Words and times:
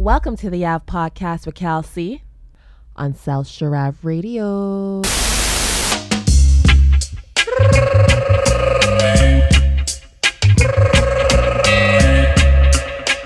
Welcome 0.00 0.34
to 0.36 0.48
the 0.48 0.64
Ave 0.64 0.86
Podcast 0.86 1.44
with 1.44 1.56
Cal 1.56 1.82
C 1.82 2.22
on 2.96 3.14
South 3.14 3.46
Shore 3.46 3.68
Sharav 3.68 3.96
Radio. 4.02 5.02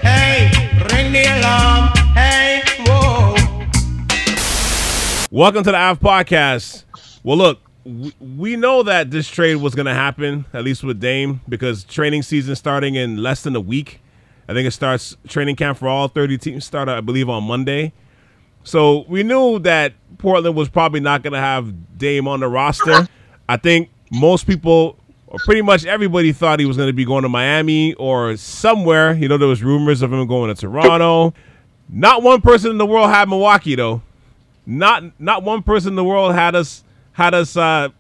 Hey, 0.02 0.50
ring 0.90 1.12
the 1.12 1.24
alarm. 1.38 1.92
Hey, 2.16 2.60
whoa. 2.81 3.37
Welcome 5.31 5.63
to 5.63 5.71
the 5.71 5.79
Ave 5.79 6.01
Podcast. 6.01 6.83
Well, 7.22 7.37
look, 7.37 7.61
we, 7.85 8.13
we 8.19 8.56
know 8.56 8.83
that 8.83 9.13
this 9.13 9.29
trade 9.29 9.59
was 9.59 9.77
going 9.77 9.87
to 9.87 9.95
happen, 9.95 10.45
at 10.53 10.65
least 10.65 10.83
with 10.83 10.99
Dame, 10.99 11.41
because 11.49 11.85
training 11.85 12.25
season 12.25 12.56
starting 12.56 12.97
in 12.97 13.22
less 13.22 13.45
than 13.45 13.54
a 13.54 13.61
week. 13.61 14.01
I 14.49 14.53
think 14.53 14.67
it 14.67 14.72
starts 14.72 15.17
training 15.29 15.56
camp 15.56 15.79
for 15.79 15.88
all 15.88 16.09
30 16.09 16.38
teams 16.38 16.65
start, 16.65 16.88
I 16.88 17.01
believe, 17.01 17.29
on 17.29 17.45
Monday. 17.45 17.92
So 18.62 19.05
we 19.09 19.23
knew 19.23 19.59
that 19.60 19.92
Portland 20.18 20.56
was 20.56 20.68
probably 20.68 21.01
not 21.01 21.23
going 21.23 21.32
to 21.34 21.38
have 21.38 21.98
Dame 21.98 22.27
on 22.28 22.41
the 22.41 22.48
roster. 22.48 23.06
I 23.48 23.56
think 23.56 23.91
most 24.10 24.46
people, 24.46 24.98
or 25.27 25.38
pretty 25.45 25.62
much 25.62 25.84
everybody, 25.84 26.32
thought 26.32 26.60
he 26.60 26.66
was 26.66 26.77
going 26.77 26.88
to 26.88 26.95
be 26.95 27.04
going 27.04 27.23
to 27.23 27.28
Miami 27.28 27.95
or 27.95 28.37
somewhere. 28.37 29.12
You 29.12 29.28
know, 29.28 29.37
there 29.37 29.48
was 29.48 29.62
rumors 29.62 30.02
of 30.02 30.12
him 30.12 30.27
going 30.27 30.54
to 30.54 30.60
Toronto. 30.60 31.34
Not 31.88 32.23
one 32.23 32.40
person 32.40 32.70
in 32.70 32.79
the 32.79 32.87
world 32.87 33.10
had 33.10 33.29
Milwaukee 33.29 33.74
though. 33.74 34.02
Not 34.66 35.20
not 35.20 35.42
one 35.42 35.62
person 35.62 35.90
in 35.90 35.96
the 35.96 36.04
world 36.04 36.34
had 36.34 36.54
us 36.54 36.82
had 37.12 37.34
us 37.34 37.56
uh, 37.56 37.90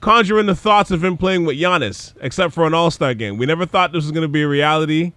conjuring 0.00 0.46
the 0.46 0.56
thoughts 0.56 0.90
of 0.90 1.04
him 1.04 1.16
playing 1.16 1.44
with 1.44 1.56
Giannis, 1.56 2.14
except 2.20 2.52
for 2.52 2.66
an 2.66 2.74
All 2.74 2.90
Star 2.90 3.14
game. 3.14 3.36
We 3.36 3.46
never 3.46 3.66
thought 3.66 3.92
this 3.92 4.04
was 4.04 4.10
going 4.10 4.22
to 4.22 4.28
be 4.28 4.42
a 4.42 4.48
reality, 4.48 5.12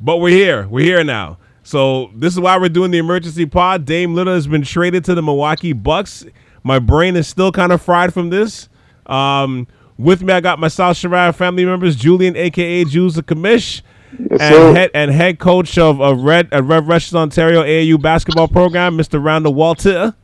but 0.00 0.18
we're 0.18 0.30
here. 0.36 0.66
We're 0.68 0.84
here 0.84 1.04
now. 1.04 1.38
So 1.62 2.10
this 2.14 2.32
is 2.32 2.40
why 2.40 2.56
we're 2.58 2.68
doing 2.68 2.90
the 2.90 2.98
emergency 2.98 3.46
pod. 3.46 3.84
Dame 3.84 4.14
Lillard 4.14 4.34
has 4.34 4.46
been 4.46 4.62
traded 4.62 5.04
to 5.06 5.14
the 5.14 5.22
Milwaukee 5.22 5.72
Bucks. 5.72 6.24
My 6.62 6.78
brain 6.78 7.16
is 7.16 7.26
still 7.26 7.50
kind 7.52 7.72
of 7.72 7.82
fried 7.82 8.12
from 8.14 8.30
this. 8.30 8.68
Um, 9.06 9.66
with 9.98 10.22
me, 10.22 10.32
I 10.32 10.40
got 10.40 10.58
my 10.58 10.68
South 10.68 10.96
Sharav 10.96 11.34
family 11.36 11.64
members, 11.64 11.96
Julian, 11.96 12.36
aka 12.36 12.84
Jules 12.84 13.14
the 13.14 13.22
Commish, 13.22 13.82
and 14.18 14.76
head 14.76 14.90
and 14.94 15.10
head 15.10 15.38
coach 15.38 15.76
of, 15.78 16.00
of 16.00 16.20
Red 16.22 16.48
uh, 16.52 16.62
Red 16.62 16.86
Rushes 16.86 17.14
Ontario 17.14 17.62
AAU 17.62 18.00
basketball 18.00 18.48
program, 18.48 18.96
Mr. 18.96 19.22
Randall 19.22 19.54
Walter. 19.54 20.14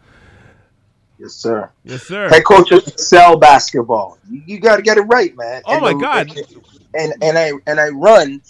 Yes, 1.19 1.33
sir. 1.35 1.71
Yes, 1.85 2.03
sir. 2.03 2.29
Head 2.29 2.45
coach 2.45 2.73
of 2.73 2.83
Cell 2.99 3.37
Basketball. 3.37 4.19
You, 4.29 4.43
you 4.47 4.61
got 4.61 4.77
to 4.77 4.83
get 4.83 4.99
it 4.99 5.03
right, 5.03 5.35
man. 5.37 5.63
Oh 5.67 5.73
And 5.75 5.83
my 5.83 5.93
the- 5.93 5.99
God. 5.99 6.31
And 6.95 7.15
and 7.23 7.39
I 7.39 7.53
and 7.67 7.81
I 7.81 7.89
run 7.89 8.43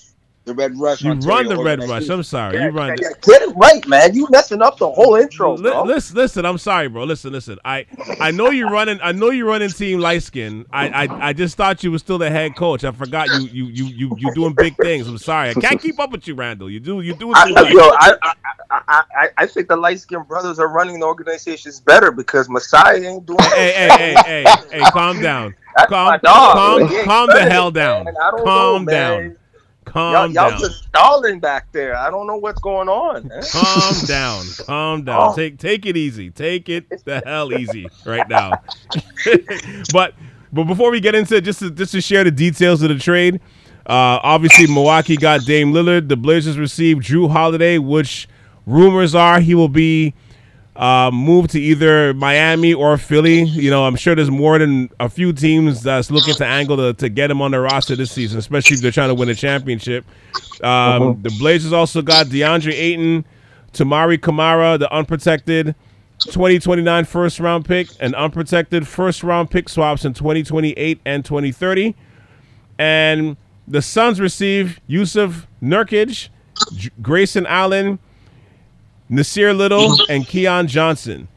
the 0.45 0.55
Red 0.55 0.77
Rush. 0.79 1.03
You 1.03 1.13
Ontario 1.13 1.37
run 1.37 1.49
the 1.49 1.63
Red. 1.63 1.79
Rush. 1.89 2.09
I'm 2.09 2.23
sorry. 2.23 2.57
Yeah, 2.57 2.67
You 2.67 2.71
run. 2.73 2.89
yeah, 2.89 2.95
yeah. 3.01 3.09
Get 3.23 3.43
it 3.43 3.55
right, 3.57 3.87
man. 3.87 4.15
You 4.15 4.27
messing 4.31 4.61
up 4.61 4.79
the 4.79 4.91
whole 4.91 5.15
intro, 5.15 5.55
Li- 5.55 5.71
bro. 5.71 5.85
listen, 5.85 6.17
listen. 6.17 6.45
I'm 6.45 6.59
sorry, 6.59 6.89
bro. 6.89 7.05
Listen, 7.05 7.33
listen. 7.33 7.59
I, 7.65 7.87
I 8.21 8.31
know 8.33 8.51
you're 8.51 8.71
running. 8.71 8.99
I 9.03 9.13
know 9.13 9.31
you're 9.31 9.47
running 9.47 9.71
Team 9.71 10.01
Light 10.01 10.23
Skin. 10.23 10.67
I, 10.73 10.89
I, 11.07 11.29
I 11.29 11.33
just 11.33 11.57
thought 11.57 11.85
you 11.85 11.93
were 11.93 11.99
still 11.99 12.19
the 12.19 12.31
head 12.31 12.57
coach. 12.57 12.83
I 12.85 12.91
forgot 12.93 13.29
you, 13.29 13.49
you, 13.53 13.65
you, 13.67 13.85
you, 13.87 14.17
you 14.19 14.35
doing 14.35 14.53
big 14.55 14.75
things. 14.77 15.07
I'm 15.07 15.19
sorry. 15.19 15.51
I 15.51 15.55
can't 15.55 15.81
keep 15.81 16.01
up 16.01 16.11
with 16.11 16.27
you, 16.27 16.35
Randall. 16.35 16.69
You 16.71 16.81
do, 16.81 17.01
you 17.01 17.15
doing 17.15 17.35
I, 17.37 17.49
too 17.49 17.55
I- 17.57 17.63
much. 17.63 17.73
yo, 17.73 17.81
I, 17.81 18.13
I, 18.23 18.33
I, 18.71 19.03
I, 19.15 19.29
I 19.39 19.47
think 19.47 19.69
the 19.69 19.77
light 19.77 20.01
skinned 20.01 20.27
brothers 20.27 20.59
are 20.59 20.69
running 20.69 20.99
the 21.01 21.07
organizations 21.07 21.79
better 21.81 22.11
because 22.11 22.49
Masai 22.49 23.05
ain't 23.07 23.27
doing. 23.27 23.39
Hey, 23.55 23.73
hey, 23.73 23.89
hey, 23.89 24.45
hey, 24.45 24.55
hey. 24.73 24.81
Calm 24.91 25.21
down. 25.21 25.55
That's 25.77 25.89
Calm, 25.89 26.07
my 26.09 26.19
dog. 26.19 26.55
calm, 26.55 26.89
He 26.89 27.03
calm 27.05 27.29
the 27.29 27.43
hell 27.43 27.71
down. 27.71 28.05
man. 28.05 28.15
I 28.21 28.31
don't 28.31 28.45
Calm 28.45 28.85
know, 28.87 28.91
down. 28.93 29.21
man. 29.23 29.37
Y'all, 29.95 30.13
Calm 30.13 30.33
y'all 30.33 30.51
down. 30.51 30.59
just 30.61 30.85
stalling 30.85 31.39
back 31.39 31.71
there. 31.73 31.97
I 31.97 32.11
don't 32.11 32.27
know 32.27 32.37
what's 32.37 32.61
going 32.61 32.89
on. 32.89 33.29
Man. 33.29 33.43
Calm 33.51 34.05
down. 34.07 34.45
Calm 34.67 35.05
down. 35.05 35.29
Oh. 35.33 35.37
Take 35.37 35.59
take 35.59 35.85
it 35.87 35.97
easy. 35.97 36.31
Take 36.31 36.69
it 36.69 37.05
the 37.05 37.23
hell 37.27 37.53
easy 37.53 37.87
right 38.07 38.29
now. 38.29 38.53
but 39.93 40.15
but 40.53 40.65
before 40.65 40.91
we 40.91 41.01
get 41.01 41.15
into 41.15 41.37
it, 41.37 41.45
just 41.45 41.59
to 41.59 41.71
just 41.71 41.93
to 41.93 42.01
share 42.01 42.25
the 42.25 42.31
details 42.31 42.83
of 42.83 42.89
the 42.89 42.99
trade, 42.99 43.41
uh, 43.87 44.19
obviously 44.23 44.67
Milwaukee 44.67 45.17
got 45.17 45.45
Dame 45.45 45.73
Lillard. 45.73 46.09
The 46.09 46.17
Blazers 46.17 46.59
received 46.59 47.03
Jrue 47.03 47.31
Holiday, 47.31 47.79
which 47.79 48.29
rumors 48.67 49.15
are 49.15 49.41
he 49.41 49.55
will 49.55 49.69
be 49.69 50.15
uh, 50.77 51.11
moved 51.13 51.51
to 51.51 51.61
either 51.61 52.15
Miami 52.15 52.73
or 52.75 52.97
Philly. 52.97 53.43
You 53.43 53.71
know, 53.71 53.85
I'm 53.85 53.97
sure 53.97 54.15
there's 54.15 54.31
more 54.31 54.59
than 54.59 54.89
a 55.01 55.09
few 55.09 55.33
teams 55.33 55.83
that's 55.83 56.11
looking 56.11 56.35
to 56.35 56.47
angle 56.47 56.77
to, 56.79 56.95
to 56.95 57.09
get 57.09 57.31
him 57.31 57.43
on 57.43 57.51
their 57.51 57.61
roster 57.63 57.95
this 57.97 58.11
season, 58.13 58.39
especially 58.39 58.77
if 58.77 58.81
they're 58.83 58.91
trying 58.91 59.09
to 59.11 59.15
win 59.15 59.29
a 59.29 59.35
championship. 59.35 60.05
Um, 60.63 61.21
The 61.23 61.31
Blazers 61.39 61.73
also 61.73 62.01
got 62.03 62.27
DeAndre 62.27 62.73
Ayton, 62.73 63.25
Toumani 63.73 64.21
Camara, 64.21 64.79
the 64.79 64.91
unprotected 64.93 65.75
2029 66.21 67.05
first 67.05 67.41
round 67.41 67.65
pick, 67.65 67.89
and 68.01 68.15
unprotected 68.15 68.87
first 68.87 69.23
round 69.23 69.51
pick 69.51 69.69
swaps 69.69 70.05
in 70.05 70.15
2028 70.15 71.01
and 71.05 71.25
2030. 71.25 71.95
And 72.79 73.37
the 73.69 73.83
Suns 73.83 74.21
receive 74.21 74.81
Jusuf 74.89 75.47
Nurkic, 75.63 76.29
J- 76.77 76.91
Grayson 77.01 77.47
Allen, 77.47 77.99
Nassir 79.13 79.57
Little, 79.57 79.91
mm-hmm. 79.91 80.13
and 80.13 80.27
Keon 80.27 80.67
Johnson. 80.67 81.29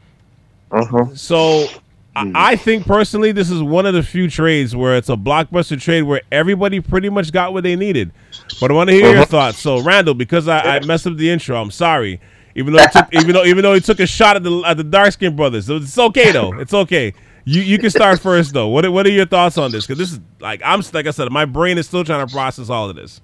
Mhm. 0.70 1.16
So 1.16 1.68
I, 2.16 2.24
hmm. 2.24 2.32
I 2.34 2.56
think 2.56 2.86
personally, 2.86 3.30
this 3.32 3.50
is 3.50 3.62
one 3.62 3.84
of 3.84 3.92
the 3.92 4.02
few 4.02 4.28
trades 4.30 4.74
where 4.74 4.96
it's 4.96 5.10
a 5.10 5.16
blockbuster 5.16 5.80
trade 5.80 6.02
where 6.02 6.22
everybody 6.32 6.80
pretty 6.80 7.10
much 7.10 7.30
got 7.30 7.52
what 7.52 7.62
they 7.62 7.76
needed. 7.76 8.10
But 8.58 8.70
I 8.70 8.74
want 8.74 8.88
to 8.88 8.94
hear 8.94 9.10
your 9.10 9.22
mm-hmm. 9.22 9.30
thoughts. 9.30 9.58
So 9.58 9.82
Randall, 9.82 10.14
because 10.14 10.48
I, 10.48 10.76
I 10.76 10.80
messed 10.80 11.06
up 11.06 11.16
the 11.16 11.28
intro, 11.28 11.60
I'm 11.60 11.70
sorry. 11.70 12.20
Even 12.54 12.72
though 12.72 12.80
he 12.80 12.88
took, 12.88 13.14
even 13.14 13.32
though 13.34 13.44
even 13.44 13.62
though 13.62 13.74
he 13.74 13.80
took 13.80 14.00
a 14.00 14.06
shot 14.06 14.36
at 14.36 14.42
the 14.42 14.62
at 14.64 14.78
the 14.78 14.84
dark 14.84 15.12
skinned 15.12 15.36
brothers, 15.36 15.66
so 15.66 15.76
it's 15.76 15.98
okay 15.98 16.32
though. 16.32 16.58
It's 16.58 16.72
okay. 16.72 17.12
You 17.44 17.60
you 17.60 17.78
can 17.78 17.90
start 17.90 18.18
first 18.18 18.54
though. 18.54 18.68
What 18.68 18.86
are- 18.86 18.90
what 18.90 19.06
are 19.06 19.10
your 19.10 19.26
thoughts 19.26 19.58
on 19.58 19.70
this? 19.70 19.86
Because 19.86 19.98
this 19.98 20.12
is 20.12 20.20
like 20.40 20.62
I'm 20.64 20.82
like 20.94 21.06
I 21.06 21.10
said, 21.10 21.30
my 21.30 21.44
brain 21.44 21.76
is 21.76 21.86
still 21.86 22.02
trying 22.02 22.26
to 22.26 22.32
process 22.32 22.70
all 22.70 22.88
of 22.88 22.96
this. 22.96 23.20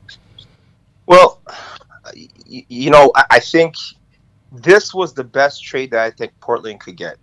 Well, 1.07 1.41
you 2.15 2.91
know, 2.91 3.11
I 3.15 3.41
think 3.41 3.75
this 4.53 4.95
was 4.95 5.15
the 5.15 5.25
best 5.25 5.65
trade 5.65 5.91
that 5.93 6.01
I 6.01 6.11
think 6.11 6.33
Portland 6.41 6.81
could 6.81 6.97
get. 6.97 7.17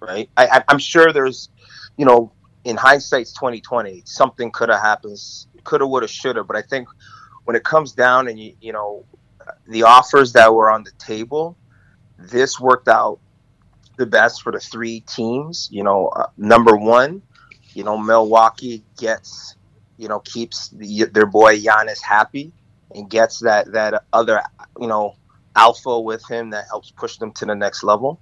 Right? 0.00 0.28
I, 0.36 0.62
I'm 0.68 0.78
sure 0.78 1.12
there's, 1.12 1.48
you 1.96 2.04
know, 2.04 2.32
in 2.64 2.76
hindsight's 2.76 3.32
2020, 3.32 4.02
something 4.04 4.50
could 4.50 4.68
have 4.68 4.80
happened, 4.80 5.18
could 5.64 5.80
have, 5.80 5.90
would 5.90 6.02
have, 6.02 6.10
should 6.10 6.36
have. 6.36 6.46
But 6.46 6.56
I 6.56 6.62
think 6.62 6.88
when 7.44 7.56
it 7.56 7.64
comes 7.64 7.92
down 7.92 8.28
and 8.28 8.38
you, 8.38 8.54
you 8.60 8.72
know, 8.72 9.04
the 9.68 9.82
offers 9.82 10.32
that 10.32 10.52
were 10.52 10.70
on 10.70 10.84
the 10.84 10.92
table, 10.92 11.56
this 12.18 12.58
worked 12.58 12.88
out 12.88 13.18
the 13.96 14.06
best 14.06 14.42
for 14.42 14.52
the 14.52 14.60
three 14.60 15.00
teams. 15.00 15.68
You 15.70 15.84
know, 15.84 16.08
uh, 16.08 16.26
number 16.36 16.76
one, 16.76 17.22
you 17.74 17.84
know, 17.84 17.98
Milwaukee 17.98 18.82
gets, 18.98 19.56
you 19.96 20.08
know, 20.08 20.20
keeps 20.20 20.68
the, 20.68 21.04
their 21.04 21.26
boy 21.26 21.58
Giannis 21.58 22.02
happy 22.02 22.52
and 22.94 23.10
gets 23.10 23.40
that 23.40 23.72
that 23.72 24.04
other 24.12 24.40
you 24.80 24.86
know 24.86 25.16
alpha 25.56 26.00
with 26.00 26.28
him 26.28 26.50
that 26.50 26.66
helps 26.68 26.90
push 26.90 27.16
them 27.18 27.32
to 27.32 27.46
the 27.46 27.54
next 27.54 27.82
level. 27.82 28.20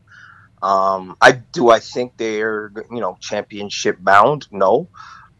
Um, 0.62 1.16
I 1.20 1.32
do. 1.32 1.70
I 1.70 1.80
think 1.80 2.16
they're 2.16 2.72
you 2.90 3.00
know 3.00 3.16
championship 3.20 3.98
bound. 4.00 4.46
No, 4.52 4.88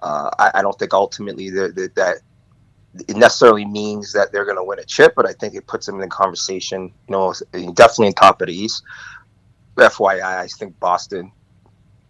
uh, 0.00 0.31
I, 0.38 0.50
I 0.54 0.62
don't 0.62 0.76
think 0.78 0.92
ultimately 0.92 1.50
that 1.50 2.20
it 3.08 3.16
necessarily 3.16 3.64
means 3.64 4.12
that 4.12 4.32
they're 4.32 4.44
going 4.44 4.56
to 4.56 4.64
win 4.64 4.78
a 4.78 4.84
chip, 4.84 5.14
but 5.14 5.26
I 5.26 5.32
think 5.32 5.54
it 5.54 5.66
puts 5.66 5.86
them 5.86 5.97
in 5.97 6.00
the 6.02 6.08
conversation. 6.08 6.92
You 7.08 7.12
know, 7.12 7.34
definitely 7.52 8.08
in 8.08 8.12
top 8.14 8.41
of 8.42 8.48
the 8.48 8.54
East. 8.54 8.82
FYI, 9.76 10.22
I 10.22 10.47
think 10.48 10.78
Boston 10.78 11.32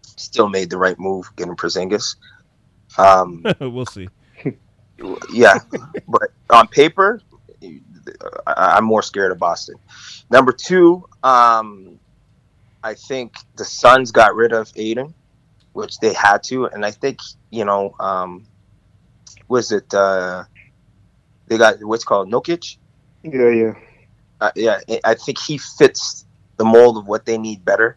still 0.03 0.49
made 0.49 0.71
the 0.71 0.77
right 0.77 0.99
move 0.99 1.31
getting 1.37 1.55
Porzingis. 1.55 2.17
Um, 2.99 3.45
we'll 3.61 3.87
see. 3.87 4.09
yeah, 5.33 5.59
but 6.09 6.31
on 6.51 6.67
paper, 6.69 7.21
I- 8.47 8.75
I'm 8.77 8.85
more 8.85 9.03
scared 9.03 9.33
of 9.33 9.39
Boston. 9.39 9.77
Number 10.31 10.53
two, 10.53 11.09
um, 11.23 11.99
I 12.83 12.95
think 12.95 13.35
the 13.57 13.65
Suns 13.65 14.11
got 14.11 14.35
rid 14.35 14.53
of 14.53 14.73
Ayton, 14.77 15.15
which 15.73 15.99
they 16.01 16.13
had 16.13 16.43
to, 16.45 16.67
and 16.67 16.85
I 16.85 16.91
think 16.91 17.21
you 17.51 17.65
know, 17.65 17.95
um, 18.01 18.45
was 19.49 19.73
it 19.73 19.93
uh, 19.95 20.45
they 21.47 21.59
got 21.59 21.83
what's 21.85 22.05
called 22.05 22.31
Nurkic? 22.31 22.77
Yeah, 23.23 23.49
yeah. 23.51 23.75
Uh, 24.41 24.51
yeah, 24.57 24.81
I- 24.89 25.01
I 25.05 25.15
think 25.15 25.39
he 25.39 25.59
fits 25.59 26.27
the 26.57 26.65
mold 26.65 26.97
of 26.97 27.07
what 27.07 27.25
they 27.27 27.39
need 27.39 27.65
better 27.65 27.97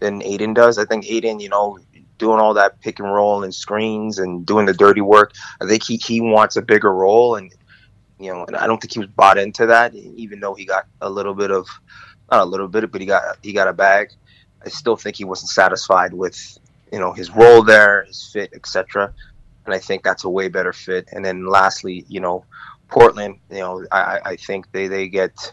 than 0.00 0.22
Ayton 0.22 0.54
does. 0.54 0.78
I 0.78 0.84
think 0.84 1.08
Ayton, 1.08 1.40
you 1.40 1.48
know, 1.48 1.78
doing 2.18 2.40
all 2.40 2.54
that 2.54 2.80
pick 2.80 2.98
and 2.98 3.12
roll 3.12 3.44
and 3.44 3.54
screens 3.54 4.18
and 4.18 4.44
doing 4.46 4.66
the 4.66 4.72
dirty 4.72 5.00
work. 5.00 5.32
I 5.60 5.66
think 5.66 5.84
he, 5.84 5.96
he 5.96 6.20
wants 6.20 6.56
a 6.56 6.62
bigger 6.62 6.92
role, 6.92 7.36
and 7.36 7.52
you 8.18 8.32
know, 8.32 8.44
and 8.46 8.56
I 8.56 8.66
don't 8.66 8.80
think 8.80 8.92
he 8.92 8.98
was 8.98 9.08
bought 9.08 9.38
into 9.38 9.66
that. 9.66 9.94
Even 9.94 10.40
though 10.40 10.54
he 10.54 10.64
got 10.64 10.86
a 11.00 11.08
little 11.10 11.34
bit 11.34 11.50
of, 11.50 11.66
not 12.30 12.42
a 12.42 12.44
little 12.44 12.68
bit, 12.68 12.90
but 12.90 13.00
he 13.00 13.06
got 13.06 13.38
he 13.42 13.52
got 13.52 13.68
a 13.68 13.72
bag. 13.72 14.10
I 14.64 14.68
still 14.68 14.96
think 14.96 15.16
he 15.16 15.24
wasn't 15.24 15.50
satisfied 15.50 16.12
with 16.12 16.58
you 16.92 16.98
know 16.98 17.12
his 17.12 17.30
role 17.30 17.62
there, 17.62 18.04
his 18.04 18.30
fit, 18.32 18.50
etc. 18.54 19.12
And 19.64 19.74
I 19.74 19.78
think 19.78 20.02
that's 20.02 20.24
a 20.24 20.30
way 20.30 20.48
better 20.48 20.72
fit. 20.72 21.08
And 21.12 21.24
then 21.24 21.46
lastly, 21.46 22.04
you 22.08 22.20
know, 22.20 22.44
Portland, 22.88 23.38
you 23.50 23.58
know, 23.58 23.84
I, 23.90 24.20
I- 24.24 24.36
think 24.36 24.70
they 24.72 24.86
they 24.88 25.08
get 25.08 25.52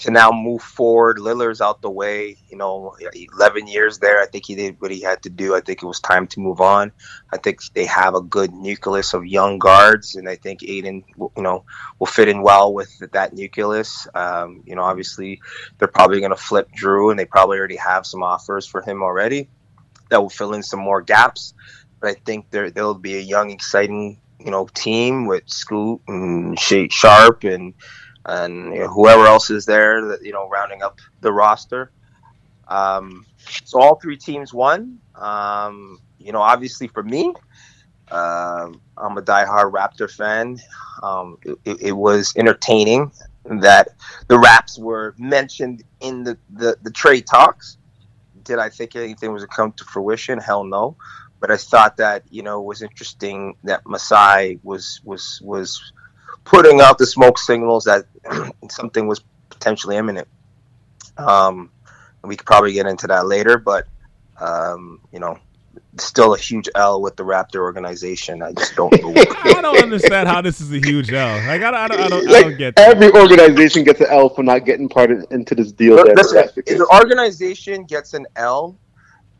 to 0.00 0.10
now 0.12 0.30
move 0.30 0.62
forward. 0.62 1.18
Lillard's 1.18 1.60
out 1.60 1.82
the 1.82 1.90
way. 1.90 2.36
You 2.48 2.56
know, 2.56 2.96
11 3.12 3.66
years 3.66 3.98
there. 3.98 4.20
I 4.20 4.26
think 4.26 4.46
he 4.46 4.54
did 4.54 4.80
what 4.80 4.90
he 4.90 5.02
had 5.02 5.22
to 5.22 5.30
do. 5.30 5.54
I 5.54 5.60
think 5.60 5.82
it 5.82 5.86
was 5.86 6.00
time 6.00 6.26
to 6.28 6.40
move 6.40 6.60
on. 6.60 6.92
I 7.32 7.36
think 7.36 7.60
they 7.74 7.86
have 7.86 8.14
a 8.14 8.20
good 8.20 8.52
nucleus 8.52 9.14
of 9.14 9.26
young 9.26 9.58
guards, 9.58 10.14
and 10.14 10.28
I 10.28 10.36
think 10.36 10.62
Ayton, 10.62 11.04
you 11.18 11.42
know, 11.42 11.64
will 11.98 12.06
fit 12.06 12.28
in 12.28 12.42
well 12.42 12.72
with 12.72 12.90
that 13.12 13.34
nucleus. 13.34 14.06
Um, 14.14 14.62
you 14.66 14.76
know, 14.76 14.82
obviously 14.82 15.40
they're 15.78 15.88
probably 15.88 16.20
going 16.20 16.30
to 16.30 16.36
flip 16.36 16.68
Jrue, 16.80 17.10
and 17.10 17.18
they 17.18 17.24
probably 17.24 17.58
already 17.58 17.76
have 17.76 18.06
some 18.06 18.22
offers 18.22 18.66
for 18.66 18.82
him 18.82 19.02
already 19.02 19.48
that 20.10 20.20
will 20.20 20.30
fill 20.30 20.54
in 20.54 20.62
some 20.62 20.80
more 20.80 21.02
gaps. 21.02 21.54
But 22.00 22.10
I 22.10 22.14
think 22.14 22.50
there 22.50 22.70
there'll 22.70 22.94
be 22.94 23.16
a 23.16 23.20
young, 23.20 23.50
exciting, 23.50 24.20
you 24.38 24.52
know, 24.52 24.68
team 24.72 25.26
with 25.26 25.42
Scoot 25.46 26.00
and 26.06 26.58
Sharpe 26.58 27.44
and 27.44 27.74
and 28.26 28.74
you 28.74 28.80
know, 28.80 28.88
whoever 28.88 29.26
else 29.26 29.50
is 29.50 29.66
there 29.66 30.04
that 30.06 30.24
you 30.24 30.32
know 30.32 30.48
rounding 30.48 30.82
up 30.82 30.98
the 31.20 31.32
roster. 31.32 31.90
Um, 32.68 33.24
so 33.64 33.80
all 33.80 33.96
three 33.96 34.16
teams 34.16 34.52
won. 34.52 34.98
Um, 35.14 35.98
you 36.18 36.32
know, 36.32 36.42
obviously 36.42 36.88
for 36.88 37.02
me, 37.02 37.32
uh, 38.10 38.70
I'm 38.96 39.18
a 39.18 39.22
diehard 39.22 39.72
Raptor 39.72 40.10
fan. 40.10 40.58
Um, 41.02 41.38
it, 41.64 41.82
it, 41.82 41.92
was 41.92 42.34
entertaining 42.36 43.12
that 43.44 43.88
the 44.26 44.38
Raps 44.38 44.78
were 44.78 45.14
mentioned 45.18 45.84
in 46.00 46.24
the, 46.24 46.36
the, 46.50 46.76
the 46.82 46.90
trade 46.90 47.26
talks. 47.26 47.78
Did 48.42 48.58
I 48.58 48.68
think 48.68 48.96
anything 48.96 49.32
was 49.32 49.42
to 49.42 49.48
come 49.48 49.72
to 49.72 49.84
fruition? 49.84 50.38
Hell 50.38 50.64
no. 50.64 50.96
But 51.40 51.50
I 51.50 51.56
thought 51.56 51.96
that 51.98 52.24
you 52.30 52.42
know 52.42 52.60
it 52.60 52.64
was 52.64 52.82
interesting 52.82 53.54
that 53.62 53.86
Masai 53.86 54.58
was 54.64 55.00
was 55.04 55.40
was 55.44 55.92
putting 56.48 56.80
out 56.80 56.96
the 56.96 57.06
smoke 57.06 57.38
signals 57.38 57.84
that 57.84 58.06
something 58.70 59.06
was 59.06 59.20
potentially 59.50 59.96
imminent. 59.96 60.26
Um, 61.18 61.70
we 62.24 62.36
could 62.36 62.46
probably 62.46 62.72
get 62.72 62.86
into 62.86 63.06
that 63.08 63.26
later, 63.26 63.58
but 63.58 63.86
um, 64.40 65.00
you 65.12 65.18
know, 65.18 65.38
still 65.98 66.34
a 66.34 66.38
huge 66.38 66.68
L 66.74 67.02
with 67.02 67.16
the 67.16 67.22
Raptor 67.22 67.56
organization. 67.56 68.42
I 68.42 68.52
just 68.52 68.74
don't. 68.74 68.92
I 68.94 69.60
don't 69.60 69.82
understand 69.82 70.28
how 70.28 70.40
this 70.40 70.60
is 70.60 70.72
a 70.72 70.78
huge 70.78 71.12
L. 71.12 71.36
Like 71.46 71.62
I 71.62 71.70
don't, 71.70 71.74
I 71.74 71.88
don't, 71.88 72.00
I 72.00 72.08
don't, 72.08 72.26
like, 72.26 72.36
I 72.36 72.48
don't 72.48 72.58
get 72.58 72.76
that. 72.76 72.88
every 72.88 73.12
organization 73.12 73.84
gets 73.84 74.00
an 74.00 74.06
L 74.08 74.30
for 74.30 74.42
not 74.42 74.64
getting 74.64 74.88
part 74.88 75.10
of, 75.10 75.26
into 75.30 75.54
this 75.54 75.70
deal. 75.72 75.96
listen, 75.96 76.48
the 76.54 76.88
organization 77.02 77.84
gets 77.84 78.14
an 78.14 78.26
L. 78.36 78.76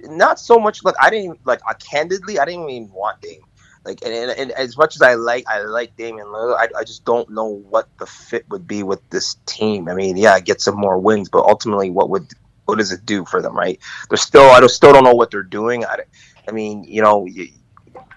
Not 0.00 0.38
so 0.38 0.58
much 0.58 0.84
like 0.84 0.94
I 1.00 1.10
didn't 1.10 1.44
like. 1.44 1.60
I 1.66 1.72
candidly, 1.74 2.38
I 2.38 2.44
didn't 2.44 2.68
even 2.68 2.92
want 2.92 3.20
Dame. 3.20 3.40
Like, 3.88 4.04
and, 4.04 4.12
and, 4.12 4.30
and, 4.38 4.50
as 4.52 4.76
much 4.76 4.96
as 4.96 5.00
I 5.00 5.14
like, 5.14 5.48
I 5.48 5.62
like 5.62 5.96
Damian 5.96 6.26
Lillard, 6.26 6.58
I, 6.58 6.68
I 6.80 6.84
just 6.84 7.06
don't 7.06 7.30
know 7.30 7.46
what 7.46 7.88
the 7.98 8.04
fit 8.04 8.44
would 8.50 8.66
be 8.66 8.82
with 8.82 9.00
this 9.08 9.36
team. 9.46 9.88
I 9.88 9.94
mean, 9.94 10.18
yeah, 10.18 10.38
get 10.40 10.60
some 10.60 10.76
more 10.76 10.98
wins, 10.98 11.30
but 11.30 11.46
ultimately, 11.46 11.88
what 11.88 12.10
would 12.10 12.28
what 12.66 12.76
does 12.76 12.92
it 12.92 13.06
do 13.06 13.24
for 13.24 13.40
them, 13.40 13.56
right? 13.56 13.80
They're 14.10 14.18
still, 14.18 14.42
I 14.42 14.64
still 14.66 14.92
don't 14.92 15.04
know 15.04 15.14
what 15.14 15.30
they're 15.30 15.42
doing. 15.42 15.86
I, 15.86 16.00
I 16.46 16.50
mean, 16.50 16.84
you 16.84 17.00
know, 17.00 17.24
you, 17.24 17.48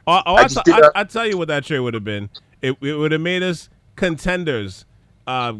oh, 0.05 0.21
oh 0.25 0.35
I, 0.35 0.49
I, 0.67 0.89
I, 0.93 1.03
tell 1.05 1.25
you 1.25 1.37
what 1.37 1.47
that 1.47 1.63
trade 1.63 1.79
would 1.79 1.93
have 1.93 2.03
been. 2.03 2.29
It, 2.61 2.75
it 2.81 2.95
would 2.95 3.13
have 3.13 3.21
made 3.21 3.43
us 3.43 3.69
contenders. 3.95 4.83
Uh, 5.27 5.53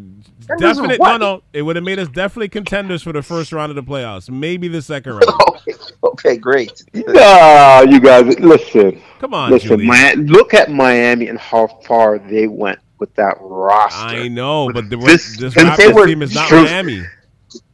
definite. 0.58 1.00
No, 1.00 1.16
no. 1.16 1.42
It 1.52 1.62
would 1.62 1.76
have 1.76 1.84
made 1.84 1.98
us 1.98 2.08
definitely 2.08 2.48
contenders 2.48 3.02
for 3.02 3.12
the 3.12 3.22
first 3.22 3.52
round 3.52 3.70
of 3.70 3.76
the 3.76 3.82
playoffs. 3.82 4.28
Maybe 4.28 4.68
the 4.68 4.82
second 4.82 5.12
round. 5.12 5.24
okay, 5.48 5.72
okay, 6.04 6.36
great. 6.36 6.82
No, 6.92 7.84
you 7.88 8.00
guys, 8.00 8.38
listen. 8.38 9.00
Come 9.20 9.34
on, 9.34 9.50
listen. 9.50 9.78
look 10.26 10.54
at 10.54 10.70
Miami 10.70 11.28
and 11.28 11.38
how 11.38 11.68
far 11.86 12.18
they 12.18 12.48
went 12.48 12.78
with 12.98 13.14
that 13.14 13.36
roster. 13.40 14.16
I 14.16 14.28
know, 14.28 14.70
but 14.72 14.88
the, 14.90 14.96
this, 14.96 15.36
this 15.36 15.54
Raptors 15.54 16.06
team 16.06 16.22
is 16.22 16.34
not 16.34 16.48
true. 16.48 16.64
Miami. 16.64 17.02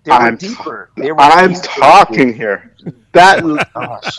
They 0.05 0.13
I'm, 0.13 0.37
deeper. 0.37 0.91
They 0.97 1.13
were 1.13 1.21
I'm 1.21 1.53
deeper. 1.53 1.67
talking 1.67 2.33
here. 2.33 2.75
That 3.13 3.43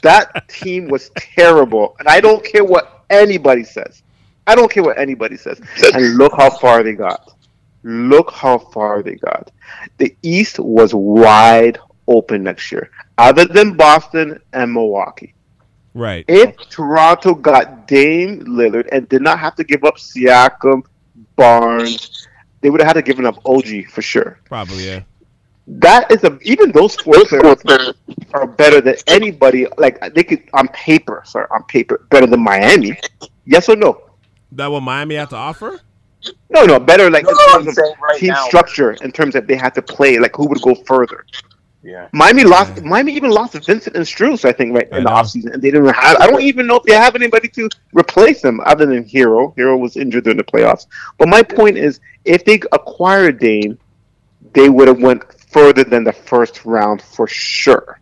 that 0.03 0.47
team 0.47 0.87
was 0.87 1.09
terrible, 1.15 1.95
and 1.99 2.07
I 2.07 2.19
don't 2.19 2.43
care 2.43 2.63
what 2.63 3.05
anybody 3.09 3.63
says. 3.63 4.03
I 4.45 4.55
don't 4.55 4.71
care 4.71 4.83
what 4.83 4.97
anybody 4.97 5.37
says. 5.37 5.61
And 5.93 6.15
look 6.17 6.33
how 6.35 6.49
far 6.49 6.83
they 6.83 6.93
got. 6.93 7.33
Look 7.83 8.31
how 8.31 8.57
far 8.57 9.01
they 9.01 9.15
got. 9.15 9.51
The 9.97 10.15
East 10.21 10.59
was 10.59 10.93
wide 10.93 11.79
open 12.07 12.43
next 12.43 12.71
year, 12.71 12.89
other 13.17 13.45
than 13.45 13.77
Boston 13.77 14.39
and 14.53 14.73
Milwaukee. 14.73 15.33
Right. 15.93 16.25
If 16.27 16.55
Toronto 16.69 17.33
got 17.33 17.87
Dame 17.87 18.41
Lillard 18.41 18.87
and 18.91 19.07
did 19.09 19.21
not 19.21 19.39
have 19.39 19.55
to 19.55 19.63
give 19.63 19.83
up 19.83 19.97
Siakam, 19.97 20.83
Barnes, 21.35 22.27
they 22.61 22.69
would 22.69 22.81
have 22.81 22.87
had 22.87 22.93
to 22.93 23.01
give 23.01 23.23
up 23.25 23.39
OG 23.45 23.87
for 23.89 24.01
sure. 24.01 24.39
Probably, 24.45 24.85
yeah 24.85 25.01
that 25.69 26.11
is 26.11 26.23
a 26.23 26.37
even 26.41 26.71
those 26.71 26.95
four 26.95 27.23
players 27.25 27.63
are 28.33 28.47
better 28.47 28.81
than 28.81 28.95
anybody. 29.07 29.67
Like 29.77 30.13
they 30.15 30.23
could 30.23 30.43
on 30.53 30.67
paper, 30.69 31.21
sorry, 31.25 31.45
on 31.51 31.63
paper, 31.63 32.07
better 32.09 32.25
than 32.25 32.43
Miami. 32.43 32.97
Yes 33.45 33.69
or 33.69 33.75
no? 33.75 34.01
That 34.51 34.67
what 34.67 34.81
Miami 34.81 35.15
had 35.15 35.29
to 35.29 35.35
offer? 35.35 35.79
No, 36.49 36.65
no, 36.65 36.79
better 36.79 37.09
like 37.09 37.23
no, 37.23 37.31
in 37.31 37.65
terms 37.65 37.77
of 37.77 37.85
right 38.01 38.17
team 38.17 38.29
now. 38.29 38.45
structure, 38.45 38.91
in 38.91 39.11
terms 39.11 39.35
of 39.35 39.47
they 39.47 39.55
had 39.55 39.73
to 39.75 39.81
play, 39.81 40.17
like 40.17 40.35
who 40.35 40.47
would 40.47 40.61
go 40.61 40.75
further. 40.75 41.25
Yeah. 41.81 42.09
Miami 42.11 42.43
lost. 42.43 42.75
Yeah. 42.75 42.83
Miami 42.83 43.13
even 43.13 43.31
lost 43.31 43.53
Vincent 43.53 43.95
and 43.95 44.05
Strus, 44.05 44.43
I 44.43 44.51
think, 44.51 44.75
right 44.75 44.87
I 44.91 44.97
in 44.97 45.03
know. 45.03 45.11
the 45.11 45.15
offseason. 45.15 45.53
And 45.53 45.61
they 45.61 45.71
didn't 45.71 45.87
have. 45.87 46.17
I 46.17 46.27
don't 46.27 46.41
even 46.41 46.67
know 46.67 46.75
if 46.75 46.83
they 46.83 46.93
have 46.93 47.15
anybody 47.15 47.47
to 47.49 47.69
replace 47.93 48.41
them 48.41 48.59
other 48.65 48.85
than 48.85 49.05
Herro. 49.05 49.55
Herro 49.55 49.77
was 49.79 49.95
injured 49.95 50.25
during 50.25 50.37
the 50.37 50.43
playoffs. 50.43 50.87
But 51.17 51.29
my 51.29 51.41
point 51.41 51.77
is, 51.77 52.01
if 52.25 52.43
they 52.43 52.59
acquired 52.73 53.39
Dame, 53.39 53.77
they 54.53 54.69
would 54.69 54.87
have 54.89 55.01
went 55.01 55.23
further 55.49 55.83
than 55.83 56.03
the 56.03 56.13
first 56.13 56.65
round 56.65 57.01
for 57.01 57.27
sure. 57.27 58.01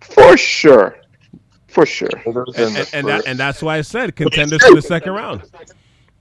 For 0.00 0.36
sure. 0.36 0.98
For 1.68 1.86
sure. 1.86 2.10
And, 2.26 2.36
and, 2.58 2.88
and, 2.92 3.08
that, 3.08 3.26
and 3.26 3.38
that's 3.38 3.62
why 3.62 3.78
I 3.78 3.80
said 3.80 4.14
contenders 4.14 4.62
for 4.64 4.74
the 4.74 4.82
second 4.82 5.12
round. 5.12 5.42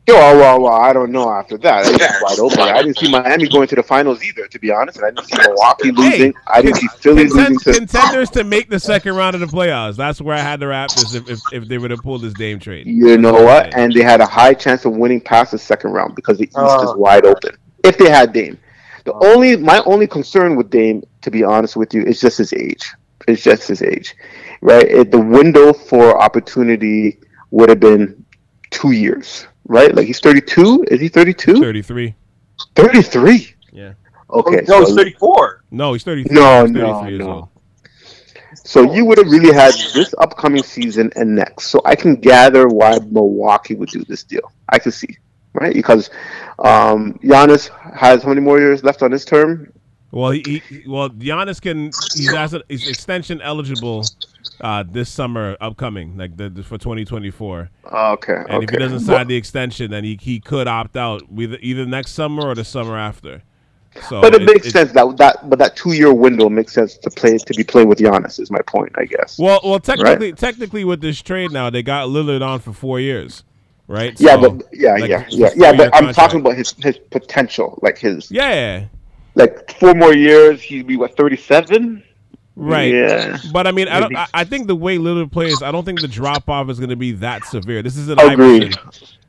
Yo, 0.05 0.15
well, 0.15 0.37
well, 0.37 0.61
well, 0.63 0.73
I 0.73 0.91
don't 0.91 1.11
know 1.11 1.29
after 1.29 1.57
that. 1.59 1.85
It's 1.87 2.21
wide 2.21 2.39
open. 2.39 2.59
I 2.59 2.81
didn't 2.81 2.97
see 2.97 3.09
Miami 3.09 3.47
going 3.47 3.69
to 3.69 3.75
the 3.75 3.83
finals 3.83 4.21
either, 4.21 4.47
to 4.47 4.59
be 4.59 4.69
honest. 4.69 5.01
I 5.01 5.11
didn't 5.11 5.25
see 5.27 5.37
Milwaukee 5.37 5.91
losing. 5.91 6.33
Hey, 6.33 6.39
I 6.47 6.61
didn't 6.61 6.75
see 6.75 6.87
Philly 6.99 7.27
contend, 7.29 7.53
losing. 7.53 7.73
To- 7.73 7.79
contenders 7.79 8.29
to 8.31 8.43
make 8.43 8.69
the 8.69 8.81
second 8.81 9.15
round 9.15 9.35
of 9.35 9.39
the 9.39 9.47
playoffs. 9.47 9.95
That's 9.95 10.19
where 10.19 10.35
I 10.35 10.39
had 10.39 10.59
the 10.59 10.65
Raptors 10.65 11.15
if, 11.15 11.29
if, 11.29 11.39
if 11.53 11.67
they 11.69 11.77
would 11.77 11.91
have 11.91 12.01
pulled 12.01 12.21
this 12.21 12.33
Dame 12.33 12.59
trade. 12.59 12.85
You 12.85 13.17
know 13.17 13.31
what? 13.31 13.73
And 13.77 13.93
they 13.93 14.03
had 14.03 14.19
a 14.19 14.25
high 14.25 14.53
chance 14.53 14.83
of 14.83 14.91
winning 14.91 15.21
past 15.21 15.51
the 15.51 15.57
second 15.57 15.91
round 15.91 16.15
because 16.15 16.37
the 16.37 16.45
East 16.45 16.57
uh, 16.57 16.85
is 16.89 16.95
wide 16.97 17.25
open. 17.25 17.55
If 17.85 17.97
they 17.97 18.09
had 18.09 18.33
Dame. 18.33 18.59
The 19.05 19.13
only 19.13 19.57
my 19.57 19.81
only 19.85 20.07
concern 20.07 20.55
with 20.55 20.69
Dame, 20.69 21.03
to 21.21 21.31
be 21.31 21.43
honest 21.43 21.75
with 21.75 21.93
you, 21.93 22.03
is 22.03 22.19
just 22.19 22.37
his 22.37 22.53
age. 22.53 22.91
It's 23.27 23.41
just 23.43 23.67
his 23.67 23.81
age, 23.81 24.15
right? 24.61 24.85
It, 24.85 25.11
the 25.11 25.19
window 25.19 25.71
for 25.73 26.21
opportunity 26.21 27.19
would 27.51 27.69
have 27.69 27.79
been 27.79 28.25
two 28.69 28.91
years, 28.91 29.47
right? 29.65 29.93
Like 29.93 30.07
he's 30.07 30.19
thirty 30.19 30.41
two. 30.41 30.85
Is 30.89 31.01
he 31.01 31.07
thirty 31.07 31.33
two? 31.33 31.59
Thirty 31.59 31.81
three. 31.81 32.15
Thirty 32.75 33.01
three. 33.01 33.53
Yeah. 33.71 33.93
Okay. 34.29 34.61
No, 34.67 34.79
so, 34.81 34.85
he's 34.85 34.95
thirty 34.95 35.13
four. 35.13 35.63
No, 35.71 35.93
he's 35.93 36.03
thirty. 36.03 36.25
No, 36.29 36.65
no, 36.65 37.07
no. 37.09 37.49
So 38.55 38.93
you 38.93 39.05
would 39.05 39.17
have 39.17 39.27
really 39.27 39.53
had 39.53 39.73
this 39.93 40.13
upcoming 40.19 40.63
season 40.63 41.11
and 41.15 41.35
next. 41.35 41.67
So 41.67 41.81
I 41.85 41.95
can 41.95 42.15
gather 42.15 42.67
why 42.67 42.99
Milwaukee 43.09 43.75
would 43.75 43.89
do 43.89 44.05
this 44.05 44.23
deal. 44.23 44.51
I 44.69 44.79
can 44.79 44.91
see 44.91 45.17
right? 45.53 45.73
Because 45.73 46.09
um, 46.59 47.13
Giannis 47.23 47.69
has 47.95 48.23
how 48.23 48.29
many 48.29 48.41
more 48.41 48.59
years 48.59 48.83
left 48.83 49.01
on 49.01 49.11
his 49.11 49.25
term? 49.25 49.71
Well, 50.11 50.31
he, 50.31 50.61
he 50.69 50.83
well 50.87 51.09
Giannis 51.09 51.59
can 51.59 51.85
he's, 51.85 52.33
as 52.33 52.53
a, 52.53 52.61
he's 52.69 52.87
extension 52.87 53.41
eligible 53.41 54.03
uh, 54.61 54.83
this 54.87 55.09
summer 55.09 55.57
upcoming, 55.59 56.17
like 56.17 56.37
the, 56.37 56.49
the 56.49 56.63
for 56.63 56.77
2024. 56.77 57.69
Okay. 57.85 58.33
And 58.33 58.49
okay. 58.49 58.63
if 58.63 58.69
he 58.69 58.77
doesn't 58.77 59.01
sign 59.01 59.15
well, 59.15 59.25
the 59.25 59.35
extension, 59.35 59.91
then 59.91 60.03
he, 60.03 60.17
he 60.21 60.39
could 60.39 60.67
opt 60.67 60.95
out 60.95 61.23
either 61.37 61.57
either 61.61 61.85
next 61.85 62.11
summer 62.11 62.43
or 62.47 62.55
the 62.55 62.63
summer 62.63 62.97
after. 62.97 63.43
So 64.09 64.21
but 64.21 64.33
it, 64.33 64.41
it 64.41 64.45
makes 64.45 64.67
it, 64.67 64.71
sense 64.71 64.91
that 64.93 65.17
that 65.17 65.49
but 65.49 65.59
that 65.59 65.75
two 65.75 65.93
year 65.93 66.11
window 66.11 66.49
makes 66.49 66.73
sense 66.73 66.97
to 66.97 67.11
play 67.11 67.37
to 67.37 67.53
be 67.53 67.63
playing 67.63 67.87
with 67.87 67.99
Giannis 67.99 68.39
is 68.39 68.49
my 68.49 68.61
point, 68.65 68.91
I 68.95 69.05
guess. 69.05 69.37
Well, 69.37 69.59
well, 69.63 69.79
technically, 69.79 70.31
right? 70.31 70.37
technically 70.37 70.83
with 70.83 71.01
this 71.01 71.21
trade 71.21 71.51
now, 71.51 71.69
they 71.69 71.83
got 71.83 72.07
Lillard 72.07 72.41
on 72.41 72.59
for 72.59 72.73
four 72.73 72.99
years 72.99 73.43
right? 73.87 74.19
Yeah, 74.19 74.41
so, 74.41 74.51
but 74.51 74.67
yeah, 74.73 74.93
like, 74.93 75.09
yeah, 75.09 75.25
yeah, 75.29 75.49
yeah. 75.55 75.73
But 75.73 75.95
I'm 75.95 76.13
talking 76.13 76.39
about 76.39 76.55
his 76.55 76.73
his 76.79 76.97
potential, 76.97 77.79
like 77.81 77.97
his 77.97 78.31
yeah, 78.31 78.85
like 79.35 79.71
four 79.79 79.93
more 79.93 80.13
years. 80.13 80.61
He'd 80.61 80.87
be 80.87 80.97
what 80.97 81.15
37. 81.15 82.03
Right. 82.55 82.93
Yeah. 82.93 83.37
But 83.51 83.65
I 83.65 83.71
mean, 83.71 83.87
I 83.87 83.99
don't. 83.99 84.15
I 84.33 84.43
think 84.43 84.67
the 84.67 84.75
way 84.75 84.97
Lillard 84.97 85.31
plays, 85.31 85.61
I 85.63 85.71
don't 85.71 85.85
think 85.85 86.01
the 86.01 86.07
drop 86.07 86.47
off 86.49 86.69
is 86.69 86.79
going 86.79 86.91
to 86.91 86.95
be 86.95 87.13
that 87.13 87.45
severe. 87.45 87.81
This 87.81 87.97
is 87.97 88.09
an 88.09 88.19
agreed. 88.19 88.75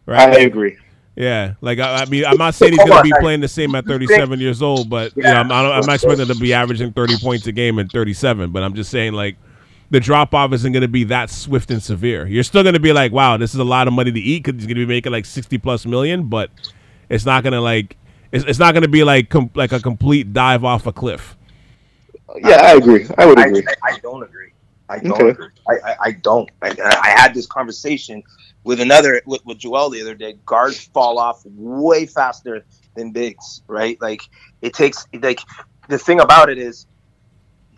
right? 0.06 0.28
I 0.28 0.40
agree. 0.40 0.76
Yeah, 1.16 1.54
like 1.60 1.78
I, 1.78 2.02
I, 2.02 2.04
mean, 2.06 2.26
I'm 2.26 2.36
not 2.36 2.54
saying 2.54 2.72
he's 2.72 2.84
going 2.84 2.96
to 2.96 3.02
be 3.02 3.12
playing 3.20 3.40
the 3.40 3.46
same 3.46 3.74
at 3.76 3.86
37 3.86 4.40
years 4.40 4.60
old, 4.60 4.90
but 4.90 5.12
yeah, 5.16 5.42
you 5.42 5.48
know, 5.48 5.54
I'm, 5.54 5.72
I'm 5.72 5.86
not 5.86 5.94
expecting 5.94 6.26
to 6.26 6.34
be 6.34 6.52
averaging 6.52 6.92
30 6.92 7.18
points 7.18 7.46
a 7.46 7.52
game 7.52 7.78
at 7.78 7.92
37. 7.92 8.50
But 8.50 8.64
I'm 8.64 8.74
just 8.74 8.90
saying, 8.90 9.12
like, 9.12 9.36
the 9.90 10.00
drop 10.00 10.34
off 10.34 10.52
isn't 10.52 10.72
going 10.72 10.82
to 10.82 10.88
be 10.88 11.04
that 11.04 11.30
swift 11.30 11.70
and 11.70 11.80
severe. 11.80 12.26
You're 12.26 12.42
still 12.42 12.64
going 12.64 12.74
to 12.74 12.80
be 12.80 12.92
like, 12.92 13.12
wow, 13.12 13.36
this 13.36 13.54
is 13.54 13.60
a 13.60 13.64
lot 13.64 13.86
of 13.86 13.94
money 13.94 14.10
to 14.10 14.20
eat 14.20 14.42
because 14.42 14.58
he's 14.60 14.66
going 14.66 14.76
to 14.76 14.86
be 14.86 14.92
making 14.92 15.12
like 15.12 15.24
60 15.24 15.56
plus 15.58 15.86
million, 15.86 16.28
but 16.28 16.50
it's 17.08 17.24
not 17.24 17.44
going 17.44 17.52
to 17.52 17.60
like 17.60 17.96
It's, 18.32 18.44
it's 18.44 18.58
not 18.58 18.74
going 18.74 18.82
to 18.82 18.88
be 18.88 19.04
like 19.04 19.28
com- 19.30 19.50
like 19.54 19.70
a 19.70 19.78
complete 19.78 20.32
dive 20.32 20.64
off 20.64 20.86
a 20.88 20.92
cliff. 20.92 21.36
Yeah, 22.36 22.60
I 22.62 22.74
agree. 22.74 23.06
I 23.18 23.26
would 23.26 23.38
I, 23.38 23.46
agree. 23.46 23.64
I, 23.68 23.94
I 23.94 23.98
don't 24.00 24.22
agree. 24.22 24.50
I 24.88 24.98
don't 24.98 25.12
Okay. 25.20 25.30
agree. 25.30 25.48
I, 25.68 25.72
I, 25.90 25.96
I 26.00 26.12
don't. 26.12 26.50
I, 26.62 26.74
I 26.80 27.08
had 27.10 27.34
this 27.34 27.46
conversation 27.46 28.22
with 28.64 28.80
another 28.80 29.22
with, 29.26 29.44
with 29.46 29.58
Joel 29.58 29.90
the 29.90 30.00
other 30.02 30.14
day. 30.14 30.34
Guards 30.44 30.84
fall 30.92 31.18
off 31.18 31.42
way 31.46 32.06
faster 32.06 32.64
than 32.96 33.12
bigs, 33.12 33.62
right? 33.66 34.00
Like 34.00 34.22
it 34.62 34.74
takes 34.74 35.06
like 35.22 35.40
the 35.88 35.98
thing 35.98 36.20
about 36.20 36.50
it 36.50 36.58
is 36.58 36.86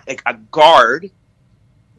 like 0.09 0.23
a 0.27 0.35
guard 0.35 1.11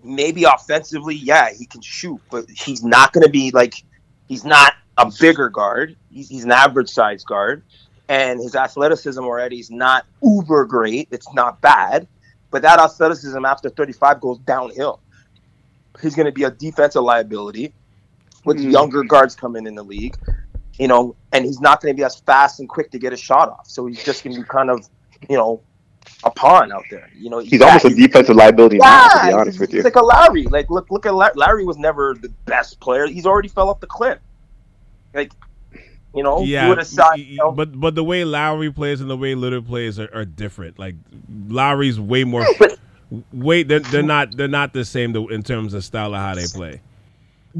maybe 0.04 0.44
offensively, 0.46 1.16
yeah, 1.16 1.50
he 1.54 1.66
can 1.66 1.82
shoot, 1.82 2.22
but 2.32 2.50
he's 2.50 2.84
not 2.84 3.14
going 3.14 3.26
to 3.26 3.32
be 3.32 3.52
like 3.52 3.84
he's 4.28 4.46
not 4.46 4.74
a 4.98 5.12
bigger 5.20 5.50
guard. 5.50 5.96
He's, 6.10 6.30
he's 6.30 6.44
an 6.46 6.52
average 6.52 6.90
size 6.90 7.24
guard, 7.24 7.64
and 8.10 8.40
his 8.40 8.56
athleticism 8.56 9.22
already 9.24 9.60
is 9.60 9.70
not 9.70 10.06
uber 10.24 10.66
great. 10.66 11.08
It's 11.12 11.32
not 11.34 11.62
bad, 11.62 12.08
but 12.52 12.62
that 12.62 12.80
athleticism 12.80 13.44
after 13.46 13.70
35 13.70 14.22
goes 14.22 14.38
downhill. 14.40 15.00
He's 16.02 16.16
going 16.16 16.28
to 16.28 16.32
be 16.32 16.44
a 16.44 16.52
defensive 16.52 17.02
liability 17.04 17.74
with 18.46 18.58
Mm. 18.58 18.72
younger 18.72 19.04
guards 19.04 19.36
coming 19.36 19.66
in 19.68 19.76
the 19.76 19.84
league, 19.84 20.16
you 20.78 20.88
know, 20.88 21.16
and 21.34 21.44
he's 21.44 21.60
not 21.60 21.82
going 21.82 21.94
to 21.94 21.98
be 21.98 22.04
as 22.04 22.16
fast 22.20 22.60
and 22.60 22.70
quick 22.70 22.92
to 22.92 23.00
get 23.00 23.12
a 23.14 23.18
shot 23.18 23.50
off. 23.50 23.68
So 23.68 23.86
he's 23.88 24.04
just 24.04 24.24
going 24.24 24.36
to 24.36 24.42
be 24.42 24.48
kind 24.48 24.70
of, 24.70 24.88
you 25.30 25.36
know, 25.38 25.62
a 26.24 26.32
pawn 26.32 26.72
out 26.72 26.86
there. 26.90 27.10
You 27.18 27.30
know, 27.30 27.40
He's 27.40 27.62
almost 27.62 27.86
a 27.86 27.90
defensive 27.90 28.36
liability 28.36 28.78
now, 28.78 29.08
to 29.10 29.28
be 29.28 29.34
honest 29.34 29.60
with 29.60 29.72
you. 29.74 29.80
he's 29.80 29.84
like 29.84 29.96
a 29.96 30.02
Lowry. 30.02 30.44
Like 30.46 30.70
look, 30.70 30.90
look 30.90 31.06
at 31.06 31.14
La- 31.14 31.32
Lowry 31.36 31.66
was 31.66 31.78
never 31.78 32.16
the 32.22 32.30
best 32.46 32.80
player. 32.80 33.08
He's 33.08 33.26
already 33.26 33.50
fell 33.50 33.70
off 33.70 33.80
the 33.82 33.88
cliff. 33.88 34.20
Like, 35.14 35.34
you 36.18 36.24
know, 36.24 36.42
yeah, 36.42 36.68
You 37.16 37.38
know, 37.38 37.52
but 37.52 37.80
but 37.80 37.96
the 37.96 38.04
way 38.04 38.26
Lowry 38.26 38.72
plays 38.72 39.02
and 39.02 39.10
the 39.10 39.18
way 39.18 39.36
Lillard 39.36 39.68
plays 39.68 40.00
are, 40.00 40.10
are 40.14 40.26
different. 40.26 40.80
Like 40.80 40.96
Lowry's 41.48 42.00
way 42.00 42.24
more. 42.24 42.46
but 42.60 42.78
Wait, 43.32 43.68
they're, 43.68 43.80
they're 43.80 44.04
not 44.04 44.36
they're 44.36 44.48
not 44.48 44.74
the 44.74 44.84
same 44.84 45.16
in 45.16 45.42
terms 45.42 45.74
of 45.74 45.84
style 45.84 46.14
of 46.14 46.20
how 46.20 46.36
they 46.36 46.46
play. 46.48 46.82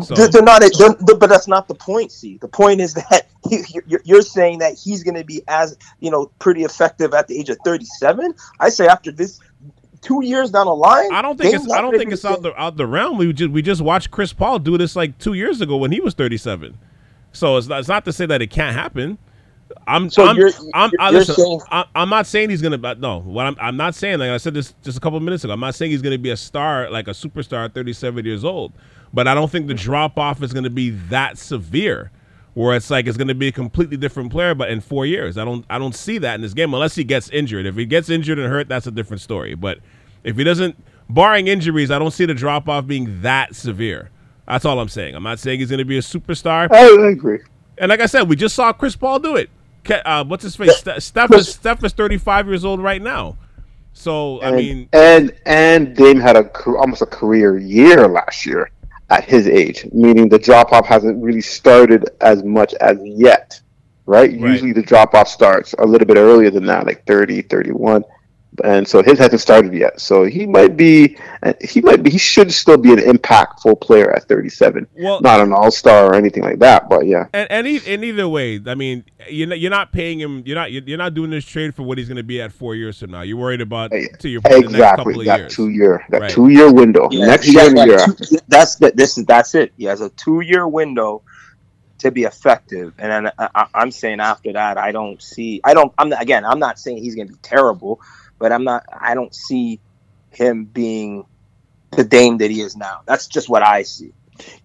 So 0.04 0.14
they're, 0.14 0.44
not. 0.44 0.62
They're, 0.78 1.16
but 1.16 1.28
that's 1.28 1.48
not 1.48 1.68
the 1.68 1.74
point. 1.74 2.12
See, 2.12 2.38
the 2.38 2.48
point 2.48 2.82
is 2.82 2.94
that 2.96 3.28
he, 3.50 3.64
you're, 4.04 4.22
saying 4.22 4.60
that 4.60 4.78
he's 4.78 5.04
going 5.04 5.16
to 5.16 5.24
be 5.24 5.42
as 5.48 5.78
you 6.02 6.12
know 6.12 6.30
pretty 6.40 6.64
effective 6.64 7.14
at 7.14 7.28
the 7.28 7.40
age 7.40 7.50
of 7.50 7.58
37. 7.64 8.34
I 8.60 8.70
say 8.70 8.88
after 8.88 9.12
this 9.12 9.40
two 10.02 10.24
years 10.24 10.52
down 10.52 10.68
the 10.68 10.76
line, 10.76 11.12
I 11.12 11.22
don't 11.22 11.38
think 11.40 11.56
it's 11.56 11.72
I 11.72 11.82
don't 11.82 11.98
think 11.98 12.12
it's 12.12 12.26
out 12.26 12.42
the 12.42 12.52
the 12.52 12.62
out 12.62 12.76
the 12.76 12.86
realm. 12.86 13.18
We 13.18 13.32
just 13.32 13.52
we 13.52 13.62
just 13.62 13.82
watched 13.82 14.12
Chris 14.12 14.34
Paul 14.34 14.60
do 14.60 14.78
this 14.78 14.96
like 14.96 15.18
two 15.18 15.34
years 15.34 15.62
ago 15.62 15.78
when 15.78 15.92
he 15.92 16.02
was 16.02 16.14
37. 16.14 16.78
So 17.38 17.58
it's 17.58 17.68
not, 17.68 17.80
it's 17.80 17.88
not 17.88 18.04
to 18.06 18.14
say 18.14 18.26
that 18.26 18.42
it 18.42 18.48
can't 18.48 18.76
happen. 18.76 19.18
I'm 19.86 20.10
So 20.10 20.26
I'm, 20.26 20.38
you're- 20.38 20.52
I'm, 20.74 20.92
you're 21.00 21.12
listen, 21.12 21.36
saying- 21.36 21.62
I, 21.72 21.86
I'm 21.96 22.10
not 22.10 22.26
saying 22.26 22.50
he's 22.50 22.62
gonna. 22.62 22.96
No, 22.96 23.20
what 23.20 23.46
I'm 23.46 23.56
I'm 23.60 23.78
not 23.78 23.96
saying. 23.96 24.20
Like 24.20 24.30
I 24.32 24.38
said 24.38 24.54
this 24.54 24.74
just 24.84 24.98
a 24.98 25.02
couple 25.02 25.20
minutes 25.20 25.44
ago. 25.44 25.54
I'm 25.54 25.60
not 25.60 25.76
saying 25.76 25.92
he's 25.92 26.02
gonna 26.02 26.18
be 26.18 26.30
a 26.32 26.38
star 26.38 26.90
like 26.90 27.08
a 27.08 27.12
superstar 27.12 27.66
at 27.66 27.74
37 27.74 28.26
years 28.26 28.44
old. 28.46 28.74
But 29.14 29.28
I 29.28 29.34
don't 29.36 29.52
think 29.52 29.68
the 29.68 29.74
drop 29.74 30.18
off 30.18 30.42
is 30.42 30.54
gonna 30.54 30.70
be 30.70 30.92
that 31.10 31.38
severe. 31.38 32.12
Where 32.54 32.76
it's 32.76 32.90
like 32.90 33.06
it's 33.06 33.18
going 33.18 33.28
to 33.28 33.36
be 33.36 33.50
a 33.50 33.52
completely 33.52 33.98
different 33.98 34.32
player, 34.32 34.56
but 34.56 34.72
in 34.72 34.82
four 34.82 35.06
years, 35.06 35.38
I 35.38 35.46
don't, 35.46 35.64
I 35.70 35.78
don't 35.78 35.94
see 35.94 36.18
that 36.18 36.34
in 36.34 36.42
this 36.42 36.56
game 36.56 36.74
unless 36.74 36.96
he 36.96 37.04
gets 37.04 37.30
injured. 37.30 37.68
If 37.68 37.76
he 37.76 37.86
gets 37.86 38.10
injured 38.10 38.40
and 38.40 38.50
hurt, 38.52 38.68
that's 38.68 38.88
a 38.88 38.92
different 38.92 39.22
story. 39.22 39.54
But 39.54 39.78
if 40.24 40.38
he 40.38 40.44
doesn't, 40.44 40.76
barring 41.08 41.48
injuries, 41.50 41.92
I 41.92 42.00
don't 42.00 42.10
see 42.10 42.26
the 42.26 42.34
drop 42.34 42.68
off 42.68 42.88
being 42.88 43.22
that 43.22 43.56
severe. 43.56 44.10
That's 44.48 44.66
all 44.66 44.80
I'm 44.80 44.90
saying. 44.90 45.16
I'm 45.16 45.24
not 45.24 45.40
saying 45.40 45.60
he's 45.60 45.70
going 45.70 45.80
to 45.80 45.86
be 45.86 45.98
a 45.98 46.02
superstar. 46.02 46.72
I, 46.72 47.08
I 47.08 47.10
agree. 47.10 47.40
And 47.78 47.90
like 47.90 48.00
I 48.00 48.06
said, 48.06 48.30
we 48.30 48.36
just 48.36 48.56
saw 48.56 48.72
Chris 48.74 48.96
Paul 48.96 49.20
do 49.20 49.36
it. 49.36 49.50
Uh, 49.90 50.24
what's 50.26 50.44
his 50.44 50.56
face? 50.56 50.78
Ste- 50.78 51.00
Steph 51.00 51.34
is 51.34 51.54
Steph 51.54 51.84
is 51.84 51.94
35 51.94 52.48
years 52.48 52.66
old 52.66 52.82
right 52.82 53.02
now. 53.02 53.38
So 53.94 54.42
I 54.42 54.52
mean, 54.52 54.90
and 54.94 55.34
and 55.46 55.96
Dame 55.96 56.20
had 56.20 56.36
a 56.36 56.50
almost 56.66 57.02
a 57.02 57.06
career 57.06 57.58
year 57.58 58.08
last 58.08 58.46
year 58.46 58.70
at 59.10 59.24
his 59.24 59.48
age, 59.48 59.88
meaning 59.94 60.30
the 60.30 60.38
drop 60.38 60.72
off 60.72 60.86
hasn't 60.86 61.22
really 61.24 61.42
started 61.42 62.10
as 62.22 62.44
much 62.44 62.74
as 62.76 62.98
yet, 63.04 63.60
right? 64.06 64.30
Usually 64.52 64.74
the 64.74 64.82
drop 64.84 65.14
off 65.14 65.28
starts 65.28 65.74
a 65.80 65.86
little 65.86 66.06
bit 66.06 66.18
earlier 66.18 66.50
than 66.52 66.66
that, 66.66 66.86
like 66.86 67.06
30, 67.08 67.44
31. 67.44 68.04
And 68.64 68.88
so 68.88 69.04
his 69.04 69.20
hasn't 69.20 69.42
started 69.42 69.74
yet. 69.74 70.02
So 70.02 70.24
he 70.24 70.48
might 70.48 70.76
be, 70.76 71.18
he 71.62 71.80
might 71.82 72.02
be, 72.02 72.10
he 72.10 72.18
should 72.18 72.52
still 72.52 72.78
be 72.78 72.92
an 72.92 73.00
impactful 73.00 73.82
player 73.82 74.12
at 74.16 74.24
37. 74.24 74.88
well, 75.00 75.22
Not 75.22 75.42
an 75.42 75.54
all 75.54 75.70
star 75.70 76.08
or 76.08 76.16
anything 76.16 76.42
like 76.44 76.60
that, 76.60 76.90
but 76.90 77.06
yeah. 77.06 77.28
And, 77.34 77.52
and, 77.52 77.68
e- 77.68 77.82
and 77.88 78.04
either 78.04 78.28
way, 78.28 78.60
I 78.66 78.74
mean, 78.74 79.04
you're 79.30 79.48
not, 79.48 79.60
you're 79.60 79.70
not 79.72 79.92
paying 79.92 80.20
him. 80.20 80.42
You're 80.46 80.56
not 80.56 80.72
you're 80.72 80.98
not 80.98 81.14
doing 81.14 81.30
this 81.30 81.46
trade 81.46 81.76
for 81.76 81.84
what 81.84 81.98
he's 81.98 82.08
going 82.08 82.18
to 82.18 82.24
be 82.24 82.42
at 82.42 82.52
four 82.52 82.74
years 82.76 83.00
from 83.00 83.12
now. 83.12 83.22
You're 83.22 83.38
worried 83.38 83.62
about 83.62 83.92
to 83.92 84.30
your 84.30 84.42
point, 84.42 84.66
the 84.72 84.78
next 84.78 84.96
couple 84.96 85.12
Exactly. 85.12 85.20
of 85.22 85.26
That 85.26 85.40
years. 85.42 85.56
two 85.56 85.70
year, 85.70 86.06
that 86.10 86.22
Right. 86.22 86.32
two 86.32 86.50
year 86.50 86.72
window. 86.74 87.10
Yeah, 87.12 87.26
Next 87.28 87.48
year 87.48 87.60
has 87.60 87.68
and 87.70 87.78
the 87.78 87.82
that 87.82 87.88
year 87.88 87.98
two- 87.98 88.12
after. 88.24 88.26
That's 88.48 88.76
the, 88.78 88.92
this 88.96 89.18
is 89.18 89.26
that's 89.26 89.54
it. 89.54 89.74
He 89.78 89.84
has 89.86 90.02
a 90.02 90.10
two 90.10 90.40
year 90.42 90.68
window 90.68 91.22
to 92.00 92.12
be 92.12 92.24
effective, 92.24 92.94
and 93.00 93.12
then 93.12 93.32
I, 93.40 93.50
I, 93.56 93.68
I'm 93.74 93.92
saying 93.92 94.20
after 94.20 94.54
that, 94.54 94.78
I 94.78 94.92
don't 94.92 95.22
see. 95.22 95.60
I 95.64 95.74
don't. 95.74 95.92
I'm 95.98 96.14
again. 96.14 96.46
I'm 96.46 96.60
not 96.60 96.80
saying 96.80 96.98
he's 97.04 97.16
going 97.16 97.28
to 97.28 97.34
be 97.34 97.40
terrible, 97.42 98.00
but 98.40 98.52
I'm 98.52 98.64
not. 98.64 98.84
I 99.00 99.16
don't 99.16 99.34
see 99.36 99.82
him 100.32 100.66
being 100.66 101.26
the 101.92 102.04
Dame 102.04 102.38
that 102.40 102.52
he 102.52 102.62
is 102.62 102.76
now. 102.76 103.02
That's 103.08 103.28
just 103.28 103.50
what 103.50 103.64
I 103.64 103.84
see. 103.84 104.14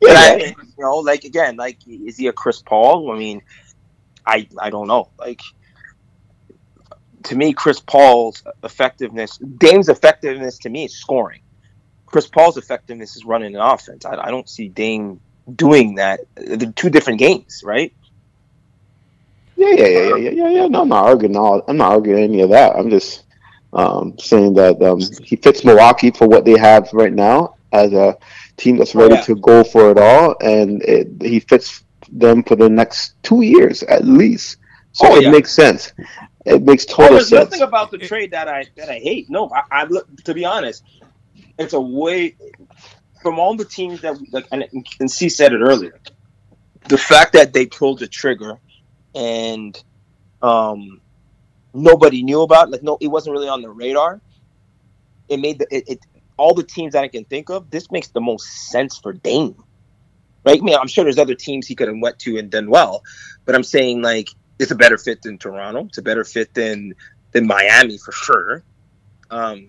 But 0.03 0.17
I, 0.17 0.37
Yeah. 0.37 0.47
you 0.59 0.85
know, 0.85 0.99
like 0.99 1.25
again, 1.25 1.57
like 1.57 1.79
is 1.87 2.17
he 2.19 2.29
a 2.29 2.33
Chris 2.33 2.63
Paul? 2.63 3.13
I 3.13 3.19
mean, 3.19 3.43
I 4.27 4.49
I 4.61 4.71
don't 4.71 4.89
know. 4.89 5.11
Like 5.19 5.41
to 7.25 7.37
me, 7.37 7.53
Chris 7.53 7.81
Paul's 7.81 8.43
effectiveness, 8.65 9.39
Dame's 9.39 9.89
effectiveness 9.89 10.59
to 10.61 10.71
me 10.71 10.85
is 10.87 10.95
scoring. 10.99 11.41
Chris 12.07 12.29
Paul's 12.29 12.57
effectiveness 12.59 13.17
is 13.17 13.25
running 13.25 13.55
an 13.55 13.61
offense. 13.61 14.05
I, 14.05 14.17
I 14.17 14.31
don't 14.31 14.49
see 14.49 14.69
Dame 14.69 15.21
doing 15.55 15.97
that. 15.97 16.21
They're 16.37 16.73
two 16.73 16.91
different 16.91 17.19
games, 17.21 17.63
right? 17.65 17.95
Yeah, 19.57 19.69
yeah, 19.75 19.87
yeah, 19.89 20.03
yeah, 20.03 20.17
yeah, 20.17 20.31
yeah, 20.31 20.49
yeah. 20.51 20.67
No, 20.69 20.83
I'm 20.83 20.89
not 20.89 21.05
arguing. 21.07 21.37
all 21.37 21.63
I'm 21.69 21.77
not 21.79 21.93
arguing 21.93 22.25
any 22.25 22.41
of 22.41 22.51
that. 22.51 22.77
I'm 22.77 22.91
just 22.91 23.25
um, 23.73 24.19
saying 24.19 24.55
that 24.55 24.83
um, 24.83 25.01
he 25.25 25.37
fits 25.37 25.65
Milwaukee 25.65 26.11
for 26.11 26.27
what 26.29 26.45
they 26.45 26.59
have 26.59 26.89
right 26.93 27.13
now 27.13 27.57
as 27.73 27.93
a 27.93 28.17
team 28.57 28.77
that's 28.77 28.95
Oh, 28.95 29.01
ready 29.01 29.15
yeah. 29.15 29.21
to 29.23 29.35
go 29.37 29.65
for 29.65 29.91
it 29.91 29.99
all, 29.99 30.37
and 30.43 30.83
it, 30.83 31.09
he 31.21 31.41
fits 31.41 31.85
them 32.11 32.43
for 32.43 32.57
the 32.57 32.69
next 32.69 33.15
two 33.23 33.43
years 33.43 33.83
at 33.85 34.05
least. 34.05 34.59
So 34.93 35.09
Oh, 35.11 35.17
it 35.17 35.23
yeah. 35.23 35.31
makes 35.31 35.53
sense. 35.53 35.93
It 36.45 36.63
makes 36.63 36.85
Oh, 36.91 36.95
total 36.97 37.15
there's 37.15 37.29
sense. 37.29 37.51
nothing 37.51 37.63
about 37.63 37.91
the 37.91 37.99
trade 37.99 38.33
that 38.33 38.49
I 38.49 38.67
that 38.77 38.91
I 38.91 38.99
hate. 38.99 39.31
No, 39.31 39.51
I, 39.55 39.63
I 39.83 39.85
look 39.85 40.07
to 40.25 40.35
be 40.35 40.45
honest, 40.45 40.83
it's 41.59 41.73
a 41.73 41.81
way 41.81 42.37
from 43.23 43.39
all 43.39 43.57
the 43.57 43.65
teams 43.65 44.01
that 44.03 44.19
we, 44.19 44.29
like 44.33 44.47
and, 44.53 44.67
and 45.01 45.11
C 45.11 45.29
said 45.29 45.53
it 45.53 45.61
earlier. 45.61 45.99
The 46.89 46.99
fact 46.99 47.33
that 47.35 47.53
they 47.53 47.67
pulled 47.67 48.01
the 48.01 48.09
trigger 48.09 48.59
and 49.15 49.81
um 50.43 51.01
nobody 51.75 52.23
knew 52.23 52.43
about 52.43 52.71
like 52.71 52.83
no 52.83 52.99
it 53.01 53.09
wasn't 53.09 53.33
really 53.33 53.49
on 53.49 53.63
the 53.63 53.71
radar. 53.71 54.21
It 55.29 55.39
made 55.41 55.59
the 55.59 55.67
it, 55.71 55.85
it 55.89 55.99
all 56.37 56.55
the 56.55 56.63
teams 56.63 56.93
that 56.95 57.05
I 57.05 57.09
can 57.09 57.25
think 57.25 57.51
of. 57.51 57.71
This 57.71 57.91
makes 57.91 58.09
the 58.09 58.21
most 58.21 58.71
sense 58.71 58.99
for 58.99 59.13
Dame, 59.13 59.63
right? 60.45 60.59
I 60.59 60.63
mean, 60.65 60.77
I'm 60.77 60.89
sure 60.89 61.05
there's 61.05 61.19
other 61.19 61.35
teams 61.35 61.67
he 61.67 61.75
could 61.75 61.89
have 61.89 61.97
went 62.01 62.19
to 62.21 62.37
and 62.39 62.51
done 62.51 62.69
well, 62.71 63.03
but 63.45 63.55
I'm 63.55 63.63
saying 63.63 64.03
like 64.03 64.29
it's 64.59 64.71
a 64.71 64.75
better 64.77 64.99
fit 64.99 65.23
than 65.23 65.39
Toronto. 65.39 65.87
It's 65.87 65.99
a 65.99 66.03
better 66.03 66.25
fit 66.25 66.53
than 66.55 66.95
than 67.33 67.47
Miami 67.47 67.99
for 67.99 68.13
sure. 68.13 68.63
Um, 69.31 69.69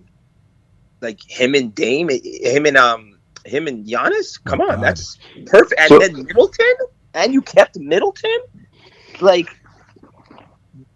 like 1.01 1.19
him 1.25 1.55
and 1.55 1.73
Dame, 1.73 2.09
him 2.09 2.65
and 2.65 2.77
um, 2.77 3.17
him 3.45 3.67
and 3.67 3.85
Giannis. 3.85 4.41
Come 4.43 4.61
Oh, 4.61 4.65
on, 4.65 4.75
God. 4.75 4.83
that's 4.83 5.17
perfect. 5.45 5.79
And 5.79 5.89
So- 5.89 5.99
then 5.99 6.23
Middleton, 6.25 6.75
and 7.13 7.33
you 7.33 7.41
kept 7.41 7.77
Middleton. 7.77 8.37
Like 9.21 9.47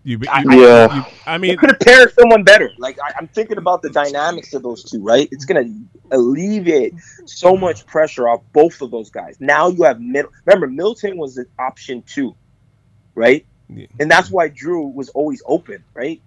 You, 0.07 0.17
you, 0.19 0.29
I- 0.31 0.43
Yeah. 0.55 0.95
you- 0.95 1.05
I 1.25 1.33
you 1.35 1.39
mean, 1.41 1.57
could 1.57 1.69
have 1.71 1.79
paired 1.81 2.13
someone 2.13 2.43
better. 2.43 2.71
Like 2.77 2.97
I, 3.01 3.11
I'm 3.19 3.27
thinking 3.27 3.57
about 3.57 3.81
the 3.81 3.89
dynamics 3.89 4.53
of 4.53 4.63
those 4.63 4.83
two. 4.89 5.01
Right, 5.03 5.27
it's 5.33 5.43
gonna 5.43 5.65
alleviate 6.11 6.93
so 7.25 7.57
much 7.57 7.85
pressure 7.85 8.29
off 8.29 8.41
both 8.53 8.81
of 8.81 8.89
those 8.89 9.09
guys. 9.09 9.35
Now 9.41 9.67
you 9.67 9.83
have 9.83 9.99
Middle. 9.99 10.31
Remember, 10.45 10.67
Middleton 10.67 11.17
was 11.17 11.37
an 11.37 11.45
option 11.59 12.03
two, 12.03 12.35
right? 13.15 13.45
Yeah. 13.69 13.87
and 13.99 14.09
that's 14.09 14.31
why 14.31 14.47
Jrue 14.49 14.93
was 14.93 15.09
always 15.09 15.41
open, 15.45 15.83
right? 15.93 16.21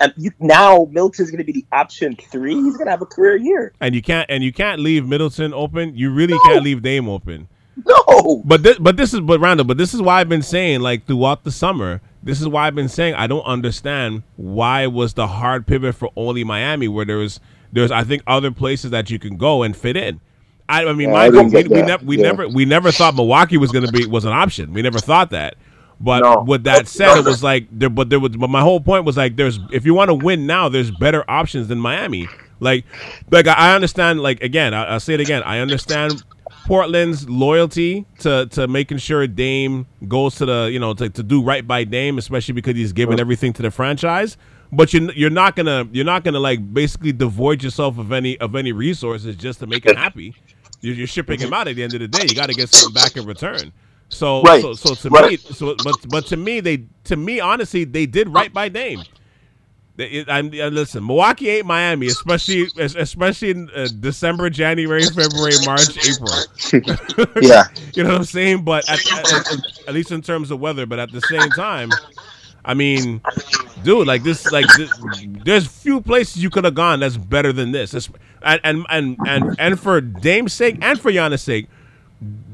Uh, 0.00 0.08
You, 0.16 0.32
now 0.40 0.88
Middleton's 0.90 1.30
going 1.30 1.38
to 1.38 1.44
be 1.44 1.52
the 1.52 1.64
option 1.70 2.16
three. 2.16 2.56
He's 2.56 2.74
going 2.76 2.86
to 2.86 2.90
have 2.90 3.00
a 3.02 3.06
career 3.06 3.36
year. 3.36 3.72
and 3.80 3.94
you 3.94 4.02
can't 4.02 4.28
and 4.28 4.42
you 4.42 4.52
can't 4.52 4.80
leave 4.80 5.06
Middleton 5.06 5.54
open. 5.54 5.96
You 5.96 6.10
really 6.10 6.34
No. 6.34 6.40
can't 6.46 6.64
leave 6.64 6.82
Dame 6.82 7.08
open. 7.08 7.46
No, 7.86 8.42
But 8.44 8.64
this, 8.64 8.76
but 8.80 8.96
this 8.96 9.14
is 9.14 9.20
but 9.20 9.38
Randall, 9.38 9.64
but 9.64 9.78
this 9.78 9.94
is 9.94 10.02
why 10.02 10.20
I've 10.20 10.28
been 10.28 10.42
saying 10.42 10.80
like 10.80 11.06
throughout 11.06 11.44
the 11.44 11.52
summer. 11.52 12.00
This 12.22 12.40
is 12.40 12.48
why 12.48 12.66
I've 12.66 12.74
been 12.74 12.88
saying 12.88 13.14
I 13.14 13.26
don't 13.26 13.44
understand 13.44 14.22
why 14.36 14.86
was 14.86 15.14
the 15.14 15.26
hard 15.26 15.66
pivot 15.66 15.94
for 15.94 16.10
only 16.16 16.44
Miami 16.44 16.88
where 16.88 17.04
there 17.04 17.16
was 17.18 17.40
there's 17.72 17.90
I 17.90 18.04
think 18.04 18.22
other 18.26 18.50
places 18.50 18.90
that 18.90 19.10
you 19.10 19.18
can 19.18 19.36
go 19.36 19.62
and 19.62 19.76
fit 19.76 19.96
in. 19.96 20.20
I, 20.68 20.84
I 20.86 20.92
mean, 20.92 21.10
Yeah, 21.10 21.16
I 21.16 21.28
we, 21.30 21.42
we 21.42 21.82
we 22.02 22.16
Yeah. 22.18 22.22
never 22.22 22.48
we 22.48 22.64
never 22.64 22.92
thought 22.92 23.14
Milwaukee 23.14 23.56
was 23.56 23.72
going 23.72 23.84
to 23.84 23.88
be 23.88 24.06
was 24.06 24.24
an 24.24 24.32
option. 24.32 24.72
We 24.72 24.82
never 24.82 25.00
thought 25.00 25.30
that. 25.30 25.56
But 26.00 26.20
No. 26.20 26.42
with 26.46 26.64
that 26.64 26.88
said, 26.88 27.16
it 27.16 27.24
was 27.24 27.42
like 27.42 27.66
there. 27.70 27.90
But 27.90 28.08
there 28.10 28.20
was. 28.20 28.30
But 28.36 28.50
my 28.50 28.60
whole 28.62 28.80
point 28.80 29.04
was 29.04 29.16
like, 29.16 29.36
there's 29.36 29.58
if 29.70 29.84
you 29.84 29.94
want 29.94 30.08
to 30.08 30.14
win 30.14 30.46
now, 30.46 30.68
there's 30.68 30.90
better 30.90 31.24
options 31.28 31.68
than 31.68 31.78
Miami. 31.80 32.28
Like, 32.60 32.84
like 33.30 33.46
I 33.46 33.52
I 33.54 33.74
understand. 33.74 34.20
Like 34.20 34.42
again, 34.42 34.72
I, 34.74 34.84
I'll 34.84 35.00
say 35.00 35.14
it 35.14 35.20
again. 35.20 35.42
I 35.42 35.58
understand 35.58 36.22
Portland's 36.66 37.28
loyalty 37.28 38.06
to 38.20 38.46
to 38.52 38.68
making 38.68 38.98
sure 38.98 39.26
Dame 39.26 39.86
goes 40.08 40.36
to 40.36 40.46
the 40.46 40.70
you 40.72 40.78
know 40.78 40.94
to, 40.94 41.08
to 41.10 41.22
do 41.22 41.42
right 41.42 41.66
by 41.66 41.84
Dame, 41.84 42.18
especially 42.18 42.54
because 42.54 42.76
he's 42.76 42.92
given 42.92 43.18
everything 43.18 43.52
to 43.54 43.62
the 43.62 43.70
franchise. 43.70 44.36
But 44.72 44.92
you're 44.92 45.10
you're 45.12 45.30
not 45.30 45.56
gonna 45.56 45.88
you're 45.92 46.04
not 46.04 46.22
gonna 46.24 46.38
like 46.40 46.72
basically 46.72 47.12
devoid 47.12 47.62
yourself 47.62 47.98
of 47.98 48.12
any 48.12 48.38
of 48.38 48.54
any 48.54 48.72
resources 48.72 49.36
just 49.36 49.58
to 49.60 49.66
make 49.66 49.84
him 49.84 49.94
happy. 49.96 50.36
You're, 50.80 50.94
you're 50.94 51.06
shipping 51.06 51.40
him 51.40 51.52
out 51.52 51.68
at 51.68 51.76
the 51.76 51.82
end 51.82 51.94
of 51.94 52.00
the 52.00 52.08
day. 52.08 52.26
You 52.26 52.34
got 52.34 52.46
to 52.46 52.54
get 52.54 52.68
something 52.70 52.92
back 52.92 53.16
in 53.16 53.26
return. 53.26 53.72
So 54.08 54.42
Right. 54.42 54.62
so, 54.62 54.74
so 54.74 54.94
to 54.94 55.10
Right. 55.10 55.30
me 55.32 55.36
so 55.52 55.76
but 55.76 56.08
but 56.08 56.26
to 56.26 56.36
me 56.36 56.60
they 56.60 56.86
to 57.04 57.16
me 57.16 57.40
honestly 57.40 57.84
they 57.84 58.06
did 58.06 58.28
right 58.28 58.52
by 58.52 58.68
Dame. 58.68 59.06
It- 60.00 60.28
I'm, 60.28 60.50
listen, 60.50 61.06
Milwaukee 61.06 61.48
ain't 61.50 61.66
Miami, 61.66 62.06
especially 62.08 62.66
especially 62.78 63.50
in 63.50 63.70
uh, 63.74 63.88
December, 64.00 64.50
January, 64.50 65.02
February, 65.04 65.54
March, 65.66 65.88
April. 66.08 67.32
Yeah. 67.42 67.64
You 67.94 68.04
know 68.04 68.10
what 68.10 68.18
I'm 68.18 68.24
saying? 68.24 68.64
But 68.64 68.88
at, 68.88 69.00
at, 69.12 69.88
at- 69.88 69.94
least 69.94 70.12
in 70.12 70.22
terms 70.22 70.50
of 70.50 70.60
weather, 70.60 70.86
but 70.86 70.98
at 70.98 71.10
the 71.12 71.20
same 71.22 71.50
time, 71.50 71.90
I 72.64 72.74
mean, 72.74 73.20
dude, 73.82 74.06
like 74.06 74.22
this, 74.22 74.50
like 74.52 74.66
this, 74.76 74.92
there's 75.44 75.66
few 75.66 76.00
places 76.00 76.42
you 76.42 76.50
could 76.50 76.64
have 76.64 76.74
gone 76.74 77.00
that's 77.00 77.16
better 77.16 77.52
than 77.52 77.72
this. 77.72 77.94
It's- 77.94 78.10
and 78.42 78.60
and 78.64 78.86
and 78.88 79.16
and, 79.26 79.56
and 79.58 79.80
for 79.80 80.00
Dame's 80.00 80.52
sake 80.54 80.78
and 80.80 80.98
for 81.00 81.10
Giannis' 81.10 81.40
sake, 81.40 81.68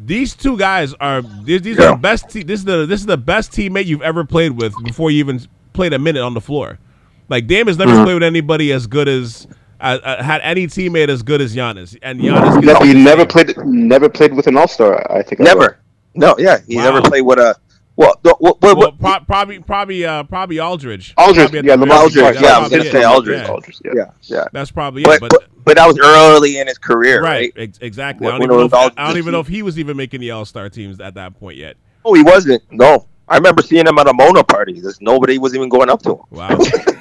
these 0.04 0.34
two 0.34 0.56
guys 0.56 0.94
are 0.94 1.22
these, 1.44 1.62
these 1.62 1.78
are 1.78 1.90
the 1.92 1.96
best. 1.96 2.30
Te- 2.30 2.42
this 2.44 2.60
is 2.60 2.64
the 2.64 2.86
this 2.86 3.00
is 3.00 3.06
the 3.06 3.16
best 3.18 3.52
teammate 3.52 3.86
you've 3.86 4.02
ever 4.02 4.24
played 4.24 4.52
with 4.52 4.72
before 4.84 5.10
you 5.10 5.18
even 5.18 5.40
played 5.74 5.92
a 5.92 5.98
minute 5.98 6.22
on 6.22 6.34
the 6.34 6.40
floor. 6.40 6.78
Like 7.28 7.46
Dame 7.46 7.66
has 7.66 7.78
never 7.78 7.92
Mm-hmm. 7.92 8.04
played 8.04 8.14
with 8.14 8.22
anybody 8.22 8.72
as 8.72 8.86
good 8.86 9.08
as 9.08 9.46
uh, 9.80 9.98
uh, 10.02 10.22
had 10.22 10.40
any 10.42 10.66
teammate 10.66 11.08
as 11.08 11.22
good 11.22 11.40
as 11.40 11.54
Giannis, 11.54 11.96
and 12.02 12.20
Giannis 12.20 12.62
No, 12.64 12.80
he 12.80 12.94
never 12.94 13.20
same. 13.22 13.28
played. 13.28 13.56
Never 13.66 14.08
played 14.08 14.32
with 14.34 14.46
an 14.46 14.56
All 14.56 14.68
Star. 14.68 15.10
I 15.14 15.22
think. 15.22 15.40
Never. 15.40 15.78
No, 16.14 16.34
yeah. 16.38 16.58
He 16.66 16.76
Wow. 16.76 16.84
never 16.84 17.02
played 17.02 17.22
with 17.22 17.38
a. 17.38 17.56
Well, 17.96 18.14
the, 18.22 18.34
what, 18.38 18.60
what, 18.60 18.62
Well, 18.62 18.76
what, 18.76 18.98
pro- 19.00 19.20
probably, 19.20 19.58
probably, 19.60 20.04
uh, 20.04 20.22
probably 20.24 20.60
Aldridge. 20.60 21.14
Aldridge. 21.16 21.36
Probably 21.50 21.58
at 21.60 21.64
Yeah, 21.64 21.76
the 21.76 21.80
Lamar 21.80 21.96
very 21.96 22.02
Aldridge, 22.04 22.24
beginning. 22.36 22.42
yeah, 22.44 22.56
I 22.56 22.60
was 22.60 22.70
gonna 22.70 22.82
probably 22.82 22.90
say 22.92 23.00
it. 23.00 23.04
Aldridge. 23.06 23.40
Yeah. 23.42 23.48
Aldridge. 23.50 23.80
Yeah. 23.84 23.92
yeah, 23.94 24.10
yeah. 24.22 24.44
That's 24.52 24.70
probably 24.70 25.02
But, 25.02 25.14
it. 25.14 25.20
But, 25.20 25.30
but 25.30 25.44
but 25.64 25.76
that 25.76 25.86
was 25.86 25.98
early 25.98 26.58
in 26.58 26.66
his 26.68 26.78
career, 26.78 27.22
right, 27.22 27.52
right? 27.56 27.62
ex- 27.68 27.78
exactly. 27.80 28.26
I 28.28 28.30
don't, 28.32 28.42
even 28.42 28.56
know 28.56 28.64
if, 28.66 28.74
I 28.74 28.88
don't 29.08 29.16
even 29.16 29.32
know 29.32 29.40
if 29.40 29.48
he 29.48 29.62
was 29.62 29.78
even 29.78 29.96
making 29.96 30.20
the 30.20 30.30
All 30.30 30.44
Star 30.44 30.68
teams 30.68 31.00
at 31.00 31.14
that 31.14 31.38
point 31.40 31.56
yet. 31.56 31.76
Oh, 32.04 32.12
he 32.14 32.22
wasn't. 32.22 32.62
No, 32.70 33.08
I 33.28 33.36
remember 33.36 33.62
seeing 33.62 33.86
him 33.86 33.98
at 33.98 34.06
a 34.08 34.12
Mona 34.14 34.44
party. 34.44 34.78
There's 34.80 35.00
nobody 35.00 35.38
was 35.38 35.54
even 35.54 35.68
going 35.70 35.88
up 35.90 36.02
to 36.02 36.10
him. 36.12 36.18
Wow. 36.30 36.58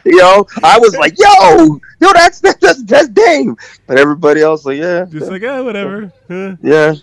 You 0.04 0.16
know, 0.16 0.46
I 0.62 0.78
was 0.78 0.96
like, 0.96 1.14
"Yo, 1.18 1.80
yo, 2.00 2.12
that's 2.14 2.40
that's 2.40 2.82
that's 2.84 3.08
Dame," 3.08 3.56
but 3.86 3.98
everybody 3.98 4.40
else 4.40 4.64
like, 4.64 4.78
"Yeah, 4.78 5.04
Just 5.04 5.30
like, 5.30 5.42
eh, 5.42 5.60
whatever. 5.60 6.12
Huh, 6.28 6.56
yeah." 6.62 6.94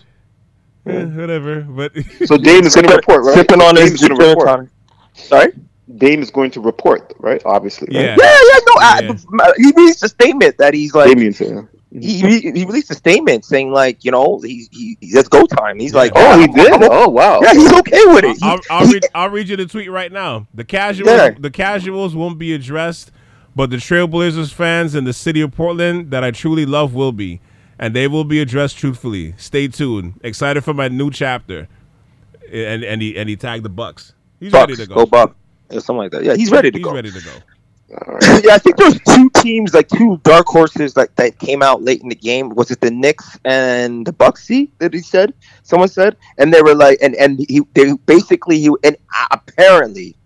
eh, 0.86 1.04
whatever. 1.04 1.60
But 1.62 1.92
So 2.26 2.36
Dame 2.36 2.64
is 2.64 2.74
going 2.74 2.88
to 2.88 2.96
report, 2.96 3.24
right? 3.24 3.34
Sipping 3.34 3.62
on 3.62 3.74
Dame 3.74 3.84
his 3.84 3.94
is 3.94 4.08
going 4.08 4.18
to 4.18 4.28
report. 4.28 4.68
Sorry. 5.14 5.52
Dame 5.96 6.22
is 6.22 6.30
going 6.30 6.50
to 6.52 6.60
report, 6.60 7.14
right? 7.18 7.40
Obviously. 7.44 7.88
Yeah. 7.90 8.10
Right? 8.10 8.18
Yeah, 8.18 8.38
yeah, 8.42 8.58
no. 8.66 9.16
Yeah. 9.34 9.44
I, 9.44 9.52
he 9.56 9.72
released 9.72 10.04
a 10.04 10.08
statement 10.08 10.58
that 10.58 10.74
he's 10.74 10.94
like, 10.94 11.08
Damian 11.08 11.32
said. 11.32 11.68
He, 11.90 12.20
he 12.20 12.40
he 12.52 12.64
released 12.64 12.90
a 12.90 12.94
statement 12.94 13.44
saying 13.44 13.72
like, 13.72 14.04
you 14.04 14.10
know, 14.10 14.40
he, 14.40 14.68
he, 14.70 14.96
he 15.00 15.06
it's 15.18 15.28
go 15.28 15.46
time. 15.46 15.78
He's 15.78 15.94
like, 15.94 16.12
Oh, 16.14 16.38
he 16.40 16.46
did. 16.48 16.70
Oh, 16.82 17.08
wow. 17.08 17.40
Yeah, 17.42 17.54
he's 17.54 17.72
okay 17.72 18.04
with 18.06 18.24
it. 18.24 18.36
He- 18.36 18.42
I'll, 18.42 18.58
I'll 18.70 18.86
he- 18.86 18.94
read. 18.94 19.06
I'll 19.14 19.30
read 19.30 19.48
you 19.48 19.56
the 19.56 19.66
tweet 19.66 19.90
right 19.90 20.12
now. 20.12 20.46
The 20.52 20.64
casuals, 20.64 21.08
Yeah. 21.10 21.30
the 21.38 21.50
casuals 21.50 22.14
won't 22.14 22.38
be 22.38 22.52
addressed, 22.52 23.10
but 23.56 23.70
the 23.70 23.76
Trailblazers 23.76 24.52
fans 24.52 24.94
in 24.94 25.04
the 25.04 25.12
city 25.14 25.40
of 25.40 25.52
Portland 25.52 26.10
that 26.10 26.22
I 26.22 26.30
truly 26.30 26.66
love 26.66 26.94
will 26.94 27.12
be, 27.12 27.40
and 27.78 27.94
they 27.96 28.06
will 28.06 28.24
be 28.24 28.40
addressed 28.40 28.76
truthfully. 28.78 29.34
Stay 29.38 29.68
tuned. 29.68 30.20
Excited 30.22 30.64
for 30.64 30.74
my 30.74 30.88
new 30.88 31.10
chapter, 31.10 31.68
and 32.52 32.84
and 32.84 33.00
he 33.02 33.16
and 33.16 33.28
he 33.28 33.36
tagged 33.36 33.64
the 33.64 33.68
Bucks. 33.70 34.12
He's 34.40 34.52
Bucks, 34.52 34.70
ready 34.72 34.82
to 34.82 34.86
go. 34.88 34.94
go 34.96 35.06
Buck, 35.06 35.36
or 35.70 35.80
something 35.80 35.96
like 35.96 36.12
that. 36.12 36.22
Yeah, 36.24 36.34
he's 36.36 36.50
ready 36.50 36.70
to 36.70 36.78
He's 36.78 36.84
go. 36.84 36.94
ready 36.94 37.10
to 37.10 37.20
go. 37.20 37.30
Right. 37.90 38.44
yeah, 38.44 38.54
I 38.54 38.58
think 38.58 38.76
there's 38.76 39.00
two 39.00 39.30
teams, 39.36 39.72
like 39.72 39.88
two 39.88 40.20
dark 40.22 40.46
horses, 40.46 40.94
like 40.94 41.14
that 41.16 41.38
came 41.38 41.62
out 41.62 41.82
late 41.82 42.02
in 42.02 42.10
the 42.10 42.14
game. 42.14 42.50
Was 42.50 42.70
it 42.70 42.80
the 42.80 42.90
Knicks 42.90 43.38
and 43.46 44.06
the 44.06 44.12
Bucks? 44.12 44.46
That 44.78 44.92
he 44.92 45.00
said, 45.00 45.32
someone 45.62 45.88
said, 45.88 46.16
and 46.36 46.52
they 46.52 46.60
were 46.60 46.74
like, 46.74 46.98
and 47.00 47.14
and 47.14 47.38
he, 47.48 47.62
they 47.72 47.94
basically 48.04 48.58
he 48.58 48.70
and 48.84 48.96
apparently, 49.30 50.16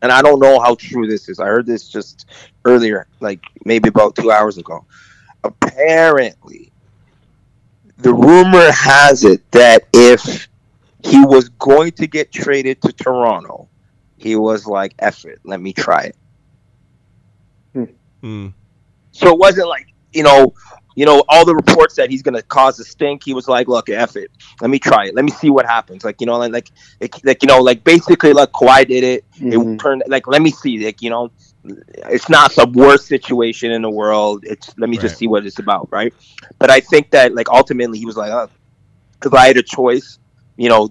and 0.00 0.10
I 0.10 0.22
don't 0.22 0.40
know 0.40 0.58
how 0.58 0.74
true 0.76 1.06
this 1.06 1.28
is. 1.28 1.38
I 1.38 1.46
heard 1.46 1.66
this 1.66 1.86
just 1.86 2.26
earlier, 2.64 3.06
like 3.20 3.44
maybe 3.66 3.90
about 3.90 4.16
two 4.16 4.30
hours 4.30 4.56
ago. 4.56 4.86
Apparently, 5.44 6.72
the 7.98 8.12
rumor 8.14 8.70
has 8.72 9.22
it 9.22 9.50
that 9.52 9.84
if 9.92 10.48
he 11.04 11.24
was 11.26 11.50
going 11.50 11.92
to 11.92 12.06
get 12.06 12.32
traded 12.32 12.80
to 12.82 12.92
Toronto, 12.92 13.68
he 14.16 14.34
was 14.34 14.66
like, 14.66 14.94
"Eff 14.98 15.26
it, 15.26 15.40
let 15.44 15.60
me 15.60 15.74
try 15.74 16.04
it." 16.04 16.16
Mm. 18.22 18.52
So 19.12 19.28
it 19.32 19.38
wasn't 19.38 19.68
like 19.68 19.86
you 20.12 20.22
know, 20.22 20.54
you 20.94 21.04
know, 21.04 21.22
all 21.28 21.44
the 21.44 21.54
reports 21.54 21.94
that 21.96 22.10
he's 22.10 22.22
gonna 22.22 22.42
cause 22.42 22.78
a 22.80 22.84
stink. 22.84 23.22
He 23.24 23.34
was 23.34 23.48
like, 23.48 23.68
"Look, 23.68 23.88
F 23.88 24.16
it, 24.16 24.30
let 24.60 24.70
me 24.70 24.78
try 24.78 25.06
it, 25.06 25.14
let 25.14 25.24
me 25.24 25.30
see 25.30 25.50
what 25.50 25.66
happens." 25.66 26.04
Like 26.04 26.20
you 26.20 26.26
know, 26.26 26.38
like 26.38 26.52
like 26.52 26.70
like, 27.00 27.14
like 27.24 27.42
you 27.42 27.48
know, 27.48 27.60
like 27.60 27.84
basically 27.84 28.32
like 28.32 28.50
Kawhi 28.52 28.86
did 28.86 29.04
it. 29.04 29.24
It 29.50 29.58
Mhm. 29.58 29.78
turned 29.78 30.02
like 30.08 30.26
let 30.26 30.42
me 30.42 30.50
see, 30.50 30.84
like 30.84 31.02
you 31.02 31.10
know, 31.10 31.30
it's 32.10 32.28
not 32.28 32.54
the 32.54 32.66
worst 32.74 33.06
situation 33.06 33.70
in 33.72 33.82
the 33.82 33.90
world. 33.90 34.44
It's 34.44 34.72
let 34.78 34.88
me 34.88 34.96
Right. 34.96 35.02
just 35.02 35.16
see 35.16 35.26
what 35.26 35.44
it's 35.46 35.58
about, 35.58 35.88
right? 35.90 36.12
But 36.58 36.70
I 36.70 36.80
think 36.80 37.10
that 37.10 37.34
like 37.34 37.48
ultimately 37.50 37.98
he 37.98 38.06
was 38.06 38.16
like, 38.16 38.30
uh, 38.30 38.46
if 39.24 39.34
I 39.34 39.46
had 39.48 39.56
a 39.56 39.62
choice, 39.62 40.18
you 40.56 40.68
know, 40.68 40.88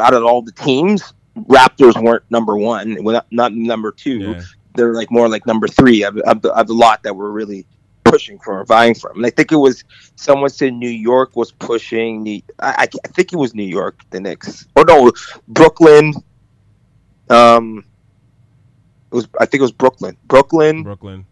out 0.00 0.14
of 0.14 0.24
all 0.24 0.42
the 0.42 0.52
teams, 0.52 1.12
Raptors 1.36 2.00
weren't 2.00 2.22
number 2.30 2.56
one, 2.56 2.96
not, 3.02 3.26
not 3.30 3.52
number 3.52 3.92
two 3.92 4.36
Yeah. 4.36 4.42
They're 4.74 4.94
like 4.94 5.10
more 5.10 5.28
like 5.28 5.46
number 5.46 5.68
three 5.68 6.02
of, 6.02 6.16
of, 6.18 6.42
the, 6.42 6.52
of 6.52 6.66
the 6.66 6.74
lot 6.74 7.02
that 7.02 7.14
were 7.14 7.30
really 7.30 7.66
pushing 8.04 8.38
for 8.38 8.60
or 8.60 8.64
vying 8.64 8.94
for 8.94 9.10
him. 9.10 9.18
And 9.18 9.26
I 9.26 9.30
think 9.30 9.50
it 9.52 9.56
was 9.56 9.84
someone 10.16 10.50
said 10.50 10.74
New 10.74 10.88
York 10.88 11.36
was 11.36 11.52
pushing 11.52 12.24
the. 12.24 12.44
I, 12.58 12.70
I, 12.70 12.88
I 13.04 13.08
think 13.08 13.32
it 13.32 13.36
was 13.36 13.54
New 13.54 13.64
York, 13.64 14.00
the 14.10 14.20
Knicks, 14.20 14.66
or 14.76 14.84
no, 14.84 15.12
Brooklyn. 15.48 16.14
Um, 17.30 17.84
it 19.10 19.14
was. 19.14 19.28
I 19.40 19.46
think 19.46 19.60
it 19.60 19.64
was 19.64 19.72
Brooklyn. 19.72 20.16
Brooklyn. 20.26 20.82
Brooklyn. 20.82 21.26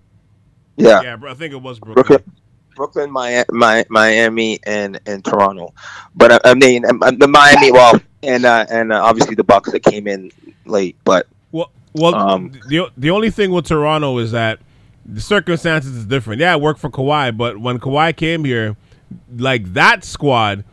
Yeah, 0.76 1.02
Yeah, 1.02 1.16
I 1.26 1.34
think 1.34 1.52
it 1.52 1.60
was 1.60 1.78
Brooklyn. 1.78 2.04
Brooklyn. 2.06 2.32
Brooklyn, 2.74 3.10
Miami, 3.10 3.84
Miami, 3.88 4.58
and 4.64 4.98
and 5.04 5.22
Toronto, 5.22 5.74
but 6.14 6.32
I, 6.32 6.50
I 6.50 6.54
mean 6.54 6.86
um, 6.86 7.02
um, 7.02 7.18
the 7.18 7.28
Miami, 7.28 7.70
well, 7.70 8.00
and 8.22 8.46
uh, 8.46 8.64
and 8.70 8.92
uh, 8.92 9.02
obviously 9.02 9.34
the 9.34 9.44
Bucks 9.44 9.70
that 9.72 9.80
came 9.80 10.06
in 10.08 10.32
late, 10.64 10.96
but 11.04 11.26
Well, 11.52 11.70
well, 11.94 12.14
Um, 12.14 12.52
the 12.68 12.90
the 12.96 13.10
only 13.10 13.30
thing 13.30 13.50
with 13.52 13.66
Toronto 13.66 14.18
is 14.18 14.32
that 14.32 14.60
the 15.06 15.20
circumstances 15.20 15.96
is 15.96 16.06
different. 16.06 16.40
Yeah, 16.40 16.54
it 16.54 16.60
worked 16.62 16.80
for 16.80 16.90
Kawhi, 16.90 17.36
but 17.36 17.58
when 17.58 17.78
Kawhi 17.80 18.16
came 18.16 18.44
here, 18.44 18.76
like 19.36 19.72
that 19.74 20.04
squad 20.04 20.64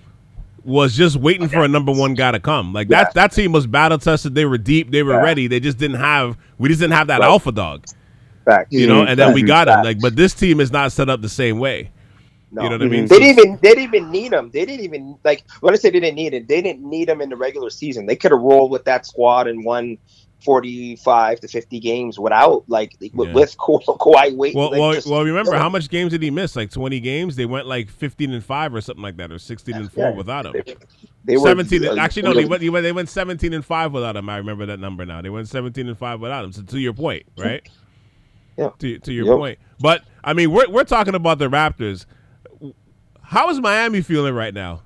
was 0.66 0.96
just 0.96 1.16
waiting 1.18 1.50
for 1.50 1.64
a 1.64 1.68
number 1.70 1.92
one 1.92 2.16
guy 2.16 2.32
to 2.32 2.40
come. 2.40 2.74
Like 2.74 2.90
that 2.90 3.14
that 3.16 3.32
team 3.34 3.52
was 3.54 3.68
battle 3.68 3.98
tested. 4.00 4.36
They 4.36 4.46
were 4.46 4.58
deep. 4.60 4.92
They 4.92 5.04
were 5.04 5.16
Yeah. 5.16 5.22
ready. 5.22 5.48
They 5.48 5.60
just 5.60 5.78
didn't 5.80 5.98
have. 6.00 6.38
We 6.60 6.70
just 6.70 6.82
didn't 6.82 6.94
have 6.94 7.08
that 7.08 7.22
Right. 7.22 7.30
alpha 7.30 7.52
dog. 7.52 7.86
facts. 8.46 8.76
You 8.76 8.88
know, 8.88 9.04
and 9.04 9.20
then 9.20 9.34
we 9.34 9.44
got 9.44 9.70
him. 9.70 9.82
Like, 9.82 10.02
but 10.02 10.16
this 10.16 10.34
team 10.34 10.60
is 10.60 10.72
not 10.72 10.92
set 10.92 11.10
up 11.10 11.22
the 11.22 11.30
same 11.30 11.60
way. 11.60 11.92
No. 12.52 12.64
You 12.64 12.70
know 12.70 12.76
what 12.76 12.84
I 12.84 12.88
mean? 12.88 13.08
They 13.08 13.20
didn't 13.20 13.40
even 13.40 13.60
they 13.62 13.70
didn't 13.70 13.84
even 13.96 14.12
need 14.12 14.34
him. 14.34 14.52
They 14.54 14.66
didn't 14.66 14.86
even 14.86 15.18
like 15.24 15.46
when 15.62 15.74
I 15.74 15.78
say 15.78 15.90
they 15.92 16.00
didn't 16.00 16.16
need 16.16 16.34
it, 16.34 16.48
they 16.48 16.62
didn't 16.62 16.84
need 16.88 17.10
him 17.10 17.22
in 17.22 17.30
the 17.30 17.38
regular 17.38 17.70
season. 17.70 18.06
They 18.08 18.16
could 18.16 18.32
have 18.32 18.42
rolled 18.42 18.72
with 18.72 18.86
that 18.86 19.06
squad 19.06 19.48
and 19.48 19.66
won 19.66 19.98
forty 20.44 20.96
five 20.96 21.40
to 21.42 21.48
fifty 21.48 21.80
games 21.80 22.18
without 22.20 22.64
like 22.68 22.96
with, 23.14 23.28
Yeah. 23.30 23.34
with 23.34 23.58
Ka- 23.58 23.80
Kawhi 23.88 24.36
waiting. 24.36 24.58
Well, 24.58 24.72
like, 24.72 24.80
well, 24.80 24.94
just- 24.94 25.08
well. 25.08 25.24
Remember 25.24 25.56
how 25.58 25.70
much 25.70 25.90
games 25.90 26.12
did 26.12 26.22
he 26.24 26.32
miss? 26.32 26.56
Like 26.56 26.72
twenty 26.72 27.00
games. 27.00 27.36
They 27.36 27.46
went 27.46 27.68
like 27.68 27.90
fifteen 27.90 28.32
and 28.34 28.44
five 28.44 28.74
or 28.74 28.82
something 28.82 29.04
like 29.04 29.18
that, 29.18 29.32
or 29.32 29.40
sixteen 29.40 29.76
and 29.76 29.92
four 29.92 30.06
Yeah. 30.10 30.16
without 30.16 30.46
him. 30.46 30.54
they, 30.54 30.76
they 31.26 31.38
were 31.38 31.48
seventeen. 31.48 31.86
uh, 31.88 31.96
actually, 31.98 32.22
no, 32.24 32.34
they 32.34 32.46
went, 32.46 32.62
they 32.62 32.70
went. 32.70 32.84
They 32.84 32.92
went 32.92 33.10
seventeen 33.10 33.54
and 33.54 33.66
five 33.66 33.92
without 33.94 34.16
him. 34.16 34.30
I 34.30 34.38
remember 34.38 34.66
that 34.68 34.80
number 34.80 35.06
now. 35.06 35.22
They 35.22 35.30
went 35.30 35.48
seventeen 35.48 35.88
and 35.88 35.98
five 35.98 36.20
without 36.22 36.46
him. 36.46 36.52
So 36.54 36.62
to 36.64 36.80
your 36.80 36.94
point, 36.94 37.24
right? 37.38 37.68
Yeah. 38.58 38.70
To 38.80 39.00
to 39.00 39.14
your 39.14 39.26
Yep. 39.26 39.36
point, 39.38 39.60
but 39.80 40.04
I 40.24 40.34
mean, 40.34 40.52
we're 40.52 40.70
we're 40.70 40.84
talking 40.84 41.16
about 41.16 41.40
the 41.40 41.50
Raptors. 41.50 42.06
How 43.22 43.50
is 43.50 43.60
Miami 43.62 44.02
feeling 44.02 44.34
right 44.34 44.54
now? 44.54 44.82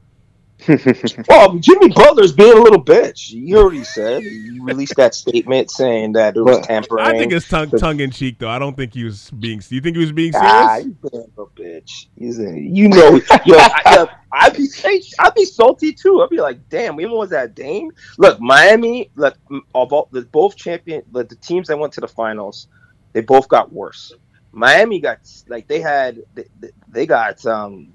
Well, 1.27 1.57
Jimmy 1.57 1.89
Butler's 1.89 2.31
being 2.31 2.57
a 2.57 2.61
little 2.61 2.83
bitch. 2.83 3.31
You 3.31 3.57
already 3.57 3.83
said 3.83 4.23
you 4.23 4.63
released 4.63 4.95
that 4.97 5.15
statement 5.15 5.71
saying 5.71 6.13
that 6.13 6.37
it 6.37 6.41
was 6.41 6.65
tampering. 6.65 7.05
I 7.05 7.17
think 7.17 7.31
it's 7.31 7.47
tongue 7.47 7.69
tongue 7.71 7.99
in 7.99 8.11
cheek 8.11 8.39
though. 8.39 8.49
I 8.49 8.59
don't 8.59 8.75
think 8.75 8.93
he 8.93 9.03
was 9.03 9.29
being. 9.31 9.59
Do 9.59 9.75
You 9.75 9.81
think 9.81 9.95
he 9.95 10.01
was 10.01 10.11
being 10.11 10.33
ah, 10.35 10.77
serious? 10.77 10.85
he's 10.85 11.11
being 11.11 11.23
a 11.23 11.27
little 11.39 11.51
bitch. 11.55 11.73
bitch. 11.73 12.07
He's 12.17 12.39
a, 12.39 12.57
you 12.57 12.89
know, 12.89 13.19
yo, 13.45 13.55
I, 13.57 14.07
I'd 14.31 14.55
be 14.55 14.67
I'd 15.19 15.35
be 15.35 15.45
salty 15.45 15.93
too. 15.93 16.21
I'd 16.21 16.29
be 16.29 16.41
like, 16.41 16.69
damn, 16.69 16.95
we 16.95 17.03
even 17.03 17.15
was 17.15 17.29
that 17.31 17.55
Dame? 17.55 17.91
Look, 18.17 18.39
Miami, 18.39 19.11
look, 19.15 19.37
both 19.73 20.09
the 20.11 20.23
both 20.23 20.55
champion, 20.55 21.03
the, 21.11 21.23
the 21.23 21.35
teams 21.35 21.67
that 21.67 21.77
went 21.77 21.93
to 21.93 22.01
the 22.01 22.07
finals, 22.07 22.67
they 23.13 23.21
both 23.21 23.47
got 23.47 23.71
worse. 23.71 24.13
Miami 24.51 24.99
got 24.99 25.19
like 25.47 25.67
they 25.67 25.81
had 25.81 26.23
they, 26.35 26.45
they 26.87 27.05
got 27.05 27.45
um, 27.45 27.93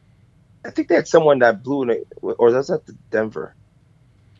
I 0.68 0.70
think 0.70 0.88
they 0.88 0.94
had 0.94 1.08
someone 1.08 1.40
that 1.40 1.64
blew 1.64 1.82
in 1.82 1.90
it, 1.90 2.06
or 2.22 2.52
was 2.52 2.68
that 2.68 2.86
the 2.86 2.92
Denver? 3.10 3.56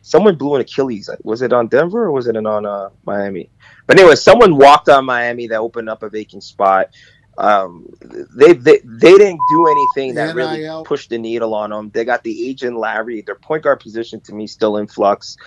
Someone 0.01 0.37
blew 0.37 0.55
an 0.55 0.61
Achilles. 0.61 1.09
Was 1.23 1.41
it 1.41 1.51
on 1.51 1.67
Denver 1.67 2.05
or 2.05 2.11
was 2.11 2.27
it 2.27 2.37
on 2.37 2.65
uh, 2.65 2.89
Miami? 3.05 3.49
But 3.85 3.99
anyway, 3.99 4.15
someone 4.15 4.55
walked 4.55 4.87
on 4.87 5.05
Miami 5.05 5.47
that 5.47 5.57
opened 5.57 5.89
up 5.89 6.03
a 6.03 6.09
vacant 6.09 6.43
spot 6.43 6.91
um, 7.39 7.87
they, 8.35 8.51
they 8.51 8.81
they 8.83 9.17
didn't 9.17 9.39
do 9.49 9.67
anything 9.67 10.15
that 10.15 10.35
really 10.35 10.67
pushed 10.83 11.09
the 11.09 11.17
needle 11.17 11.55
on 11.55 11.69
them. 11.69 11.89
They 11.89 12.03
got 12.03 12.21
the 12.21 12.49
agent 12.49 12.75
Lowry. 12.75 13.21
Their 13.21 13.35
point 13.35 13.63
guard 13.63 13.79
position 13.79 14.19
to 14.21 14.33
me 14.33 14.45
still 14.45 14.75
in 14.75 14.87
flux. 14.87 15.37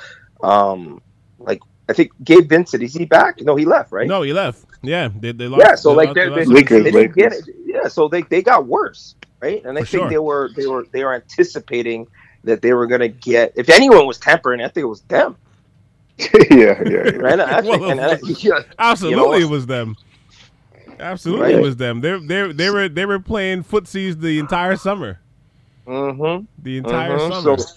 Um, 0.43 1.03
like 1.39 1.61
I 1.91 1.93
think 1.93 2.13
Gabe 2.25 2.49
Vincent 2.49 2.83
is 2.83 2.95
he 2.95 3.05
back? 3.05 3.43
No, 3.43 3.57
he 3.57 3.67
left, 3.67 3.93
right? 3.93 4.09
No, 4.09 4.23
he 4.23 4.33
left. 4.33 4.65
Yeah, 4.83 5.11
they, 5.15 5.33
they 5.33 5.49
lost. 5.49 5.63
Yeah, 5.63 5.75
so 5.75 5.93
like 5.93 6.15
they, 6.15 6.31
they, 6.31 6.45
they, 6.45 6.63
they 6.63 6.91
didn't 6.91 7.15
get 7.15 7.35
it. 7.35 7.45
Yeah, 7.67 7.89
so 7.89 8.09
they, 8.09 8.23
they 8.23 8.41
got 8.41 8.67
worse, 8.67 9.15
right? 9.43 9.63
And 9.65 9.77
I 9.77 9.83
For 9.83 9.87
think 9.87 10.03
sure. 10.03 10.11
they 10.11 10.19
were 10.19 10.51
they 10.57 10.67
were 10.67 10.87
they 10.93 11.05
were 11.05 11.15
anticipating 11.15 12.07
that 12.45 12.63
they 12.63 12.73
were 12.73 12.87
gonna 12.87 13.09
get. 13.09 13.53
If 13.57 13.69
anyone 13.69 14.07
was 14.07 14.19
tempering, 14.19 14.61
I 14.61 14.69
think 14.69 14.85
it 14.85 14.89
was 14.89 15.03
them. 15.03 15.37
yeah, 16.19 16.81
yeah, 16.87 17.11
right. 17.17 17.41
I 17.41 17.61
think, 17.61 17.81
well, 17.81 18.01
I, 18.01 18.19
yeah, 18.39 18.61
absolutely, 18.79 19.19
you 19.19 19.25
know, 19.25 19.35
it 19.35 19.51
was 19.51 19.67
them. 19.67 19.97
Absolutely, 21.01 21.47
right? 21.47 21.55
it 21.57 21.63
was 21.63 21.77
them. 21.77 22.01
They 22.01 22.19
they 22.19 22.53
they 22.53 22.71
were 22.71 22.89
they 22.89 23.07
were 23.07 23.19
playing 23.19 23.65
footsies 23.65 24.21
the 24.21 24.39
entire 24.39 24.77
summer. 24.77 25.19
Mm-hmm. 25.87 26.45
The 26.63 26.79
entire 26.79 27.19
mm-hmm. 27.19 27.43
summer. 27.43 27.59
So, 27.59 27.75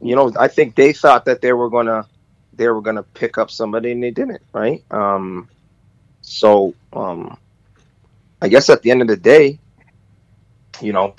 you 0.00 0.14
know, 0.14 0.32
I 0.38 0.48
think 0.48 0.76
they 0.76 0.92
thought 0.92 1.24
that 1.24 1.40
they 1.40 1.52
were 1.52 1.68
gonna 1.68 2.06
they 2.52 2.68
were 2.68 2.80
gonna 2.80 3.02
pick 3.02 3.38
up 3.38 3.50
somebody, 3.50 3.92
and 3.92 4.02
they 4.02 4.12
didn't. 4.12 4.42
Right. 4.52 4.84
Um. 4.90 5.48
So, 6.20 6.74
um, 6.92 7.36
I 8.40 8.48
guess 8.48 8.70
at 8.70 8.82
the 8.82 8.92
end 8.92 9.02
of 9.02 9.08
the 9.08 9.16
day, 9.16 9.58
you 10.80 10.92
know, 10.92 11.14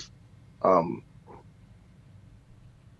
um, 0.62 1.04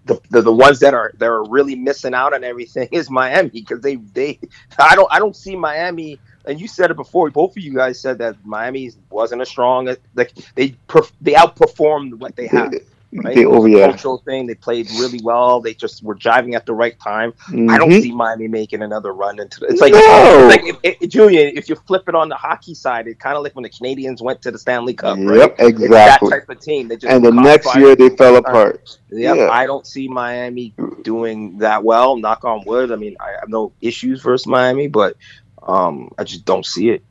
the, 0.06 0.20
the, 0.30 0.42
the 0.42 0.52
ones 0.52 0.80
that 0.80 0.94
are 0.94 1.14
that 1.18 1.26
are 1.30 1.44
really 1.46 1.76
missing 1.76 2.14
out 2.14 2.34
on 2.34 2.44
everything 2.44 2.90
is 2.92 3.10
Miami 3.10 3.50
because 3.50 3.82
they 3.82 3.96
they 3.96 4.40
I 4.78 4.96
don't 4.96 5.12
I 5.12 5.20
don't 5.20 5.36
see 5.36 5.56
Miami 5.56 6.20
and 6.46 6.60
you 6.60 6.68
said 6.68 6.92
it 6.92 6.98
before. 6.98 7.30
Both 7.30 7.56
of 7.56 7.64
you 7.64 7.74
guys 7.74 8.00
said 8.00 8.18
that 8.18 8.36
Miami 8.46 8.92
wasn't 9.10 9.42
as 9.42 9.50
strong. 9.50 9.96
Like 10.16 10.34
they 10.56 10.76
they 11.22 11.34
outperformed 11.34 12.16
what 12.16 12.36
they 12.36 12.48
had. 12.48 12.76
Right? 13.16 13.36
They 13.36 13.46
over 13.46 13.68
yeah. 13.68 13.88
cultural 13.88 14.18
thing. 14.20 14.48
They 14.48 14.56
played 14.56 14.90
really 14.92 15.20
well. 15.24 15.62
They 15.62 15.74
just 15.74 16.04
were 16.04 16.16
driving 16.16 16.56
at 16.56 16.66
the 16.66 16.74
right 16.74 17.00
time. 17.00 17.34
Mm-hmm. 17.34 17.70
I 17.70 17.78
don't 17.78 17.92
see 17.92 18.12
Miami 18.12 18.48
making 18.48 18.82
another 18.82 19.14
run 19.14 19.40
into. 19.40 19.60
The, 19.60 19.68
it's 19.68 19.82
like 19.82 19.94
no. 19.94 20.48
like 20.50 20.62
if, 20.84 20.98
if, 21.02 21.10
Julian, 21.10 21.56
if 21.56 21.70
you 21.70 21.76
flip 21.76 22.08
it 22.08 22.16
on 22.16 22.30
the 22.30 22.36
hockey 22.36 22.74
side, 22.74 23.08
it's 23.08 23.22
kind 23.22 23.38
of 23.38 23.44
like 23.44 23.56
when 23.56 23.64
the 23.64 23.70
Canadiens 23.70 24.22
went 24.22 24.42
to 24.44 24.52
the 24.52 24.58
Stanley 24.58 24.94
Cup. 24.94 25.18
Yep, 25.18 25.28
right? 25.28 25.54
exactly. 25.60 25.88
that 25.90 26.20
type 26.22 26.50
of 26.50 26.60
team. 26.60 26.92
and 26.92 27.24
the 27.24 27.32
next 27.32 27.76
year 27.76 27.96
they 27.96 28.10
fell 28.16 28.38
apart. 28.38 28.98
Yep, 29.12 29.38
yeah, 29.38 29.50
I 29.50 29.68
don't 29.68 29.86
see 29.86 30.08
Miami 30.08 30.74
doing 31.04 31.60
that 31.60 31.84
well. 31.84 32.18
Knock 32.18 32.46
on 32.46 32.64
wood. 32.66 32.92
I 32.92 32.96
mean, 32.96 33.16
I 33.20 33.32
have 33.40 33.50
no 33.50 33.74
issues 33.80 34.22
versus 34.24 34.48
Miami, 34.48 34.88
but 34.88 35.18
um, 35.62 36.12
I 36.18 36.24
just 36.24 36.46
don't 36.46 36.66
see 36.66 36.90
it. 36.90 37.04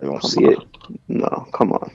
I 0.00 0.04
don't 0.04 0.20
come 0.20 0.30
see 0.30 0.46
on. 0.46 0.52
it. 0.52 0.68
No, 1.08 1.48
come 1.52 1.72
on, 1.72 1.90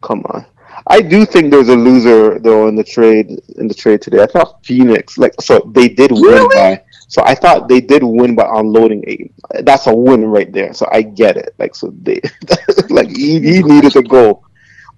come 0.00 0.24
on. 0.26 0.46
I 0.86 1.00
do 1.00 1.24
think 1.24 1.50
there's 1.50 1.68
a 1.68 1.76
loser 1.76 2.38
though 2.38 2.68
in 2.68 2.76
the 2.76 2.84
trade 2.84 3.40
in 3.56 3.68
the 3.68 3.74
trade 3.74 4.02
today. 4.02 4.22
I 4.22 4.26
thought 4.26 4.64
Phoenix, 4.64 5.18
like, 5.18 5.40
so 5.40 5.70
they 5.74 5.88
did 5.88 6.10
really? 6.10 6.40
win 6.40 6.48
by. 6.50 6.82
So 7.08 7.22
I 7.24 7.34
thought 7.34 7.68
they 7.68 7.80
did 7.80 8.02
win 8.02 8.34
by 8.34 8.48
unloading 8.54 9.04
eight. 9.06 9.32
That's 9.60 9.86
a 9.86 9.94
win 9.94 10.24
right 10.24 10.52
there. 10.52 10.72
So 10.74 10.88
I 10.90 11.02
get 11.02 11.36
it. 11.36 11.54
Like, 11.58 11.74
so 11.74 11.92
they 12.02 12.20
like 12.88 13.08
he, 13.08 13.40
he 13.40 13.62
needed 13.62 13.92
to 13.92 14.02
go, 14.02 14.44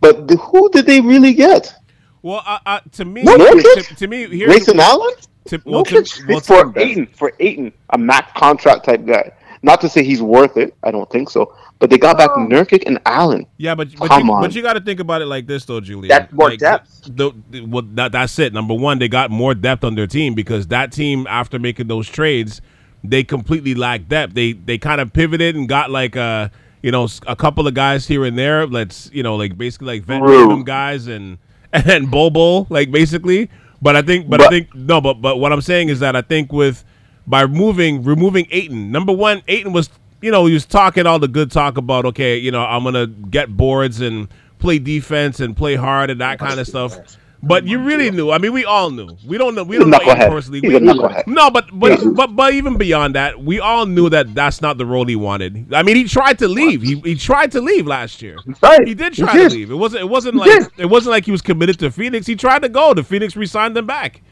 but 0.01 0.29
the, 0.29 0.37
who 0.37 0.71
did 0.71 0.87
they 0.87 1.01
really 1.01 1.35
get? 1.35 1.75
Well, 2.23 2.43
uh, 2.45 2.59
uh, 2.67 2.81
to 2.93 3.05
me, 3.05 3.23
no, 3.23 3.37
to, 3.37 3.83
to, 3.99 4.07
me, 4.09 4.27
here's 4.27 4.51
Grayson 4.51 4.81
Allen. 4.81 5.15
To, 5.47 5.63
well, 5.65 5.85
no 5.89 6.03
to, 6.03 6.25
well, 6.29 6.41
for 6.41 6.77
Ayton, 6.77 7.07
for 7.07 7.33
Ayton, 7.39 7.73
a 7.91 7.99
max 7.99 8.33
contract 8.33 8.85
type 8.85 9.07
guy. 9.07 9.33
Not 9.63 9.81
to 9.81 9.89
say 9.89 10.05
he's 10.05 10.23
worth 10.23 10.57
it. 10.57 10.75
I 10.83 10.91
don't 10.91 11.09
think 11.11 11.31
so. 11.31 11.55
But 11.79 11.91
they 11.91 11.99
got 11.99 12.17
back 12.17 12.31
oh. 12.35 12.41
Nurkic 12.41 12.85
and 12.87 12.99
Allen. 13.07 13.47
Yeah, 13.57 13.75
but 13.75 13.95
but 13.97 14.09
Come 14.09 14.27
you, 14.27 14.33
on. 14.33 14.43
but 14.43 14.55
you 14.55 14.63
got 14.63 14.75
to 14.75 14.81
think 14.81 15.01
about 15.01 15.23
it 15.23 15.27
like 15.27 15.47
this 15.47 15.65
though, 15.65 15.81
Julian. 15.81 16.09
That's 16.09 16.33
more 16.33 16.51
like, 16.51 16.59
depth. 16.59 17.03
The, 17.05 17.33
the, 17.51 17.65
well, 17.67 17.83
that, 17.95 18.13
that's 18.13 18.39
it. 18.39 18.53
Number 18.53 18.75
one, 18.75 18.99
they 18.99 19.09
got 19.09 19.31
more 19.31 19.55
depth 19.55 19.85
on 19.85 19.95
their 19.95 20.07
team 20.07 20.35
because 20.35 20.69
that 20.69 20.93
team, 20.93 21.27
after 21.29 21.59
making 21.59 21.89
those 21.89 22.09
trades, 22.09 22.61
they 23.05 23.25
completely 23.25 23.75
lacked 23.75 24.09
depth. 24.09 24.35
They 24.35 24.53
they 24.53 24.79
kind 24.79 25.01
of 25.01 25.13
pivoted 25.13 25.55
and 25.57 25.69
got 25.69 25.91
like 25.91 26.17
a 26.17 26.51
you 26.83 26.91
know 26.91 27.09
a 27.27 27.37
couple 27.37 27.67
of 27.67 27.75
guys 27.75 28.07
here 28.07 28.25
and 28.25 28.39
there. 28.39 28.67
Let's 28.67 29.11
you 29.13 29.23
know 29.23 29.37
like 29.37 29.59
basically 29.59 30.01
like 30.01 30.05
vet 30.05 30.65
guys 30.65 31.07
and 31.07 31.39
and 31.73 32.11
Bobo 32.11 32.67
like 32.71 32.91
basically. 32.91 33.51
But 33.83 33.95
I 33.95 34.03
think, 34.03 34.29
but, 34.29 34.39
but 34.39 34.47
I 34.47 34.49
think 34.51 34.75
no, 34.75 35.01
but 35.01 35.15
but 35.21 35.37
what 35.39 35.53
I'm 35.53 35.61
saying 35.61 35.91
is 35.91 36.01
that 36.01 36.17
I 36.17 36.23
think 36.23 36.53
with 36.53 36.85
by 37.27 37.47
moving 37.47 38.03
removing 38.03 38.47
Ayton. 38.51 38.91
Number 38.91 39.13
one, 39.13 39.43
Ayton 39.49 39.73
was 39.73 39.91
you 40.21 40.31
know 40.31 40.47
he 40.47 40.55
was 40.55 40.67
talking 40.67 41.07
all 41.07 41.19
the 41.19 41.29
good 41.29 41.51
talk 41.51 41.77
about 41.77 42.05
okay, 42.07 42.37
you 42.37 42.51
know 42.51 42.65
I'm 42.65 42.85
gonna 42.85 43.07
get 43.07 43.57
boards 43.57 44.01
and 44.01 44.29
play 44.59 44.79
defense 44.79 45.41
and 45.41 45.57
play 45.57 45.75
hard 45.75 46.11
and 46.11 46.21
that 46.21 46.39
kind 46.39 46.59
of 46.61 46.67
stuff. 46.67 46.99
But 47.43 47.65
you 47.67 47.79
really 47.79 48.11
knew. 48.11 48.31
I 48.31 48.39
mean, 48.39 48.53
we 48.53 48.65
all 48.65 48.91
knew. 48.91 49.17
We 49.25 49.39
don't 49.39 49.55
know. 49.55 49.63
We 49.63 49.79
don't 49.79 49.91
know 49.91 49.99
personally. 49.99 50.61
We, 50.63 50.81
no, 50.81 51.51
but 51.51 51.69
but 51.73 52.01
but 52.15 52.35
but 52.35 52.55
even 52.55 52.77
beyond 52.77 53.15
that, 53.15 53.41
we 53.41 53.61
all 53.61 53.87
knew 53.87 54.09
that 54.09 54.35
that's 54.35 54.61
not 54.61 54.79
the 54.79 54.87
role 54.87 55.05
he 55.05 55.17
wanted. 55.17 55.73
I 55.73 55.83
mean, 55.83 55.97
he 55.97 56.05
tried 56.05 56.39
to 56.41 56.49
leave. 56.49 56.83
He, 56.83 56.99
he 57.01 57.15
tried 57.15 57.53
to 57.53 57.61
leave 57.61 57.87
last 57.87 58.23
year. 58.23 58.37
He 58.85 58.95
did 58.95 59.13
try 59.13 59.33
he 59.33 59.39
did. 59.39 59.51
to 59.51 59.55
leave. 59.55 59.71
It 59.71 59.75
wasn't 59.75 60.03
it 60.03 60.09
wasn't 60.09 60.37
like 60.37 60.73
it 60.77 60.87
wasn't 60.87 61.13
like 61.13 61.25
he 61.25 61.31
was 61.31 61.43
committed 61.43 61.79
to 61.81 61.91
Phoenix. 61.91 62.27
He 62.27 62.37
tried 62.37 62.63
to 62.63 62.69
go. 62.69 62.95
The 62.95 63.05
Phoenix 63.05 63.37
re-signed 63.37 63.77
him 63.77 63.87
back. 63.87 64.23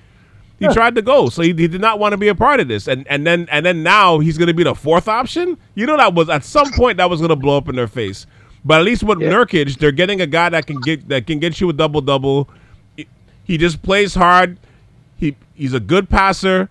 He 0.58 0.66
yeah. 0.66 0.72
tried 0.72 0.94
to 0.94 1.02
go, 1.02 1.28
so 1.28 1.42
he, 1.42 1.48
he, 1.48 1.66
did 1.66 1.80
not 1.80 1.98
want 1.98 2.12
to 2.12 2.16
be 2.16 2.28
a 2.28 2.34
part 2.34 2.60
of 2.60 2.68
this, 2.68 2.86
and 2.86 3.06
and 3.08 3.26
then 3.26 3.48
and 3.50 3.66
then 3.66 3.82
now 3.82 4.20
he's 4.20 4.38
going 4.38 4.48
to 4.48 4.54
be 4.54 4.62
the 4.62 4.74
fourth 4.74 5.08
option. 5.08 5.58
You 5.74 5.84
know 5.86 5.96
that 5.96 6.14
was 6.14 6.28
at 6.28 6.44
some 6.44 6.70
point 6.72 6.98
that 6.98 7.10
was 7.10 7.20
going 7.20 7.30
to 7.30 7.36
blow 7.36 7.56
up 7.56 7.68
in 7.68 7.74
their 7.74 7.88
face. 7.88 8.26
But 8.64 8.78
at 8.78 8.84
least 8.84 9.02
with 9.02 9.20
yeah. 9.20 9.30
Nurkic, 9.30 9.78
they're 9.78 9.92
getting 9.92 10.20
a 10.20 10.26
guy 10.26 10.48
that 10.48 10.66
can 10.66 10.80
get 10.80 11.08
that 11.08 11.26
can 11.26 11.38
get 11.40 11.60
you 11.60 11.68
a 11.68 11.72
double 11.72 12.00
double. 12.00 12.48
He 13.44 13.58
just 13.58 13.82
plays 13.82 14.14
hard. 14.14 14.58
He 15.16 15.36
he's 15.54 15.74
a 15.74 15.80
good 15.80 16.08
passer. 16.08 16.70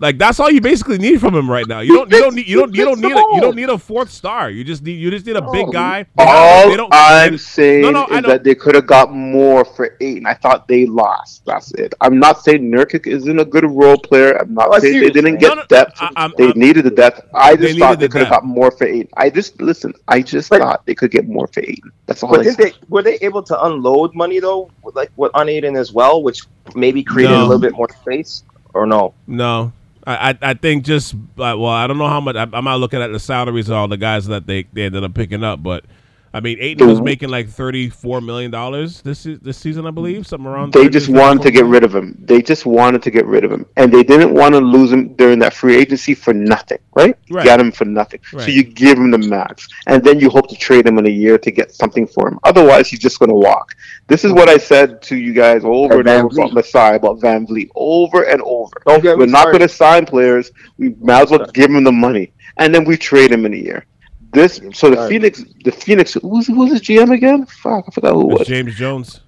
Like 0.00 0.16
that's 0.18 0.38
all 0.38 0.50
you 0.50 0.60
basically 0.60 0.98
need 0.98 1.20
from 1.20 1.34
him 1.34 1.50
right 1.50 1.66
now. 1.66 1.80
You 1.80 1.94
don't 1.94 2.10
you 2.10 2.20
don't 2.20 2.34
need 2.34 2.46
you 2.46 2.60
don't 2.60 2.74
you 2.74 2.84
don't 2.84 3.00
need 3.00 3.12
a, 3.12 3.24
you 3.34 3.40
don't 3.40 3.56
need 3.56 3.68
a 3.68 3.78
fourth 3.78 4.10
star. 4.10 4.48
You 4.48 4.62
just 4.62 4.82
need 4.82 4.94
you 4.94 5.10
just 5.10 5.26
need 5.26 5.36
a 5.36 5.50
big 5.50 5.66
oh, 5.66 5.72
guy. 5.72 6.04
They 6.16 6.24
all 6.24 6.76
don't, 6.76 6.92
I'm 6.92 7.32
they, 7.32 7.36
saying 7.38 7.82
no, 7.82 7.90
no, 7.90 8.06
is 8.06 8.24
that 8.24 8.44
they 8.44 8.54
could 8.54 8.76
have 8.76 8.86
got 8.86 9.12
more 9.12 9.64
for 9.64 9.96
eight, 10.00 10.18
and 10.18 10.28
I 10.28 10.34
thought 10.34 10.68
they 10.68 10.86
lost. 10.86 11.44
That's 11.46 11.72
it. 11.74 11.94
I'm 12.00 12.18
not 12.18 12.44
saying 12.44 12.70
Nurkic 12.70 13.06
isn't 13.06 13.38
a 13.38 13.44
good 13.44 13.64
role 13.64 13.98
player. 13.98 14.38
I'm 14.40 14.54
not 14.54 14.68
oh, 14.70 14.78
saying 14.78 15.00
they 15.00 15.10
didn't 15.10 15.38
get 15.38 15.56
no, 15.56 15.64
depth. 15.64 15.98
I, 16.00 16.28
they 16.36 16.50
I'm, 16.50 16.58
needed 16.58 16.84
the 16.84 16.90
depth. 16.90 17.28
I 17.34 17.56
just 17.56 17.74
they 17.74 17.78
thought 17.78 17.98
they 17.98 18.08
could 18.08 18.22
have 18.22 18.30
got 18.30 18.44
more 18.44 18.70
for 18.70 18.86
eight. 18.86 19.10
I 19.16 19.30
just 19.30 19.60
listen. 19.60 19.92
I 20.06 20.22
just 20.22 20.48
but, 20.50 20.60
thought 20.60 20.86
they 20.86 20.94
could 20.94 21.10
get 21.10 21.26
more 21.26 21.48
for 21.48 21.60
eight. 21.60 21.82
That's 22.06 22.22
all. 22.22 22.30
But 22.30 22.44
did 22.44 22.56
they 22.56 22.72
were 22.88 23.02
they 23.02 23.18
able 23.20 23.42
to 23.42 23.64
unload 23.64 24.14
money 24.14 24.38
though, 24.38 24.70
like 24.94 25.10
what 25.16 25.32
on 25.34 25.48
Ayton 25.48 25.76
as 25.76 25.92
well, 25.92 26.22
which 26.22 26.42
maybe 26.74 27.02
created 27.02 27.32
no. 27.32 27.42
a 27.42 27.46
little 27.46 27.58
bit 27.58 27.72
more 27.72 27.88
space, 28.00 28.44
or 28.74 28.86
no? 28.86 29.14
No. 29.26 29.72
I, 30.08 30.38
I 30.40 30.54
think 30.54 30.84
just 30.84 31.14
uh, 31.14 31.18
well 31.36 31.66
I 31.66 31.86
don't 31.86 31.98
know 31.98 32.08
how 32.08 32.20
much 32.20 32.36
I, 32.36 32.42
am 32.42 32.64
not 32.64 32.80
looking 32.80 33.02
at 33.02 33.12
the 33.12 33.20
salaries 33.20 33.68
of 33.68 33.74
all 33.76 33.88
the 33.88 33.96
guys 33.96 34.26
that 34.26 34.46
they, 34.46 34.64
they 34.72 34.84
ended 34.84 35.04
up 35.04 35.14
picking 35.14 35.44
up, 35.44 35.62
but 35.62 35.84
I 36.32 36.40
mean, 36.40 36.58
Ayton 36.60 36.86
was 36.86 37.00
making 37.00 37.30
like 37.30 37.48
thirty-four 37.48 38.20
million 38.20 38.50
dollars 38.50 39.00
this 39.02 39.22
this 39.22 39.56
season, 39.56 39.86
I 39.86 39.90
believe, 39.90 40.26
something 40.26 40.46
around. 40.46 40.72
They 40.72 40.88
just 40.88 41.08
wanted 41.08 41.42
to 41.44 41.50
get 41.50 41.64
rid 41.64 41.84
of 41.84 41.94
him. 41.94 42.16
They 42.20 42.42
just 42.42 42.66
wanted 42.66 43.02
to 43.02 43.10
get 43.10 43.24
rid 43.26 43.44
of 43.44 43.52
him, 43.52 43.64
and 43.76 43.92
they 43.92 44.02
didn't 44.02 44.34
want 44.34 44.54
to 44.54 44.60
lose 44.60 44.92
him 44.92 45.14
during 45.14 45.38
that 45.38 45.54
free 45.54 45.76
agency 45.76 46.14
for 46.14 46.34
nothing, 46.34 46.78
right? 46.94 47.16
right. 47.30 47.44
Got 47.44 47.60
him 47.60 47.72
for 47.72 47.86
nothing, 47.86 48.20
right. 48.32 48.44
so 48.44 48.50
you 48.50 48.62
give 48.62 48.98
him 48.98 49.10
the 49.10 49.18
max, 49.18 49.68
and 49.86 50.04
then 50.04 50.20
you 50.20 50.28
hope 50.28 50.48
to 50.48 50.56
trade 50.56 50.86
him 50.86 50.98
in 50.98 51.06
a 51.06 51.10
year 51.10 51.38
to 51.38 51.50
get 51.50 51.72
something 51.72 52.06
for 52.06 52.28
him. 52.28 52.38
Otherwise, 52.44 52.88
he's 52.88 53.00
just 53.00 53.18
going 53.18 53.30
to 53.30 53.34
walk. 53.34 53.74
This 54.06 54.24
is 54.24 54.32
what 54.32 54.48
I 54.48 54.58
said 54.58 55.00
to 55.02 55.16
you 55.16 55.32
guys 55.32 55.64
over 55.64 56.00
and, 56.00 56.08
and 56.08 56.24
over 56.24 56.40
about 56.40 56.52
Masai, 56.52 56.96
about 56.96 57.20
VanVleet, 57.20 57.70
over 57.74 58.24
and 58.24 58.42
over. 58.42 58.82
We're 58.86 59.26
not 59.26 59.46
going 59.46 59.60
to 59.60 59.68
sign 59.68 60.04
players. 60.04 60.50
We 60.76 60.90
might 61.00 61.22
as 61.22 61.30
well 61.30 61.46
give 61.46 61.70
him 61.70 61.84
the 61.84 61.92
money, 61.92 62.32
and 62.58 62.74
then 62.74 62.84
we 62.84 62.98
trade 62.98 63.32
him 63.32 63.46
in 63.46 63.54
a 63.54 63.56
year. 63.56 63.86
This 64.32 64.60
so 64.74 64.90
the 64.90 65.08
Phoenix 65.08 65.44
the 65.64 65.72
Phoenix 65.72 66.14
who's 66.14 66.46
who's 66.46 66.72
his 66.72 66.82
GM 66.82 67.12
again? 67.14 67.46
Fuck, 67.46 67.84
I 67.88 67.90
forgot 67.90 68.12
who 68.12 68.30
it 68.30 68.38
was. 68.38 68.46
James 68.46 68.74
Jones. 68.74 69.20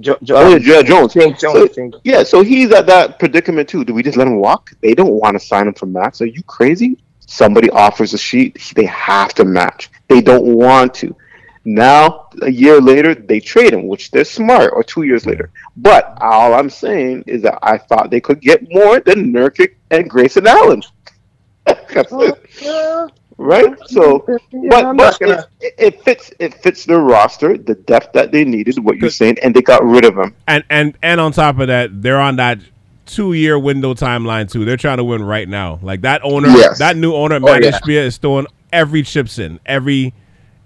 Jo- 0.00 0.18
jo- 0.24 0.34
oh, 0.36 0.56
yeah, 0.56 0.82
Jones. 0.82 1.14
James 1.14 1.40
Jones. 1.40 1.72
So, 1.74 1.90
yeah, 2.02 2.24
so 2.24 2.42
he's 2.42 2.72
at 2.72 2.86
that 2.86 3.20
predicament 3.20 3.68
too. 3.68 3.84
Do 3.84 3.94
we 3.94 4.02
just 4.02 4.16
let 4.16 4.26
him 4.26 4.36
walk? 4.36 4.72
They 4.80 4.92
don't 4.94 5.12
want 5.12 5.38
to 5.38 5.44
sign 5.44 5.68
him 5.68 5.74
for 5.74 5.86
max. 5.86 6.20
Are 6.20 6.26
you 6.26 6.42
crazy? 6.42 6.98
Somebody 7.26 7.70
offers 7.70 8.12
a 8.12 8.18
sheet, 8.18 8.72
they 8.74 8.86
have 8.86 9.34
to 9.34 9.44
match. 9.44 9.90
They 10.08 10.20
don't 10.20 10.44
want 10.44 10.94
to. 10.94 11.16
Now, 11.64 12.28
a 12.42 12.50
year 12.50 12.80
later, 12.80 13.14
they 13.14 13.40
trade 13.40 13.72
him, 13.72 13.86
which 13.86 14.10
they're 14.10 14.24
smart, 14.24 14.72
or 14.74 14.84
two 14.84 15.04
years 15.04 15.24
later. 15.24 15.50
But 15.76 16.18
all 16.20 16.52
I'm 16.52 16.68
saying 16.68 17.24
is 17.26 17.40
that 17.42 17.58
I 17.62 17.78
thought 17.78 18.10
they 18.10 18.20
could 18.20 18.40
get 18.40 18.70
more 18.70 19.00
than 19.00 19.32
Nurkic 19.32 19.76
and 19.90 20.10
Grayson 20.10 20.46
Allen. 20.46 20.82
That's 23.38 23.62
it. 23.62 23.66
Right? 23.66 23.78
So, 23.88 24.24
Yeah, 24.52 24.68
but, 24.70 24.84
I'm 24.84 24.96
but 24.96 25.18
gonna- 25.20 25.46
it, 25.60 25.74
it 25.78 26.02
fits 26.02 26.32
it 26.38 26.54
fits 26.54 26.84
their 26.84 27.00
roster, 27.00 27.56
the 27.58 27.74
depth 27.74 28.12
that 28.12 28.32
they 28.32 28.44
needed, 28.44 28.78
what 28.84 28.96
you're 28.98 29.10
saying, 29.10 29.38
and 29.42 29.54
they 29.54 29.62
got 29.62 29.84
rid 29.84 30.04
of 30.04 30.16
him. 30.16 30.34
And 30.46 30.64
and 30.70 30.94
and 31.02 31.20
on 31.20 31.32
top 31.32 31.58
of 31.58 31.68
that, 31.68 32.02
they're 32.02 32.20
on 32.20 32.36
that 32.36 32.58
two 33.06 33.32
year 33.34 33.58
window 33.58 33.92
timeline 33.94 34.50
too. 34.50 34.64
They're 34.64 34.76
trying 34.76 34.96
to 34.98 35.04
win 35.04 35.22
right 35.22 35.48
now. 35.48 35.78
Like 35.82 36.00
that 36.02 36.20
owner, 36.24 36.48
Yes. 36.48 36.78
that 36.78 36.96
new 36.96 37.12
owner, 37.14 37.36
Oh, 37.36 37.40
Matt 37.40 37.62
yeah. 37.64 37.72
Ishbia, 37.72 38.04
is 38.06 38.16
throwing 38.16 38.46
every 38.72 39.02
chips 39.02 39.38
in, 39.38 39.60
every 39.66 40.14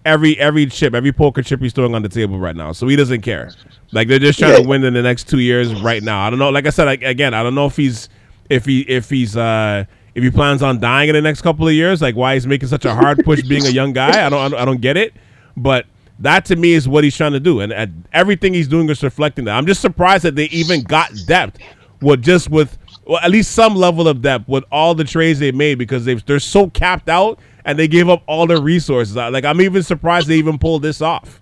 every 0.05 0.39
every 0.39 0.67
chip, 0.67 0.95
every 0.95 1.13
poker 1.13 1.43
chip 1.43 1.61
he's 1.61 1.73
throwing 1.73 1.95
on 1.95 2.03
the 2.03 2.09
table 2.09 2.39
right 2.39 2.55
now. 2.57 2.73
So 2.73 2.87
he 2.87 2.97
doesn't 2.97 3.23
care. 3.23 3.51
Like 3.93 4.09
they're 4.09 4.19
just 4.19 4.39
trying 4.39 4.53
Yeah. 4.53 4.63
to 4.63 4.69
win 4.69 4.85
in 4.85 4.95
the 4.95 5.03
next 5.03 5.29
two 5.29 5.41
years 5.41 5.75
right 5.83 6.03
now. 6.03 6.21
I 6.27 6.31
don't 6.31 6.39
know. 6.39 6.51
Like 6.51 6.67
I 6.67 6.71
said, 6.71 6.85
like, 6.85 7.03
again, 7.03 7.35
I 7.35 7.43
don't 7.43 7.55
know 7.55 7.67
if 7.67 7.77
he's 7.77 8.09
if 8.49 8.65
he 8.67 8.81
if 8.83 9.11
he's 9.11 9.37
uh 9.37 9.85
if 10.15 10.23
he 10.23 10.31
plans 10.31 10.63
on 10.63 10.81
dying 10.81 11.09
in 11.09 11.15
the 11.15 11.23
next 11.23 11.43
couple 11.43 11.67
of 11.67 11.75
years. 11.75 12.03
Like 12.03 12.17
why 12.17 12.35
he's 12.35 12.47
making 12.47 12.69
such 12.69 12.85
a 12.85 12.95
hard 12.95 13.25
push 13.25 13.43
being 13.43 13.67
a 13.67 13.71
young 13.71 13.93
guy. 13.93 14.27
I 14.27 14.29
don't 14.29 14.41
I 14.41 14.49
don't, 14.49 14.61
I 14.61 14.65
don't 14.65 14.81
get 14.81 14.97
it. 14.97 15.15
But 15.57 15.87
that 16.21 16.45
to 16.47 16.57
me 16.57 16.73
is 16.73 16.89
what 16.89 17.05
he's 17.05 17.17
trying 17.17 17.33
to 17.33 17.41
do, 17.41 17.61
and, 17.61 17.73
and 17.73 18.09
everything 18.13 18.55
he's 18.55 18.69
doing 18.69 18.89
is 18.91 19.03
reflecting 19.03 19.45
that. 19.45 19.57
I'm 19.57 19.67
just 19.67 19.81
surprised 19.81 20.25
that 20.25 20.35
they 20.35 20.47
even 20.47 20.83
got 20.83 21.13
depth 21.27 21.59
with 22.01 22.23
just 22.23 22.51
with 22.51 22.77
well, 23.07 23.21
at 23.23 23.31
least 23.31 23.53
some 23.53 23.75
level 23.75 24.09
of 24.09 24.21
depth 24.21 24.49
with 24.49 24.65
all 24.71 24.95
the 24.95 25.05
trades 25.05 25.39
they 25.39 25.53
made 25.53 25.77
because 25.77 26.05
they 26.05 26.15
they're 26.15 26.41
so 26.41 26.69
capped 26.71 27.09
out 27.09 27.39
and 27.65 27.79
they 27.79 27.89
gave 27.89 28.09
up 28.09 28.23
all 28.27 28.47
their 28.47 28.61
resources. 28.61 29.17
Like 29.17 29.45
I'm 29.45 29.61
even 29.61 29.83
surprised 29.83 30.29
they 30.29 30.37
even 30.37 30.59
pulled 30.59 30.83
this 30.83 31.01
off. 31.01 31.41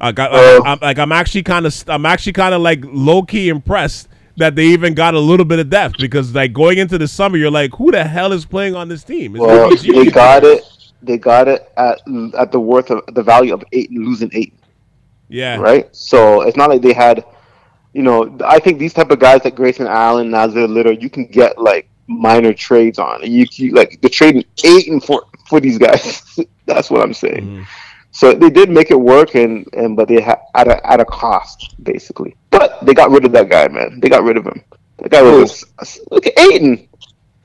I 0.00 0.12
got, 0.12 0.32
Uh, 0.32 0.62
I'm, 0.64 0.78
like 0.80 0.98
I'm 0.98 1.12
actually 1.12 1.42
kind 1.42 1.66
of 1.66 1.84
I'm 1.88 2.06
actually 2.06 2.32
kind 2.32 2.54
of 2.54 2.62
like 2.62 2.80
low 2.84 3.22
key 3.22 3.48
impressed 3.48 4.08
that 4.40 4.56
they 4.56 4.66
even 4.66 4.92
got 4.94 5.14
a 5.14 5.18
little 5.20 5.46
bit 5.46 5.58
of 5.58 5.70
depth 5.70 5.96
because 5.98 6.34
like 6.34 6.52
going 6.52 6.78
into 6.78 6.98
the 6.98 7.08
summer 7.08 7.36
you're 7.36 7.50
like 7.50 7.72
who 7.74 7.90
the 7.90 8.04
hell 8.04 8.32
is 8.32 8.44
playing 8.44 8.74
on 8.74 8.88
this 8.88 9.04
team? 9.04 9.36
It's 9.36 9.40
Well, 9.40 9.70
BG. 9.70 10.04
they 10.04 10.10
got 10.10 10.44
it. 10.44 10.62
They 11.02 11.16
got 11.16 11.48
it 11.48 11.72
at 11.76 12.00
at 12.36 12.52
the 12.52 12.60
worth 12.60 12.90
of 12.90 13.02
the 13.14 13.22
value 13.22 13.54
of 13.54 13.62
eight 13.72 13.90
losing 13.92 14.30
eight. 14.34 14.52
yeah 15.28 15.56
right? 15.56 15.88
So 15.94 16.42
it's 16.42 16.56
not 16.56 16.68
like 16.68 16.82
they 16.82 16.92
had, 16.92 17.24
you 17.94 18.02
know, 18.02 18.36
I 18.44 18.58
think 18.58 18.78
these 18.78 18.92
type 18.92 19.10
of 19.10 19.18
guys 19.18 19.40
like 19.44 19.54
Grayson 19.54 19.86
Allen, 19.86 20.30
Nassir 20.30 20.68
Little, 20.68 20.92
you 20.92 21.08
can 21.08 21.24
get 21.26 21.58
like 21.58 21.88
minor 22.06 22.52
trades 22.52 22.98
on. 22.98 23.20
You, 23.22 23.46
you 23.52 23.72
like 23.72 24.00
the 24.02 24.08
trading 24.08 24.44
eight 24.64 24.88
and 24.88 25.02
four 25.02 25.24
for 25.48 25.60
these 25.60 25.78
guys. 25.78 26.22
That's 26.66 26.90
what 26.90 27.00
I'm 27.02 27.14
saying. 27.14 27.46
Mhm. 27.46 27.66
So 28.12 28.32
they 28.34 28.50
did 28.50 28.68
make 28.70 28.90
it 28.90 29.00
work, 29.00 29.36
and 29.36 29.66
and 29.72 29.96
but 29.96 30.08
they 30.08 30.20
had 30.20 30.38
at 30.56 30.66
a 30.68 30.84
at 30.84 30.98
a 31.00 31.04
cost 31.04 31.76
basically. 31.82 32.34
But 32.60 32.84
they 32.84 32.92
got 32.94 33.10
rid 33.10 33.24
of 33.24 33.32
that 33.32 33.48
guy, 33.48 33.68
man. 33.68 34.00
They 34.00 34.08
got 34.10 34.22
rid 34.22 34.36
of 34.36 34.44
him. 34.46 34.62
The 35.02 35.08
guy 35.08 35.22
was 35.22 35.64
look 36.10 36.26
at 36.26 36.38
Ayton. 36.38 36.88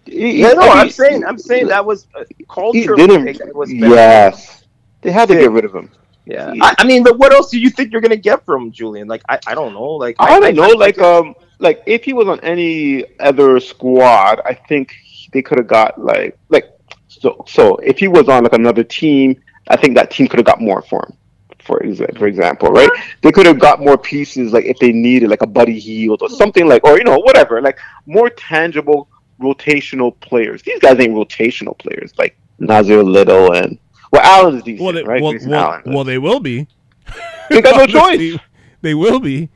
He- 0.05 0.41
Yeah, 0.41 0.51
no, 0.51 0.61
I 0.63 0.81
I'm 0.81 0.89
saying, 0.89 1.23
I'm 1.25 1.37
saying 1.37 1.67
that 1.67 1.85
was 1.85 2.05
he 2.37 2.43
culture. 2.45 2.95
didn't. 2.95 3.55
Was. 3.55 3.71
Yes, 3.71 4.63
they 5.01 5.11
had 5.11 5.27
to 5.29 5.35
get 5.35 5.51
rid 5.51 5.65
of 5.65 5.73
him. 5.73 5.89
Yeah, 6.25 6.53
I, 6.59 6.75
I 6.79 6.85
mean, 6.85 7.03
but 7.03 7.17
what 7.17 7.31
else 7.33 7.49
do 7.49 7.59
you 7.59 7.69
think 7.69 7.91
you're 7.91 8.01
gonna 8.01 8.15
get 8.17 8.43
from 8.45 8.71
Julian? 8.71 9.07
Like, 9.07 9.23
I, 9.29 9.39
I 9.47 9.55
don't 9.55 9.73
know. 9.73 9.91
Like, 9.91 10.15
I 10.19 10.39
don't 10.39 10.55
know, 10.55 10.67
like 10.69 10.99
um, 10.99 11.35
like 11.59 11.81
if 11.85 12.03
he 12.03 12.13
was 12.13 12.27
on 12.27 12.39
any 12.41 13.05
other 13.19 13.59
squad, 13.59 14.41
I 14.45 14.53
think 14.53 14.93
they 15.31 15.41
could 15.41 15.57
have 15.59 15.67
got 15.67 16.03
like 16.03 16.37
like 16.49 16.65
so 17.07 17.43
so 17.47 17.75
if 17.77 17.99
he 17.99 18.07
was 18.07 18.27
on 18.27 18.43
like 18.43 18.53
another 18.53 18.83
team, 18.83 19.41
I 19.69 19.75
think 19.77 19.95
that 19.95 20.11
team 20.11 20.27
could 20.27 20.39
have 20.39 20.45
got 20.45 20.59
more 20.59 20.81
for 20.81 21.05
him. 21.07 21.17
For 21.65 21.79
exa- 21.79 22.17
for 22.17 22.27
example, 22.27 22.69
right? 22.69 22.89
They 23.21 23.31
could 23.31 23.45
have 23.47 23.59
got 23.59 23.79
more 23.79 23.97
pieces 23.97 24.53
like 24.53 24.65
if 24.65 24.77
they 24.77 24.91
needed 24.91 25.29
like 25.29 25.41
a 25.41 25.47
Buddy 25.47 25.79
Hield 25.79 26.21
or 26.21 26.29
something 26.29 26.67
like 26.67 26.83
or 26.83 26.97
you 26.97 27.03
know 27.03 27.17
whatever 27.17 27.61
like 27.61 27.79
more 28.05 28.29
tangible 28.29 29.07
rotational 29.39 30.17
players. 30.19 30.61
These 30.61 30.79
guys 30.79 30.99
ain't 30.99 31.13
rotational 31.13 31.77
players 31.77 32.13
like 32.17 32.37
Nassir 32.59 33.03
Little 33.03 33.53
and 33.53 33.79
well 34.11 34.21
Allen's 34.21 34.63
decent, 34.63 34.83
well, 34.83 34.93
they, 34.93 35.03
right? 35.03 35.21
well, 35.21 35.33
well, 35.47 35.71
Allen. 35.71 35.93
well, 35.93 36.03
they 36.03 36.17
will 36.19 36.39
be. 36.39 36.67
they 37.49 37.61
got 37.61 37.77
no 37.77 37.85
choice. 37.99 38.37
They 38.81 38.93
will 38.93 39.19
be. 39.19 39.49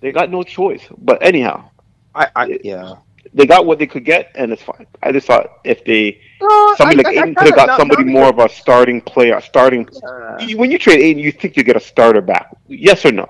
They 0.00 0.12
got 0.12 0.30
no 0.30 0.42
choice. 0.42 0.86
But 0.98 1.22
anyhow, 1.22 1.70
I, 2.14 2.28
I 2.34 2.58
yeah. 2.62 2.94
They 3.34 3.46
got 3.46 3.64
what 3.64 3.78
they 3.78 3.86
could 3.86 4.04
get, 4.04 4.30
and 4.34 4.52
it's 4.52 4.62
fine. 4.62 4.86
I 5.02 5.10
just 5.10 5.26
thought 5.26 5.60
if 5.64 5.84
they 5.84 6.20
Uh, 6.40 6.76
somebody 6.76 7.04
I- 7.04 7.08
like 7.08 7.16
Ayton 7.16 7.34
could 7.34 7.48
have 7.48 7.56
got 7.56 7.78
somebody 7.78 8.04
now- 8.04 8.12
more 8.12 8.28
of 8.28 8.38
a 8.38 8.48
starting 8.48 9.00
player, 9.00 9.40
starting. 9.40 9.88
Uh, 10.06 10.46
When 10.56 10.70
you 10.70 10.78
trade 10.78 11.00
Ayton, 11.00 11.22
you 11.22 11.32
think 11.32 11.56
you 11.56 11.62
get 11.62 11.76
a 11.76 11.80
starter 11.80 12.20
back? 12.20 12.54
Yes 12.68 13.06
or 13.06 13.12
no? 13.12 13.28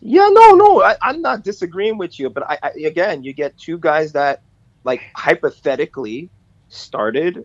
yeah, 0.00 0.28
no, 0.30 0.54
no, 0.54 0.82
I, 0.82 0.96
I'm 1.02 1.20
not 1.22 1.42
disagreeing 1.42 1.96
with 1.98 2.18
you, 2.20 2.28
but 2.30 2.42
I, 2.48 2.58
I 2.62 2.70
again, 2.86 3.24
you 3.24 3.32
get 3.32 3.56
two 3.58 3.78
guys 3.78 4.12
that, 4.12 4.42
like, 4.84 5.00
hypothetically 5.16 6.28
started, 6.68 7.44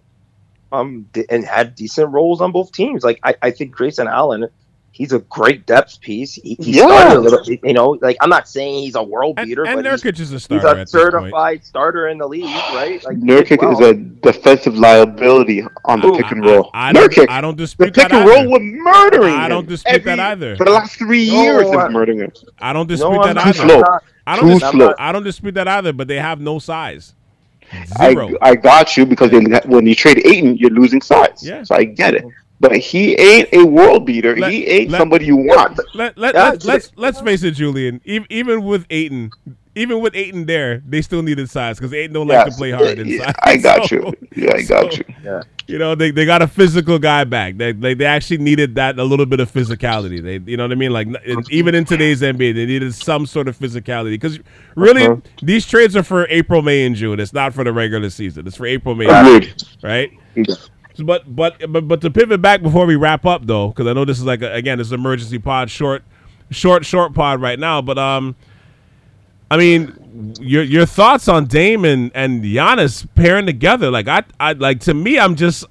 um, 0.71 1.07
and 1.29 1.43
had 1.43 1.73
decent 1.75 2.09
roles 2.11 2.41
on 2.41 2.51
both 2.51 2.71
teams. 2.71 3.03
Like, 3.03 3.19
I, 3.23 3.33
I 3.41 3.51
think 3.51 3.71
Grayson 3.71 4.07
Allen. 4.07 4.47
He's 4.99 5.13
a 5.13 5.19
great 5.19 5.65
depth 5.65 6.01
piece. 6.01 6.33
He, 6.33 6.57
he 6.59 6.73
Yeah. 6.73 6.83
started 6.87 7.17
a 7.17 7.19
little, 7.21 7.41
you 7.45 7.71
know, 7.71 7.97
like 8.01 8.17
I'm 8.19 8.29
not 8.29 8.49
saying 8.49 8.83
he's 8.83 8.95
a 8.95 9.01
world 9.01 9.37
beater, 9.37 9.65
and 9.65 9.81
but 9.81 9.85
he's, 9.89 10.03
is 10.19 10.33
a 10.33 10.39
starter. 10.41 10.55
he's 10.59 10.63
a 10.65 10.69
at 10.71 10.75
this 10.87 10.91
point. 10.91 11.03
certified 11.13 11.63
starter 11.63 12.09
in 12.09 12.17
the 12.17 12.27
league, 12.27 12.43
right? 12.43 13.01
Like 13.05 13.17
Nurkic 13.17 13.61
well. 13.61 13.71
is 13.71 13.79
a 13.79 13.93
defensive 13.93 14.77
liability 14.77 15.63
on 15.85 16.01
the 16.01 16.07
Ooh, 16.07 16.17
pick 16.17 16.29
and 16.31 16.43
roll. 16.45 16.69
I, 16.73 16.89
I 16.89 16.91
don't, 16.91 17.09
Nurkic, 17.13 17.29
I 17.29 17.39
don't 17.39 17.55
the 17.55 17.63
dispute 17.63 17.85
pick 17.93 18.09
that 18.09 18.11
and 18.11 18.27
roll 18.27 18.39
either. 18.39 18.49
was 18.49 18.59
murdering 18.61 19.33
I 19.35 19.47
don't 19.47 19.69
dispute 19.69 19.95
every- 19.95 20.03
that 20.17 20.19
either. 20.19 20.57
For 20.57 20.65
the 20.65 20.71
last 20.71 20.97
three 20.97 21.23
years, 21.23 21.67
it 21.69 21.75
I- 21.77 21.85
uh, 21.85 21.89
murdering 21.91 22.19
him. 22.19 22.31
I 22.59 22.73
don't 22.73 22.87
dispute 22.87 23.09
No, 23.09 23.25
that 23.25 23.35
not- 23.35 23.47
either. 23.47 23.53
Too 23.61 23.67
slow. 23.69 23.79
not- 23.79 24.03
I 24.27 24.35
don't, 24.35 24.47
dis- 24.59 24.69
slow. 24.69 24.93
I 24.99 25.11
don't 25.13 25.23
dispute 25.23 25.55
that 25.55 25.67
either, 25.69 25.93
but 25.93 26.09
they 26.09 26.17
have 26.17 26.41
no 26.41 26.59
size. 26.59 27.15
I, 27.97 28.11
Zero. 28.11 28.31
I 28.41 28.55
got 28.55 28.97
you 28.97 29.05
because 29.05 29.31
they, 29.31 29.39
when 29.65 29.85
you 29.87 29.95
trade 29.95 30.21
Ayton, 30.25 30.57
you're 30.57 30.71
losing 30.71 31.01
size. 31.01 31.39
Yeah. 31.41 31.63
So 31.63 31.73
I 31.75 31.85
get 31.85 32.15
it. 32.15 32.25
But 32.61 32.75
he 32.77 33.15
ain't 33.17 33.47
a 33.53 33.63
world 33.65 34.05
beater. 34.05 34.35
Let- 34.35 34.51
he 34.51 34.67
ain't 34.67 34.91
let- 34.91 34.97
somebody 34.99 35.25
you 35.25 35.37
want. 35.37 35.79
Let, 35.93 36.17
let, 36.17 36.35
let, 36.35 36.63
let's, 36.65 36.91
let's 36.97 37.21
face 37.21 37.43
it, 37.43 37.51
Julian. 37.51 38.01
Even, 38.03 38.27
even 38.29 38.63
with 38.63 38.85
Ayton, 38.89 39.31
even 39.75 40.01
with 40.01 40.13
Ayton 40.13 40.45
there, 40.45 40.83
they 40.85 41.01
still 41.01 41.21
needed 41.21 41.49
size 41.49 41.77
because 41.77 41.93
Ayton 41.93 42.13
don't 42.13 42.27
like 42.27 42.45
to 42.47 42.51
play 42.51 42.71
hard 42.71 42.97
Yeah, 42.97 43.03
inside. 43.15 43.35
I 43.43 43.55
got 43.69 43.87
So- 43.87 43.95
you. 43.95 44.13
Yeah, 44.35 44.55
I 44.55 44.61
got 44.63 44.91
so- 44.93 44.99
you. 45.23 45.41
You 45.67 45.77
know, 45.77 45.93
they, 45.93 46.09
they 46.09 46.25
got 46.25 46.41
a 46.41 46.47
physical 46.47 46.97
guy 46.97 47.23
back. 47.25 47.57
They, 47.57 47.71
they 47.73 47.93
they 47.93 48.05
actually 48.05 48.39
needed 48.39 48.73
that 48.75 48.97
a 48.97 49.03
little 49.03 49.27
bit 49.27 49.39
of 49.39 49.51
physicality. 49.53 50.19
They 50.19 50.51
you 50.51 50.57
know 50.57 50.63
what 50.63 50.71
I 50.71 50.75
mean? 50.75 50.91
Like 50.91 51.07
even 51.51 51.75
in 51.75 51.85
today's 51.85 52.21
NBA, 52.23 52.55
they 52.55 52.65
needed 52.65 52.95
some 52.95 53.27
sort 53.27 53.47
of 53.47 53.55
physicality 53.55 54.13
because 54.13 54.39
really 54.75 55.03
Uh-huh. 55.05 55.17
these 55.43 55.67
trades 55.67 55.95
are 55.95 56.01
for 56.01 56.25
April, 56.29 56.63
May, 56.63 56.87
and 56.87 56.95
June. 56.95 57.19
It's 57.19 57.33
not 57.33 57.53
for 57.53 57.63
the 57.63 57.71
regular 57.71 58.09
season. 58.09 58.47
It's 58.47 58.57
for 58.57 58.65
April, 58.65 58.95
May, 58.95 59.05
and 59.07 59.43
June, 59.43 59.53
right? 59.83 60.11
So, 60.47 60.55
But 61.01 61.35
but 61.35 61.71
but 61.71 61.87
but 61.87 62.01
to 62.01 62.09
pivot 62.09 62.41
back 62.41 62.61
before 62.61 62.85
we 62.85 62.95
wrap 62.95 63.25
up 63.25 63.45
though, 63.45 63.69
because 63.69 63.87
I 63.87 63.93
know 63.93 64.05
this 64.05 64.19
is 64.19 64.25
like 64.25 64.41
a, 64.41 64.53
again 64.53 64.77
this 64.77 64.87
is 64.87 64.93
emergency 64.93 65.39
pod, 65.39 65.69
short, 65.69 66.03
short, 66.51 66.85
short 66.85 67.13
pod 67.13 67.41
right 67.41 67.59
now. 67.59 67.81
But 67.81 67.97
um, 67.97 68.35
I 69.51 69.57
mean, 69.57 70.33
your 70.39 70.63
your 70.63 70.85
thoughts 70.85 71.27
on 71.27 71.45
Dame 71.45 71.85
and, 71.85 72.11
and 72.13 72.43
Giannis 72.43 73.07
pairing 73.15 73.45
together? 73.45 73.89
Like 73.89 74.07
I 74.07 74.23
I 74.39 74.53
like 74.53 74.81
to 74.81 74.93
me, 74.93 75.19
I'm 75.19 75.35
just. 75.35 75.65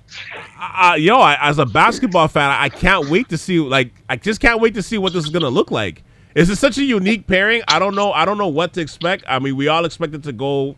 Yo, 0.97 1.17
I, 1.17 1.37
as 1.41 1.59
a 1.59 1.67
basketball 1.67 2.29
fan, 2.29 2.51
I 2.51 2.69
can't 2.69 3.09
wait 3.09 3.29
to 3.29 3.38
see. 3.38 3.59
Like, 3.61 3.93
I 4.09 4.17
just 4.17 4.41
can't 4.41 4.61
wait 4.61 4.75
to 4.75 4.83
see 4.83 4.99
what 4.99 5.12
this 5.12 5.25
is 5.25 5.31
gonna 5.31 5.49
look 5.49 5.71
like. 5.71 6.03
Is 6.35 6.51
it 6.51 6.57
such 6.57 6.79
a 6.79 6.85
unique 6.85 7.27
pairing? 7.27 7.62
I 7.69 7.79
don't 7.79 7.95
know. 7.95 8.12
I 8.12 8.25
don't 8.25 8.38
know 8.38 8.49
what 8.49 8.73
to 8.75 8.81
expect. 8.81 9.25
I 9.27 9.38
mean, 9.38 9.57
we 9.57 9.69
all 9.69 9.85
expect 9.85 10.14
it 10.14 10.23
to 10.25 10.33
go 10.33 10.77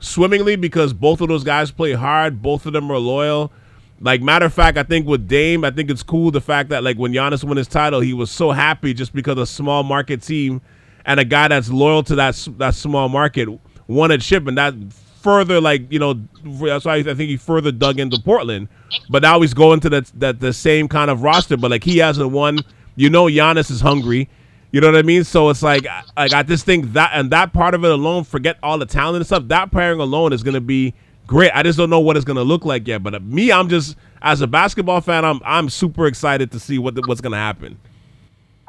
swimmingly 0.00 0.56
because 0.56 0.92
both 0.92 1.20
of 1.20 1.28
those 1.28 1.44
guys 1.44 1.70
play 1.70 1.92
hard. 1.92 2.42
Both 2.42 2.66
of 2.66 2.72
them 2.72 2.90
are 2.90 2.98
loyal. 2.98 3.52
Like 4.00 4.22
matter 4.22 4.46
of 4.46 4.54
fact, 4.54 4.78
I 4.78 4.84
think 4.84 5.06
with 5.06 5.26
Dame, 5.26 5.64
I 5.64 5.70
think 5.70 5.90
it's 5.90 6.02
cool 6.02 6.30
the 6.30 6.40
fact 6.40 6.68
that 6.68 6.84
like 6.84 6.96
when 6.98 7.12
Giannis 7.12 7.42
won 7.42 7.56
his 7.56 7.66
title, 7.66 8.00
he 8.00 8.14
was 8.14 8.30
so 8.30 8.52
happy 8.52 8.94
just 8.94 9.12
because 9.12 9.38
a 9.38 9.46
small 9.46 9.82
market 9.82 10.22
team 10.22 10.60
and 11.04 11.18
a 11.18 11.24
guy 11.24 11.48
that's 11.48 11.70
loyal 11.70 12.02
to 12.04 12.14
that 12.16 12.48
that 12.58 12.74
small 12.74 13.08
market 13.08 13.48
won 13.88 14.10
a 14.10 14.18
chip, 14.18 14.46
and 14.46 14.56
that 14.58 14.74
further 15.20 15.60
like 15.60 15.90
you 15.90 15.98
know 15.98 16.14
that's 16.44 16.84
why 16.84 16.96
I 16.96 17.02
think 17.02 17.18
he 17.18 17.36
further 17.36 17.72
dug 17.72 17.98
into 17.98 18.20
Portland. 18.20 18.68
But 19.10 19.22
now 19.22 19.40
he's 19.40 19.54
going 19.54 19.80
to 19.80 19.88
that 19.90 20.12
that 20.14 20.40
the 20.40 20.52
same 20.52 20.86
kind 20.86 21.10
of 21.10 21.22
roster, 21.22 21.56
but 21.56 21.70
like 21.70 21.84
he 21.84 21.98
hasn't 21.98 22.30
won. 22.30 22.60
You 22.94 23.10
know, 23.10 23.24
Giannis 23.26 23.70
is 23.70 23.80
hungry. 23.80 24.28
You 24.70 24.80
know 24.80 24.90
what 24.90 24.98
I 24.98 25.02
mean? 25.02 25.24
So 25.24 25.48
it's 25.48 25.62
like, 25.62 25.86
like 26.16 26.32
I 26.34 26.42
just 26.42 26.66
think 26.66 26.92
that 26.92 27.12
and 27.14 27.30
that 27.30 27.52
part 27.52 27.74
of 27.74 27.84
it 27.84 27.90
alone, 27.90 28.24
forget 28.24 28.58
all 28.62 28.78
the 28.78 28.86
talent 28.86 29.16
and 29.16 29.26
stuff. 29.26 29.44
That 29.48 29.70
pairing 29.70 30.00
alone 30.00 30.32
is 30.32 30.42
gonna 30.42 30.60
be 30.60 30.94
great. 31.28 31.52
I 31.54 31.62
just 31.62 31.78
don't 31.78 31.90
know 31.90 32.00
what 32.00 32.16
it's 32.16 32.24
gonna 32.24 32.42
look 32.42 32.64
like 32.64 32.88
yet. 32.88 33.04
But 33.04 33.14
uh, 33.14 33.20
me, 33.20 33.52
I'm 33.52 33.68
just 33.68 33.96
as 34.20 34.40
a 34.40 34.48
basketball 34.48 35.00
fan, 35.00 35.24
I'm 35.24 35.40
I'm 35.44 35.68
super 35.68 36.08
excited 36.08 36.50
to 36.50 36.58
see 36.58 36.78
what 36.78 36.96
the, 36.96 37.02
what's 37.06 37.20
gonna 37.20 37.36
happen. 37.36 37.78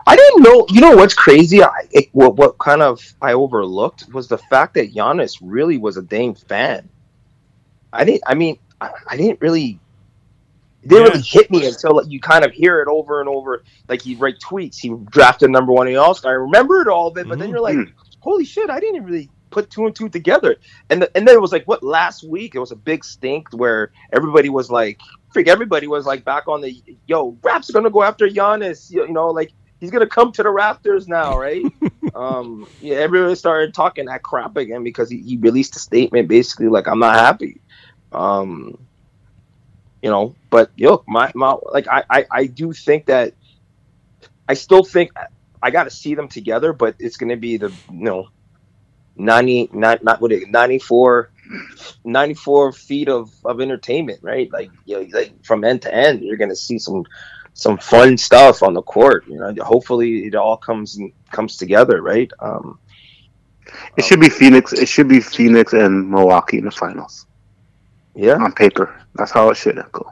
I 0.06 0.16
didn't 0.16 0.44
know. 0.44 0.66
You 0.70 0.82
know 0.82 0.96
what's 0.96 1.14
crazy? 1.16 1.64
I, 1.64 1.70
it, 1.92 2.10
what 2.12 2.36
what 2.36 2.60
kind 2.60 2.84
of 2.84 3.02
I 3.22 3.34
overlooked 3.34 4.14
was 4.14 4.28
the 4.28 4.38
fact 4.38 4.76
that 4.76 4.94
Giannis 4.94 5.38
really 5.42 5.78
was 5.80 5.98
a 5.98 6.02
Dame 6.04 6.36
fan. 6.36 6.88
I 7.94 8.06
didn't. 8.06 8.24
I 8.28 8.36
mean, 8.36 8.60
I, 8.82 8.92
I 9.08 9.18
didn't 9.18 9.42
really 9.42 9.80
It 10.84 10.90
didn't 10.90 11.06
Yeah. 11.06 11.10
really 11.12 11.24
hit 11.24 11.52
me 11.52 11.66
until 11.68 11.98
like, 11.98 12.08
you 12.10 12.20
kind 12.20 12.46
of 12.46 12.52
hear 12.52 12.82
it 12.82 12.88
over 12.88 13.20
and 13.20 13.28
over. 13.30 13.64
Like 13.88 14.02
he 14.02 14.16
write 14.16 14.40
tweets, 14.40 14.78
he 14.78 14.90
drafted 15.12 15.50
number 15.50 15.72
one 15.74 15.88
in 15.88 15.96
All 15.98 16.14
Star. 16.16 16.32
I 16.32 16.36
remembered 16.36 16.88
all 16.88 17.08
of 17.08 17.18
it, 17.18 17.28
but 17.28 17.38
then 17.40 17.50
Mhm. 17.50 17.52
you're 17.52 17.62
like, 17.62 17.76
Mhm. 17.78 17.92
holy 18.20 18.46
shit, 18.46 18.70
I 18.70 18.80
didn't 18.80 19.04
really 19.04 19.30
put 19.50 19.70
two 19.70 19.86
and 19.86 19.96
two 19.96 20.10
together. 20.10 20.56
And 20.90 21.02
the, 21.02 21.18
and 21.18 21.28
then 21.28 21.36
it 21.36 21.42
was 21.42 21.52
like 21.52 21.66
what 21.66 21.84
last 21.84 22.24
week 22.24 22.56
it 22.56 22.60
was 22.60 22.72
a 22.72 22.76
big 22.76 23.04
stink 23.04 23.50
where 23.52 23.92
everybody 24.14 24.50
was 24.50 24.70
like, 24.70 25.00
freak, 25.32 25.48
everybody 25.48 25.88
was 25.88 26.06
like 26.06 26.24
back 26.24 26.48
on 26.48 26.62
the 26.62 26.82
yo, 27.08 27.38
Raps 27.44 27.70
are 27.70 27.74
gonna 27.74 27.90
go 27.90 28.04
after 28.04 28.28
Giannis. 28.28 28.90
You, 28.92 29.06
you 29.08 29.14
know, 29.14 29.28
like 29.28 29.52
he's 29.80 29.92
gonna 29.92 30.08
come 30.08 30.32
to 30.34 30.44
the 30.44 30.50
Raptors 30.50 31.08
now, 31.08 31.38
right? 31.38 31.64
um, 32.16 32.68
yeah, 32.82 32.98
everybody 32.98 33.36
started 33.36 33.74
talking 33.74 34.06
that 34.06 34.24
crap 34.24 34.58
again 34.58 34.84
because 34.84 35.10
he, 35.10 35.22
he 35.22 35.38
released 35.38 35.76
a 35.76 35.80
statement 35.80 36.28
basically 36.28 36.68
like 36.68 36.88
I'm 36.88 37.00
not 37.00 37.16
happy. 37.16 37.62
Um, 38.12 38.78
you 40.02 40.10
know, 40.10 40.36
but 40.50 40.72
yo, 40.76 41.04
my, 41.08 41.32
my 41.36 41.56
like 41.72 41.88
I, 41.88 42.04
I 42.10 42.26
I 42.32 42.46
do 42.46 42.74
think 42.74 43.08
that 43.08 43.34
I 44.48 44.54
still 44.54 44.84
think 44.84 45.12
I 45.62 45.72
got 45.72 45.84
to 45.84 45.90
see 45.90 46.16
them 46.16 46.28
together, 46.28 46.74
but 46.74 46.96
it's 47.00 47.18
going 47.18 47.30
to 47.30 47.36
be 47.36 47.58
the 47.58 47.70
you 47.92 48.04
know 48.04 48.30
90 49.20 49.70
not 49.74 50.04
not 50.04 50.22
what 50.22 50.32
it 50.32 50.50
94 50.50 51.32
94 52.06 52.72
feet 52.74 53.10
of 53.10 53.32
of 53.46 53.62
entertainment, 53.62 54.20
right? 54.22 54.52
Like 54.52 54.72
you 54.86 54.98
know, 54.98 55.08
like 55.18 55.34
from 55.44 55.64
end 55.64 55.82
to 55.84 55.94
end, 55.94 56.22
you're 56.22 56.38
going 56.38 56.50
to 56.50 56.56
see 56.56 56.80
some 56.80 57.06
some 57.54 57.78
fun 57.78 58.18
stuff 58.18 58.64
on 58.64 58.74
the 58.74 58.82
court. 58.82 59.26
You 59.28 59.40
know, 59.40 59.54
hopefully 59.64 60.26
it 60.28 60.36
all 60.36 60.58
comes 60.58 61.00
comes 61.32 61.58
together, 61.58 62.02
right? 62.02 62.32
Um, 62.40 62.80
It 63.98 64.06
should 64.06 64.20
be 64.20 64.30
Phoenix. 64.30 64.74
It 64.74 64.88
should 64.88 65.08
be 65.08 65.20
Phoenix 65.20 65.74
and 65.74 66.10
Milwaukee 66.10 66.58
in 66.58 66.66
the 66.66 66.72
finals 66.72 67.28
yeah. 68.16 68.36
on 68.36 68.52
paper. 68.54 68.96
That's 69.16 69.32
how 69.32 69.50
it 69.50 69.58
should 69.58 69.82
go. 69.92 70.12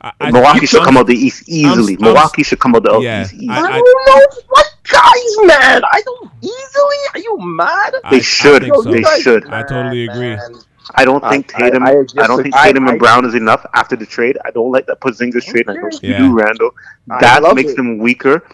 I, 0.00 0.12
I- 0.20 0.30
Milwaukee 0.30 0.66
should 0.66 0.82
come 0.82 0.96
out 0.96 1.06
the 1.06 1.14
East 1.16 1.48
easily. 1.48 1.94
I'm- 1.94 2.02
Milwaukee 2.02 2.42
should 2.42 2.58
come 2.58 2.74
out 2.74 2.82
the 2.84 2.98
Yeah, 3.00 3.22
East 3.22 3.34
easily. 3.34 3.48
I- 3.50 3.60
I, 3.60 3.78
don't 3.78 4.06
know 4.06 4.42
what 4.48 4.73
guys, 4.90 5.36
man. 5.44 5.82
I 5.92 6.02
don't 6.04 6.30
easily. 6.40 6.96
Are 7.14 7.18
you 7.20 7.36
mad? 7.40 7.94
I- 8.04 8.10
They 8.10 8.16
I 8.16 8.20
should. 8.20 8.64
so. 8.66 8.82
They 8.82 8.98
You 8.98 9.04
guys 9.04 9.22
should. 9.22 9.46
I 9.48 9.62
totally 9.62 10.04
agree. 10.04 10.36
man. 10.36 10.54
I 10.94 11.04
don't 11.06 11.24
uh, 11.24 11.30
think 11.30 11.54
I- 11.54 11.56
I- 11.66 11.70
Tatum. 11.70 11.82
I 11.82 11.90
I, 11.90 12.26
don't 12.26 12.42
think 12.42 12.54
Tatum 12.54 12.86
I- 12.86 12.90
and 12.92 12.98
Brown 12.98 13.24
is 13.24 13.34
enough 13.34 13.64
after 13.74 13.96
the 13.96 14.06
trade. 14.06 14.36
I 14.44 14.50
don't 14.50 14.70
like 14.70 14.86
that 14.86 15.00
Porzingis 15.00 15.44
trade. 15.44 15.68
I 15.68 15.74
know 15.74 15.86
Okay. 15.86 16.08
you 16.08 16.12
Yeah. 16.12 16.18
do, 16.18 16.34
Randall. 16.34 16.70
That 17.06 17.54
makes 17.54 17.72
it. 17.72 17.76
them 17.76 17.98
weaker. 17.98 18.44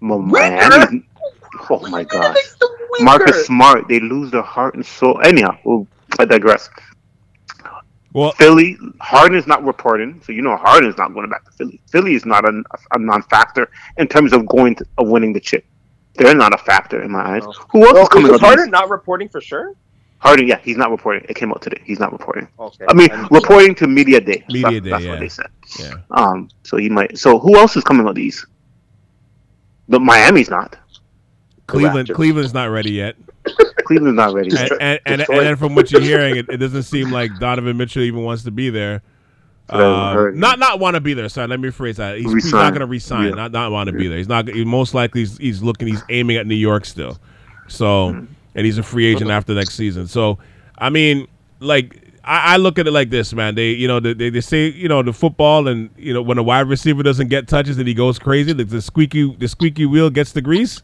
Ma- 0.00 0.16
Miami. 0.18 1.04
Oh 1.68 1.78
my 1.88 1.90
What 1.90 1.90
do 1.90 1.90
you 1.90 1.92
mean 1.92 2.00
it 2.00 2.08
gosh. 2.08 2.34
makes 2.34 2.54
them 2.56 2.68
weaker? 2.92 3.04
Marcus 3.04 3.46
Smart. 3.46 3.88
They 3.88 4.00
lose 4.00 4.30
their 4.30 4.42
heart 4.42 4.74
and 4.74 4.86
soul. 4.86 5.20
Anyhow, 5.22 5.56
well, 5.64 5.86
I 6.18 6.24
digress. 6.24 6.70
Well, 8.12 8.32
Philly, 8.32 8.76
Harden 9.00 9.38
is 9.38 9.46
not 9.46 9.64
reporting, 9.64 10.20
so 10.24 10.32
you 10.32 10.42
know 10.42 10.56
Harden 10.56 10.88
is 10.90 10.96
not 10.98 11.14
going 11.14 11.28
back 11.30 11.44
to 11.44 11.50
Philly. 11.52 11.80
Philly 11.92 12.14
is 12.14 12.26
not 12.26 12.44
a, 12.44 12.62
a 12.92 12.98
non-factor 12.98 13.70
in 13.98 14.08
terms 14.08 14.32
of 14.32 14.46
going 14.48 14.74
to 14.76 14.84
of 14.98 15.06
winning 15.08 15.32
the 15.32 15.38
chip. 15.40 15.64
They're 16.20 16.34
not 16.34 16.52
a 16.52 16.58
factor 16.58 17.02
in 17.02 17.10
my 17.10 17.36
eyes. 17.36 17.42
No. 17.44 17.52
Who 17.70 17.82
else 17.86 17.94
Well, 17.94 18.02
is 18.02 18.08
coming 18.10 18.26
is 18.28 18.34
up? 18.34 18.40
Harden 18.42 18.70
not 18.70 18.90
reporting 18.90 19.28
for 19.30 19.40
sure? 19.40 19.74
Harden, 20.18 20.46
yeah, 20.46 20.58
he's 20.62 20.76
not 20.76 20.90
reporting. 20.90 21.24
It 21.30 21.34
came 21.34 21.50
out 21.50 21.62
today. 21.62 21.80
He's 21.82 21.98
not 21.98 22.12
reporting. 22.12 22.46
Okay. 22.58 22.84
I 22.88 22.92
mean, 22.92 23.10
And- 23.10 23.26
reporting 23.30 23.74
to 23.76 23.86
media 23.86 24.20
day. 24.20 24.44
Media 24.48 24.62
that's, 24.62 24.84
day, 24.84 24.90
That's 24.90 25.04
yeah. 25.04 25.10
what 25.12 25.20
they 25.20 25.28
said. 25.30 25.46
yeah. 25.78 25.94
Um, 26.10 26.50
so 26.62 26.76
he 26.76 26.90
might. 26.90 27.16
So 27.16 27.38
who 27.38 27.56
else 27.56 27.74
is 27.74 27.84
coming 27.84 28.06
out 28.06 28.14
these? 28.16 28.46
But 29.88 30.02
Miami's 30.02 30.50
not. 30.50 30.76
Cleveland, 31.66 32.08
Raptors. 32.08 32.14
Cleveland's 32.16 32.52
not 32.52 32.66
ready 32.66 32.92
yet. 32.92 33.16
Cleveland's 33.86 34.16
not 34.16 34.34
ready. 34.34 34.50
and, 34.50 34.58
yet. 34.58 34.72
and, 34.80 35.00
and, 35.06 35.20
and 35.22 35.40
then 35.40 35.56
from 35.56 35.74
what 35.74 35.90
you're 35.90 36.02
hearing, 36.02 36.36
it, 36.36 36.46
it 36.50 36.58
doesn't 36.58 36.82
seem 36.82 37.10
like 37.10 37.30
Donovan 37.38 37.76
Mitchell 37.78 38.02
even 38.02 38.22
wants 38.22 38.42
to 38.44 38.50
be 38.50 38.68
there. 38.68 39.02
Uh, 39.72 40.30
not 40.34 40.58
not 40.58 40.80
want 40.80 40.94
to 40.94 41.00
be 41.00 41.14
there. 41.14 41.28
Sorry, 41.28 41.46
let 41.46 41.60
me 41.60 41.68
rephrase 41.68 41.96
that. 41.96 42.18
He's, 42.18 42.32
he's 42.32 42.52
not 42.52 42.70
going 42.72 42.80
to 42.80 42.86
resign. 42.86 43.28
Yeah. 43.28 43.34
Not 43.34 43.52
not 43.52 43.70
want 43.72 43.86
to 43.88 43.92
be 43.92 44.08
there. 44.08 44.18
He's 44.18 44.28
not. 44.28 44.48
He, 44.48 44.64
most 44.64 44.94
likely, 44.94 45.20
he's, 45.22 45.38
he's 45.38 45.62
looking. 45.62 45.86
He's 45.88 46.02
aiming 46.08 46.36
at 46.36 46.46
New 46.46 46.54
York 46.56 46.84
still. 46.84 47.18
So, 47.68 48.12
Hmm. 48.12 48.24
and 48.54 48.66
he's 48.66 48.78
a 48.78 48.82
free 48.82 49.06
agent 49.06 49.30
after 49.30 49.54
next 49.54 49.74
season. 49.74 50.06
So, 50.08 50.38
I 50.78 50.90
mean, 50.90 51.28
like 51.60 52.00
I, 52.24 52.54
I 52.54 52.56
look 52.56 52.78
at 52.80 52.86
it 52.86 52.90
like 52.90 53.10
this, 53.10 53.32
man. 53.32 53.54
They, 53.54 53.70
you 53.70 53.86
know, 53.86 54.00
they, 54.00 54.28
they 54.30 54.40
say, 54.40 54.68
you 54.70 54.88
know, 54.88 55.02
the 55.02 55.12
football, 55.12 55.68
and 55.68 55.88
you 55.96 56.12
know, 56.12 56.20
when 56.22 56.36
a 56.38 56.42
wide 56.42 56.66
receiver 56.68 57.02
doesn't 57.02 57.28
get 57.28 57.46
touches 57.46 57.78
and 57.78 57.86
he 57.86 57.94
goes 57.94 58.18
crazy, 58.18 58.52
the, 58.52 58.64
the 58.64 58.82
squeaky 58.82 59.34
the 59.36 59.46
squeaky 59.48 59.86
wheel 59.86 60.10
gets 60.10 60.32
the 60.32 60.42
grease. 60.42 60.82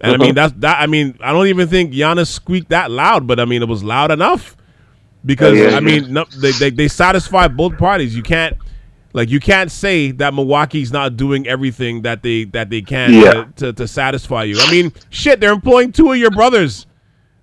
And 0.00 0.12
I 0.12 0.14
Uh-huh. 0.14 0.24
mean, 0.24 0.34
that's 0.34 0.54
that. 0.58 0.80
I 0.80 0.86
mean, 0.86 1.16
I 1.20 1.32
don't 1.32 1.46
even 1.48 1.68
think 1.68 1.92
Giannis 1.92 2.28
squeaked 2.28 2.70
that 2.70 2.90
loud, 2.90 3.26
but 3.26 3.38
I 3.38 3.44
mean, 3.44 3.60
it 3.62 3.68
was 3.68 3.84
loud 3.84 4.10
enough 4.10 4.56
because 5.24 5.58
Yeah, 5.58 5.66
I 5.66 5.70
yeah. 5.70 5.80
mean, 5.80 6.12
no, 6.12 6.24
they, 6.38 6.52
they 6.52 6.70
they 6.70 6.88
satisfy 6.88 7.48
both 7.48 7.76
parties. 7.78 8.14
You 8.16 8.22
can't 8.22 8.56
like 9.12 9.30
you 9.30 9.40
can't 9.40 9.70
say 9.70 10.10
that 10.12 10.34
Milwaukee's 10.34 10.92
not 10.92 11.16
doing 11.16 11.46
everything 11.46 12.02
that 12.02 12.22
they 12.22 12.44
that 12.46 12.70
they 12.70 12.82
can 12.82 13.12
Yeah. 13.12 13.32
to, 13.32 13.52
to, 13.56 13.72
to 13.74 13.88
satisfy 13.88 14.44
you. 14.44 14.56
I 14.58 14.70
mean, 14.70 14.92
shit, 15.10 15.40
they're 15.40 15.52
employing 15.52 15.92
two 15.92 16.10
of 16.12 16.18
your 16.18 16.30
brothers. 16.30 16.86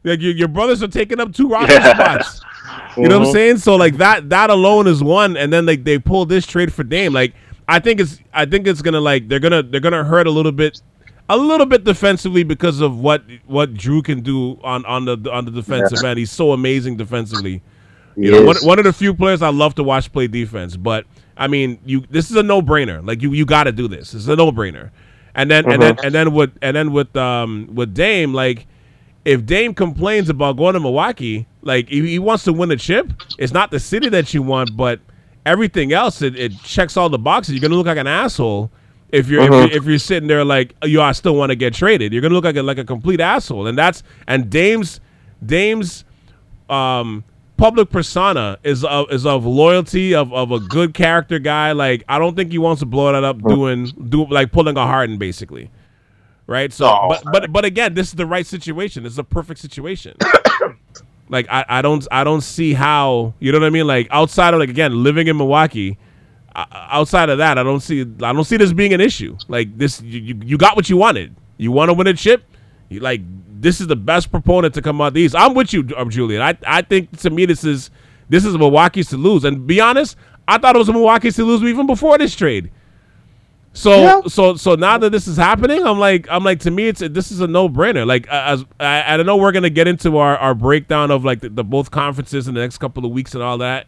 Like 0.04 0.20
your, 0.22 0.34
your 0.34 0.48
brothers 0.48 0.82
are 0.82 0.88
taking 0.88 1.20
up 1.20 1.34
two 1.34 1.48
roster 1.48 1.74
Yeah. 1.74 1.94
spots. 1.94 2.42
You 2.98 3.08
know 3.08 3.20
what 3.20 3.28
I'm 3.28 3.32
Mhm. 3.32 3.34
saying? 3.34 3.58
So 3.58 3.76
like 3.76 3.98
that 3.98 4.30
that 4.30 4.50
alone 4.50 4.86
is 4.88 5.02
one, 5.04 5.36
and 5.38 5.52
then 5.52 5.66
like 5.66 5.84
they 5.84 5.98
pull 5.98 6.26
this 6.26 6.46
trade 6.46 6.72
for 6.74 6.84
Dame. 6.84 7.14
Like 7.14 7.34
I 7.68 7.80
think 7.80 8.00
it's 8.02 8.20
I 8.34 8.46
think 8.46 8.68
it's 8.68 8.82
gonna 8.82 9.00
like 9.02 9.28
they're 9.30 9.40
gonna 9.40 9.64
they're 9.64 9.80
gonna 9.82 10.04
hurt 10.04 10.28
a 10.28 10.32
little 10.32 10.52
bit, 10.52 10.82
a 11.30 11.38
little 11.38 11.66
bit 11.66 11.84
defensively 11.86 12.44
because 12.44 12.80
of 12.82 13.00
what 13.00 13.24
what 13.46 13.74
Jrue 13.74 14.04
can 14.04 14.22
do 14.22 14.60
on 14.64 14.86
on 14.86 15.06
the 15.06 15.18
on 15.32 15.46
the 15.46 15.52
defensive 15.52 16.04
end. 16.04 16.20
He's 16.20 16.32
so 16.32 16.52
amazing 16.52 16.98
defensively. 16.98 17.62
You 18.16 18.32
know, 18.32 18.46
one, 18.46 18.56
one 18.64 18.80
of 18.80 18.86
the 18.86 18.94
few 18.94 19.14
players 19.14 19.42
I 19.42 19.50
love 19.50 19.76
to 19.76 19.84
watch 19.84 20.12
play 20.12 20.28
defense. 20.28 20.76
But 20.78 21.06
I 21.38 21.48
mean, 21.48 21.80
you 21.86 22.02
this 22.10 22.30
is 22.32 22.38
a 22.38 22.44
no 22.44 22.62
brainer. 22.62 23.06
Like 23.06 23.22
you 23.22 23.32
you 23.34 23.46
got 23.46 23.66
to 23.66 23.72
do 23.72 23.88
this. 23.88 24.14
It's 24.14 24.28
a 24.28 24.36
no 24.36 24.52
brainer. 24.52 24.92
And 25.36 25.50
then 25.50 25.70
and 25.72 25.82
then 25.82 25.98
and 26.04 26.14
then 26.14 26.34
with 26.34 26.52
and 26.62 26.76
then 26.76 26.92
with 26.92 27.16
um 27.16 27.70
with 27.74 27.94
Dame 27.94 28.34
like. 28.34 28.68
If 29.24 29.46
Dame 29.46 29.76
complains 29.76 30.30
about 30.30 30.58
going 30.58 30.74
to 30.74 30.80
Milwaukee, 30.80 31.46
like 31.62 31.88
he, 31.90 32.02
he 32.08 32.18
wants 32.18 32.44
to 32.46 32.54
win 32.54 32.72
a 32.72 32.76
chip, 32.76 33.14
it's 33.38 33.54
not 33.54 33.70
the 33.70 33.80
city 33.80 34.10
that 34.10 34.34
you 34.34 34.42
want, 34.42 34.76
but 34.76 35.00
everything 35.46 35.94
else 35.94 36.24
it, 36.24 36.36
it 36.36 36.52
checks 36.64 36.98
all 36.98 37.08
the 37.08 37.20
boxes. 37.20 37.54
You're 37.54 37.62
gonna 37.62 37.76
look 37.76 37.86
like 37.86 38.00
an 38.00 38.08
asshole 38.08 38.72
if 39.12 39.28
you're 39.28 39.44
if, 39.44 39.52
Uh-huh. 39.52 39.60
you're 39.68 39.78
if 39.78 39.86
you're 39.86 40.00
sitting 40.00 40.28
there 40.28 40.44
like 40.44 40.74
yo, 40.84 41.04
I 41.04 41.12
still 41.12 41.36
want 41.36 41.52
to 41.52 41.56
get 41.56 41.76
traded. 41.76 42.14
You're 42.14 42.24
gonna 42.24 42.34
look 42.34 42.46
like 42.46 42.56
a, 42.56 42.64
like 42.64 42.80
a 42.80 42.84
complete 42.84 43.20
asshole, 43.20 43.68
and 43.68 43.78
that's 43.78 44.02
and 44.28 44.50
Dame's 44.50 45.00
Dame's 45.46 46.04
um, 46.68 47.24
public 47.62 47.92
persona 47.92 48.58
is 48.64 48.84
of 48.84 49.12
is 49.12 49.26
of 49.26 49.46
loyalty 49.46 50.16
of, 50.16 50.34
of 50.34 50.52
a 50.52 50.60
good 50.60 50.96
character 50.96 51.40
guy. 51.40 51.74
Like 51.74 52.04
I 52.10 52.20
don't 52.20 52.36
think 52.36 52.52
he 52.52 52.58
wants 52.58 52.80
to 52.82 52.88
blow 52.88 53.14
that 53.14 53.24
up 53.24 53.40
doing 53.44 53.86
do 54.10 54.26
like 54.28 54.52
pulling 54.52 54.78
a 54.78 54.86
Harden 54.88 55.20
basically, 55.20 55.70
right? 56.48 56.74
So, 56.74 56.86
No. 56.86 57.08
but 57.10 57.24
but 57.32 57.54
but 57.54 57.66
again, 57.66 57.94
this 57.94 58.08
is 58.10 58.14
the 58.16 58.26
right 58.26 58.46
situation. 58.48 59.04
This 59.04 59.14
is 59.14 59.20
a 59.20 59.24
perfect 59.24 59.60
situation. 59.62 60.16
like 61.30 61.48
I, 61.50 61.66
I 61.70 61.82
don't 61.84 62.08
I 62.12 62.24
don't 62.24 62.42
see 62.42 62.74
how 62.74 63.34
you 63.40 63.52
know 63.52 63.60
what 63.60 63.68
I 63.68 63.72
mean. 63.72 63.88
Like 63.88 64.08
outside 64.12 64.54
of 64.56 64.60
like 64.60 64.70
again 64.70 65.04
living 65.04 65.28
in 65.28 65.38
Milwaukee. 65.38 65.98
uh, 66.56 66.66
Outside 66.72 67.30
of 67.30 67.38
that, 67.40 67.58
I 67.60 67.64
don't 67.64 67.82
see 67.82 68.02
I 68.02 68.34
don't 68.34 68.46
see 68.46 68.58
this 68.58 68.74
being 68.74 68.94
an 68.94 69.02
issue. 69.02 69.38
Like 69.48 69.78
this, 69.78 70.02
you, 70.02 70.20
you, 70.22 70.42
you 70.46 70.58
got 70.58 70.76
what 70.76 70.90
you 70.90 70.98
wanted. 70.98 71.36
You 71.58 71.72
want 71.72 71.90
to 71.90 71.94
win 71.94 72.08
a 72.08 72.14
chip. 72.16 72.44
Like 73.00 73.22
this 73.62 73.80
is 73.80 73.88
the 73.88 73.96
best 73.96 74.32
proponent 74.32 74.74
to 74.76 74.82
come 74.82 75.00
out 75.02 75.14
these. 75.14 75.34
I'm 75.36 75.54
with 75.54 75.72
you, 75.74 75.88
um, 75.96 76.10
Julian. 76.10 76.42
I 76.42 76.58
I 76.66 76.82
think 76.82 77.18
to 77.20 77.30
me 77.30 77.46
this 77.46 77.64
is 77.64 77.90
this 78.30 78.46
is 78.46 78.58
Milwaukee's 78.58 79.10
to 79.10 79.18
lose. 79.18 79.44
And 79.44 79.66
be 79.68 79.80
honest, 79.80 80.18
I 80.48 80.58
thought 80.58 80.76
it 80.76 80.80
was 80.80 80.90
Milwaukee's 80.90 81.36
to 81.36 81.44
lose 81.44 81.62
even 81.64 81.86
before 81.88 82.18
this 82.18 82.36
trade. 82.36 82.72
So 83.74 84.02
Yeah. 84.02 84.22
so 84.28 84.56
so 84.56 84.76
now 84.76 84.98
that 84.98 85.12
this 85.12 85.28
is 85.28 85.38
happening, 85.38 85.86
I'm 85.86 85.98
like 86.00 86.28
I'm 86.30 86.44
like 86.44 86.60
to 86.62 86.72
me 86.72 86.88
it's 86.90 87.00
this 87.00 87.32
is 87.32 87.40
a 87.40 87.48
no 87.48 87.70
brainer. 87.70 88.06
Like 88.06 88.28
uh, 88.30 88.44
as 88.48 88.66
I, 88.80 89.14
I 89.14 89.18
don't 89.18 89.26
know 89.26 89.38
we're 89.38 89.54
gonna 89.54 89.70
get 89.70 89.88
into 89.88 90.18
our, 90.18 90.38
our 90.38 90.54
breakdown 90.54 91.10
of 91.12 91.24
like 91.24 91.40
the, 91.40 91.50
the 91.50 91.64
both 91.64 91.92
conferences 91.92 92.48
in 92.48 92.54
the 92.54 92.60
next 92.62 92.80
couple 92.80 93.06
of 93.06 93.12
weeks 93.12 93.34
and 93.34 93.44
all 93.44 93.60
that. 93.60 93.88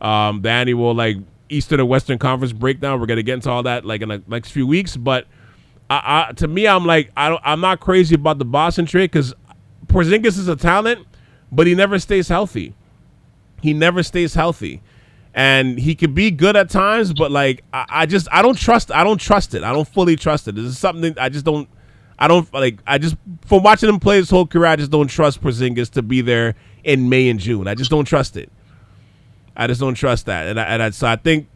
Um, 0.00 0.42
the 0.42 0.50
annual 0.50 0.94
like 0.94 1.16
Eastern 1.48 1.80
and 1.80 1.88
Western 1.88 2.18
Conference 2.18 2.52
breakdown. 2.52 3.00
We're 3.00 3.06
gonna 3.06 3.24
get 3.24 3.34
into 3.34 3.50
all 3.50 3.64
that 3.64 3.84
like 3.84 4.02
in 4.02 4.10
the 4.10 4.22
next 4.28 4.50
few 4.50 4.66
weeks. 4.66 4.96
But 4.96 5.26
I, 5.88 6.26
I, 6.28 6.32
to 6.32 6.48
me, 6.48 6.66
I'm 6.66 6.84
like 6.84 7.10
I 7.16 7.28
don't, 7.28 7.40
I'm 7.44 7.60
not 7.60 7.80
crazy 7.80 8.14
about 8.14 8.38
the 8.38 8.44
Boston 8.44 8.86
trade 8.86 9.10
because 9.10 9.34
Porzingis 9.86 10.38
is 10.38 10.48
a 10.48 10.56
talent, 10.56 11.06
but 11.52 11.66
he 11.66 11.74
never 11.74 11.98
stays 11.98 12.28
healthy. 12.28 12.74
He 13.62 13.72
never 13.72 14.02
stays 14.02 14.34
healthy, 14.34 14.82
and 15.34 15.78
he 15.78 15.94
could 15.94 16.14
be 16.14 16.30
good 16.30 16.56
at 16.56 16.70
times, 16.70 17.12
but 17.12 17.30
like 17.30 17.62
I, 17.72 17.86
I 17.88 18.06
just 18.06 18.28
I 18.32 18.42
don't 18.42 18.58
trust 18.58 18.90
I 18.90 19.04
don't 19.04 19.20
trust 19.20 19.54
it. 19.54 19.62
I 19.62 19.72
don't 19.72 19.88
fully 19.88 20.16
trust 20.16 20.48
it. 20.48 20.56
This 20.56 20.64
is 20.64 20.78
something 20.78 21.14
I 21.18 21.28
just 21.28 21.44
don't. 21.44 21.68
I 22.18 22.28
don't 22.28 22.52
like. 22.52 22.80
I 22.86 22.98
just 22.98 23.16
from 23.46 23.62
watching 23.62 23.88
him 23.88 24.00
play 24.00 24.16
his 24.16 24.30
whole 24.30 24.46
career, 24.46 24.66
I 24.66 24.76
just 24.76 24.90
don't 24.90 25.08
trust 25.08 25.40
Porzingis 25.40 25.90
to 25.90 26.02
be 26.02 26.20
there 26.20 26.54
in 26.82 27.08
May 27.08 27.28
and 27.28 27.38
June. 27.38 27.68
I 27.68 27.74
just 27.74 27.90
don't 27.90 28.06
trust 28.06 28.36
it. 28.36 28.50
I 29.56 29.66
just 29.66 29.80
don't 29.80 29.94
trust 29.94 30.26
that, 30.26 30.48
and 30.48 30.60
I, 30.60 30.64
and 30.64 30.82
I, 30.82 30.90
so 30.90 31.06
I 31.06 31.16
think 31.16 31.48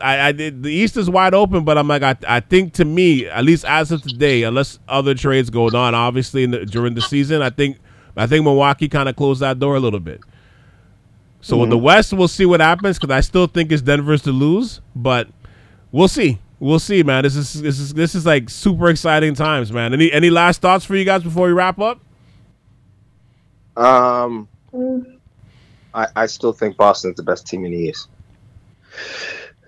I, 0.00 0.28
I 0.28 0.32
did, 0.32 0.62
the 0.62 0.72
East 0.72 0.96
is 0.96 1.08
wide 1.08 1.34
open, 1.34 1.64
but 1.64 1.78
I'm 1.78 1.88
like 1.88 2.02
I, 2.02 2.16
I 2.26 2.40
think 2.40 2.74
to 2.74 2.84
me, 2.84 3.26
at 3.26 3.44
least 3.44 3.64
as 3.64 3.92
of 3.92 4.02
today, 4.02 4.42
unless 4.42 4.78
other 4.88 5.14
trades 5.14 5.50
go 5.50 5.66
on, 5.68 5.94
obviously 5.94 6.44
in 6.44 6.50
the, 6.50 6.66
during 6.66 6.94
the 6.94 7.02
season, 7.02 7.42
I 7.42 7.50
think 7.50 7.78
I 8.16 8.26
think 8.26 8.44
Milwaukee 8.44 8.88
kind 8.88 9.08
of 9.08 9.16
closed 9.16 9.40
that 9.40 9.58
door 9.58 9.76
a 9.76 9.80
little 9.80 10.00
bit. 10.00 10.20
So 11.42 11.62
in 11.62 11.70
the 11.70 11.78
West, 11.78 12.12
we'll 12.12 12.28
see 12.28 12.44
what 12.44 12.60
happens 12.60 12.98
because 12.98 13.14
I 13.14 13.20
still 13.20 13.46
think 13.46 13.72
it's 13.72 13.80
Denver's 13.80 14.22
to 14.22 14.30
lose, 14.30 14.82
but 14.94 15.28
we'll 15.90 16.08
see. 16.08 16.38
We'll 16.58 16.78
see, 16.78 17.02
man. 17.02 17.24
This 17.24 17.34
is 17.36 17.62
this 17.62 17.78
is 17.78 17.94
this 17.94 18.14
is 18.14 18.26
like 18.26 18.50
super 18.50 18.90
exciting 18.90 19.34
times, 19.34 19.72
man. 19.72 19.94
Any 19.94 20.12
any 20.12 20.28
last 20.28 20.60
thoughts 20.60 20.84
for 20.84 20.94
you 20.96 21.06
guys 21.06 21.22
before 21.22 21.46
we 21.46 21.54
wrap 21.54 21.78
up? 21.78 22.00
Um, 23.76 24.46
I, 25.94 26.08
I 26.14 26.26
still 26.26 26.52
think 26.52 26.76
Boston's 26.76 27.16
the 27.16 27.22
best 27.22 27.46
team 27.46 27.64
in 27.64 27.72
the 27.72 27.78
East. 27.78 28.08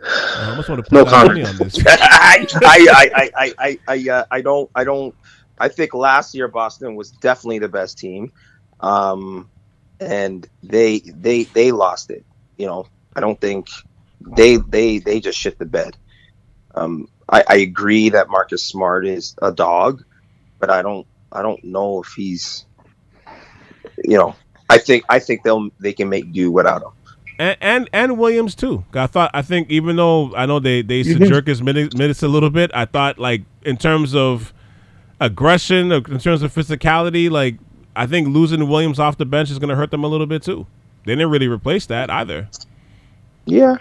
I 0.05 0.51
almost 0.51 0.69
want 0.69 0.85
to 0.85 0.91
put 0.91 0.93
No 0.93 1.05
comment. 1.05 1.47
on 1.49 1.57
this. 1.57 1.79
I, 1.87 2.47
I, 2.55 3.11
I, 3.15 3.31
I, 3.35 3.55
I, 3.59 3.79
I, 3.89 4.11
uh, 4.11 4.25
I 4.31 4.41
don't, 4.41 4.71
I 4.75 4.85
don't. 4.85 5.15
I 5.59 5.69
think 5.69 5.95
last 5.95 6.35
year 6.35 6.49
Boston 6.49 6.97
was 6.97 7.11
definitely 7.13 7.61
the 7.61 7.69
best 7.69 7.99
team, 7.99 8.33
um, 8.81 9.49
and 10.01 10.49
they, 10.63 10.99
they, 10.99 11.45
they 11.45 11.71
lost 11.71 12.11
it. 12.11 12.25
You 12.57 12.67
know, 12.67 12.87
I 13.15 13.21
don't 13.21 13.41
think 13.41 13.69
they, 14.21 14.57
they, 14.57 14.99
they 14.99 15.21
just 15.21 15.39
shit 15.39 15.59
the 15.59 15.67
bed. 15.67 15.97
Um, 16.75 17.09
I, 17.29 17.45
I 17.49 17.57
agree 17.57 18.09
that 18.11 18.29
Marcus 18.29 18.65
Smart 18.65 19.07
is 19.07 19.37
a 19.41 19.53
dog, 19.53 20.05
but 20.59 20.71
I 20.71 20.83
don't, 20.83 21.07
I 21.31 21.43
don't 21.43 21.63
know 21.63 22.03
if 22.03 22.09
he's, 22.15 22.65
you 24.03 24.19
know, 24.19 24.35
I 24.69 24.79
think, 24.79 25.05
I 25.09 25.19
think 25.19 25.45
they'll, 25.45 25.69
they 25.79 25.93
can 25.93 26.09
make 26.09 26.33
do 26.33 26.51
without 26.51 26.83
him. 26.83 26.93
And, 27.43 27.57
and 27.61 27.91
and 27.93 28.19
Williams 28.19 28.55
too. 28.55 28.85
I 28.95 29.07
thought 29.09 29.31
I 29.35 29.43
think 29.43 29.69
even 29.69 29.97
though 29.97 30.35
I 30.37 30.47
know 30.47 30.61
they 30.61 30.83
they 30.83 30.99
used 30.99 31.19
to 31.19 31.29
jerk 31.29 31.49
his 31.49 31.61
minutes, 31.61 31.97
minutes 31.97 32.23
a 32.23 32.29
little 32.29 32.51
bit, 32.51 32.71
I 32.73 32.85
thought 32.85 33.19
like 33.19 33.43
in 33.63 33.77
terms 33.77 34.15
of 34.15 34.53
aggression, 35.21 35.91
in 35.91 36.19
terms 36.19 36.43
of 36.43 36.55
physicality, 36.55 37.31
like 37.31 37.57
I 37.97 38.07
think 38.07 38.29
losing 38.29 38.69
Williams 38.69 39.01
off 39.01 39.19
the 39.19 39.27
bench 39.27 39.51
is 39.51 39.59
going 39.59 39.71
to 39.71 39.77
hurt 39.77 39.91
them 39.91 40.05
a 40.05 40.09
little 40.09 40.27
bit 40.27 40.43
too. 40.43 40.67
They 41.05 41.13
didn't 41.13 41.31
really 41.31 41.49
replace 41.49 41.87
that 41.87 42.11
either. 42.11 42.49
Yeah. 43.45 43.79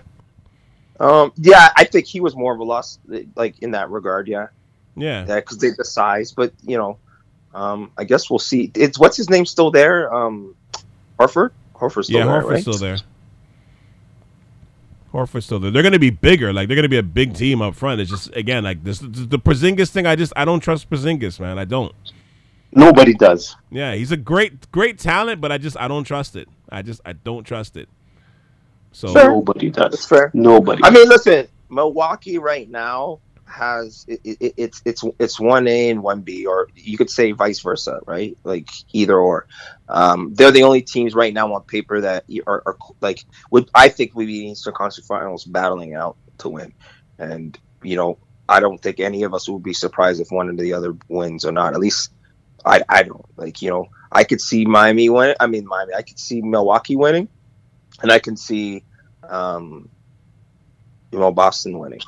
Um, 0.99 1.32
yeah, 1.38 1.70
I 1.76 1.84
think 1.84 2.07
he 2.07 2.20
was 2.20 2.36
more 2.36 2.53
of 2.53 2.59
a 2.59 2.64
loss, 2.64 2.99
like 3.36 3.59
in 3.59 3.72
that 3.72 3.89
regard. 3.89 4.28
Yeah, 4.28 4.47
Yeah, 4.95 5.26
yeah, 5.28 5.36
because 5.36 5.59
they 5.59 5.70
the 5.70 5.86
size. 5.86 6.32
But 6.32 6.53
you 6.66 6.78
know, 6.78 6.97
um, 7.53 7.91
I 7.97 8.05
guess 8.05 8.30
we'll 8.30 8.39
see. 8.39 8.72
It's 8.74 8.97
what's 8.97 9.18
his 9.18 9.30
name 9.30 9.45
still 9.45 9.70
there? 9.70 10.12
Um, 10.14 10.55
Horford. 11.20 11.51
Horford's 11.76 12.07
still 12.07 12.20
yeah, 12.20 12.26
there, 12.26 12.41
Horford's 12.41 12.49
right? 12.49 12.62
still 12.62 12.78
there. 12.78 12.97
Horford's 15.14 15.45
still 15.45 15.59
there. 15.59 15.72
They're 15.72 15.84
going 15.84 15.93
to 15.93 15.99
be 15.99 16.09
bigger. 16.09 16.53
Like 16.53 16.68
they're 16.68 16.76
going 16.76 16.84
to 16.84 16.89
be 16.89 16.97
a 16.97 17.03
big 17.03 17.34
team 17.36 17.62
up 17.62 17.76
front. 17.76 17.99
It's 18.01 18.09
just 18.09 18.36
again 18.36 18.64
like 18.64 18.84
this 18.84 18.99
the 18.99 19.39
Porzingis 19.39 19.89
thing. 19.89 20.05
I 20.05 20.16
just 20.16 20.34
I 20.36 20.45
don't 20.45 20.59
trust 20.62 20.89
Porzingis, 20.89 21.39
man. 21.39 21.59
I 21.59 21.66
don't. 21.66 21.93
Nobody 22.74 23.14
does. 23.14 23.55
Yeah, 23.70 23.93
he's 23.95 24.12
a 24.14 24.18
great 24.18 24.72
great 24.72 24.97
talent, 24.97 25.41
but 25.41 25.51
I 25.51 25.57
just 25.57 25.78
I 25.78 25.88
don't 25.88 26.05
trust 26.05 26.36
it. 26.36 26.47
I 26.70 26.82
just 26.82 27.01
I 27.05 27.14
don't 27.14 27.43
trust 27.43 27.76
it. 27.76 27.89
So 28.93 29.07
Sure. 29.12 29.32
Nobody 29.32 29.70
That's 29.70 29.97
does. 29.97 30.05
fair. 30.07 30.32
Nobody. 30.34 30.82
I 30.84 30.89
mean, 30.89 31.07
listen, 31.09 31.47
Milwaukee 31.70 32.38
right 32.38 32.70
now 32.70 33.20
has 33.51 34.05
it, 34.07 34.21
it, 34.23 34.53
it's 34.57 34.81
it's 34.85 35.03
it's 35.19 35.39
one 35.39 35.67
A 35.67 35.89
and 35.89 36.01
one 36.01 36.21
B, 36.21 36.45
or 36.45 36.69
you 36.75 36.97
could 36.97 37.09
say 37.09 37.31
vice 37.31 37.59
versa, 37.59 37.99
right? 38.05 38.37
Like 38.43 38.69
either 38.93 39.17
or. 39.17 39.47
Um, 39.89 40.33
they're 40.33 40.51
the 40.51 40.63
only 40.63 40.81
teams 40.81 41.13
right 41.13 41.33
now 41.33 41.53
on 41.53 41.63
paper 41.63 41.99
that 42.01 42.23
are, 42.47 42.63
are 42.65 42.77
like 43.01 43.25
would 43.51 43.69
I 43.75 43.89
think 43.89 44.15
we'd 44.15 44.27
be 44.27 44.51
Eastern 44.51 44.73
Conference 44.73 45.05
Finals 45.05 45.43
battling 45.43 45.93
out 45.93 46.17
to 46.39 46.49
win, 46.49 46.73
and 47.19 47.57
you 47.83 47.95
know 47.95 48.17
I 48.47 48.59
don't 48.59 48.81
think 48.81 48.99
any 48.99 49.23
of 49.23 49.33
us 49.33 49.49
would 49.49 49.63
be 49.63 49.73
surprised 49.73 50.21
if 50.21 50.31
one 50.31 50.49
of 50.49 50.57
the 50.57 50.73
other 50.73 50.95
wins 51.09 51.45
or 51.45 51.51
not. 51.51 51.73
At 51.73 51.79
least 51.79 52.11
I 52.65 52.81
I 52.87 53.03
don't 53.03 53.25
like 53.37 53.61
you 53.61 53.69
know 53.69 53.89
I 54.11 54.23
could 54.23 54.41
see 54.41 54.65
Miami 54.65 55.09
win. 55.09 55.35
I 55.39 55.47
mean 55.47 55.65
Miami. 55.67 55.93
I 55.93 56.01
could 56.03 56.19
see 56.19 56.41
Milwaukee 56.41 56.95
winning, 56.95 57.27
and 58.01 58.11
I 58.11 58.19
can 58.19 58.37
see. 58.37 58.83
Um, 59.27 59.89
you 61.11 61.19
know, 61.19 61.31
Boston 61.31 61.77
winning. 61.77 61.99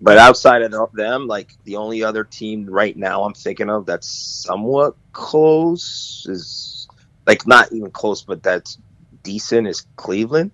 But 0.00 0.18
outside 0.18 0.62
of 0.62 0.92
them, 0.92 1.26
like 1.26 1.56
the 1.64 1.76
only 1.76 2.02
other 2.02 2.24
team 2.24 2.66
right 2.66 2.96
now 2.96 3.24
I'm 3.24 3.34
thinking 3.34 3.70
of 3.70 3.86
that's 3.86 4.08
somewhat 4.08 4.96
close 5.12 6.26
is 6.28 6.88
like 7.26 7.46
not 7.46 7.72
even 7.72 7.90
close, 7.90 8.22
but 8.22 8.42
that's 8.42 8.78
decent 9.22 9.66
is 9.66 9.86
Cleveland. 9.96 10.50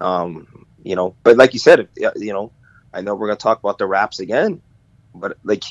Um, 0.00 0.66
you 0.82 0.94
know, 0.94 1.16
but 1.22 1.36
like 1.36 1.52
you 1.52 1.58
said, 1.58 1.88
you 1.96 2.32
know, 2.32 2.52
I 2.92 3.00
know 3.00 3.14
we're 3.14 3.26
gonna 3.26 3.36
talk 3.36 3.58
about 3.58 3.78
the 3.78 3.86
Raps 3.86 4.20
again, 4.20 4.62
but 5.14 5.36
like, 5.42 5.64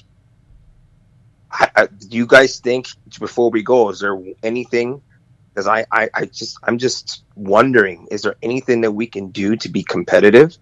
I, 1.52 1.70
I, 1.76 1.86
do 1.88 2.18
you 2.18 2.28
guys 2.28 2.60
think 2.60 2.88
before 3.20 3.50
we 3.50 3.64
go, 3.64 3.90
is 3.90 4.00
there 4.00 4.20
anything? 4.44 5.02
Because 5.54 5.68
I, 5.68 5.86
I, 5.90 6.10
I 6.14 6.26
just, 6.26 6.58
I'm 6.64 6.78
just 6.78 7.24
wondering, 7.36 8.08
is 8.12 8.24
there 8.24 8.36
anything 8.44 8.82
that 8.82 8.92
we 8.92 9.08
can 9.08 9.30
do 9.30 9.56
to 9.56 9.70
be 9.70 9.84
competitive? 9.84 10.58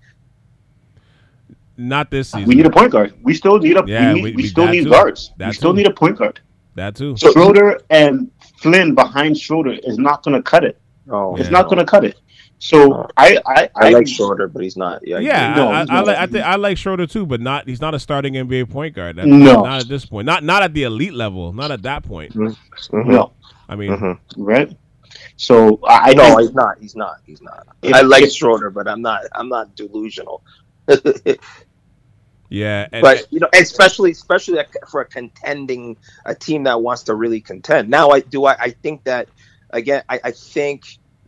Not 1.75 2.11
this 2.11 2.29
season. 2.31 2.47
we 2.47 2.55
need 2.55 2.65
a 2.65 2.69
point 2.69 2.91
guard. 2.91 3.13
We 3.23 3.33
still 3.33 3.57
need 3.57 3.77
a. 3.77 3.83
Yeah, 3.87 4.09
we, 4.09 4.13
need, 4.15 4.23
we- 4.23 4.31
we, 4.31 4.35
we- 4.43 4.47
still 4.47 4.67
need 4.67 4.83
too. 4.83 4.89
guards. 4.91 5.31
That 5.37 5.47
we 5.49 5.53
still 5.53 5.71
too. 5.71 5.77
need 5.77 5.87
a 5.87 5.93
point 5.93 6.17
guard. 6.17 6.39
that 6.75 6.95
too. 6.95 7.15
Schroeder 7.17 7.79
and 7.89 8.29
Flynn 8.59 8.93
behind 8.95 9.37
Schroeder 9.37 9.73
is 9.83 9.97
not 9.97 10.23
going 10.23 10.35
to 10.35 10.41
cut 10.43 10.63
it. 10.63 10.79
Oh, 11.09 11.35
It's 11.35 11.45
Yeah. 11.45 11.49
not 11.51 11.65
going 11.65 11.79
to 11.79 11.85
cut 11.85 12.05
it. 12.05 12.17
So 12.59 13.09
I, 13.17 13.37
I, 13.45 13.63
I, 13.63 13.69
I, 13.75 13.89
like 13.89 14.07
Schroeder, 14.07 14.47
but 14.47 14.63
he's 14.63 14.77
not. 14.77 15.05
Yeah, 15.05 15.17
I 15.17 15.19
Yeah, 15.19 15.51
agree. 15.51 15.63
No, 15.63 15.69
I, 15.69 15.73
I, 15.73 15.81
I, 15.81 15.83
not. 15.85 16.07
like, 16.07 16.17
I, 16.17 16.25
think 16.27 16.45
I 16.45 16.55
like 16.55 16.77
Schroeder 16.77 17.05
too, 17.07 17.25
but 17.25 17.41
not 17.41 17.67
he's 17.67 17.81
not 17.81 17.93
a 17.93 17.99
starting 17.99 18.35
NBA 18.35 18.69
point 18.69 18.95
guard. 18.95 19.19
At, 19.19 19.27
No. 19.27 19.63
not 19.63 19.81
at 19.81 19.87
this 19.89 20.05
point. 20.05 20.25
Not 20.27 20.43
not 20.45 20.63
at 20.63 20.73
the 20.73 20.83
elite 20.83 21.13
level. 21.13 21.51
Not 21.51 21.71
at 21.71 21.81
that 21.81 22.03
point. 22.03 22.33
Mhm. 22.33 22.55
no, 23.05 23.33
I 23.67 23.75
mean, 23.75 23.91
Mhm. 23.91 24.17
right? 24.37 24.71
So 25.35 25.79
I, 25.85 26.11
I 26.11 26.13
no, 26.13 26.37
he's 26.37 26.53
not. 26.53 26.77
He's 26.79 26.95
not. 26.95 27.17
He's 27.25 27.41
not. 27.41 27.67
If- 27.81 27.93
I 27.93 28.01
like 28.01 28.23
if- 28.23 28.31
Schroeder, 28.31 28.69
but 28.69 28.87
I'm 28.87 29.01
not. 29.01 29.23
I'm 29.33 29.49
not 29.49 29.75
delusional. 29.75 30.41
yeah, 32.49 32.87
and, 32.91 33.01
but 33.01 33.27
you 33.31 33.39
know, 33.39 33.49
especially 33.53 34.11
especially 34.11 34.59
for 34.89 35.01
a 35.01 35.05
contending 35.05 35.97
a 36.25 36.35
team 36.35 36.63
that 36.63 36.81
wants 36.81 37.03
to 37.03 37.15
really 37.15 37.41
contend. 37.41 37.89
Now, 37.89 38.09
I 38.09 38.19
do. 38.19 38.45
I, 38.45 38.55
I 38.59 38.69
think 38.69 39.03
that 39.05 39.29
again. 39.69 40.03
I, 40.09 40.19
I 40.23 40.31
think 40.31 40.83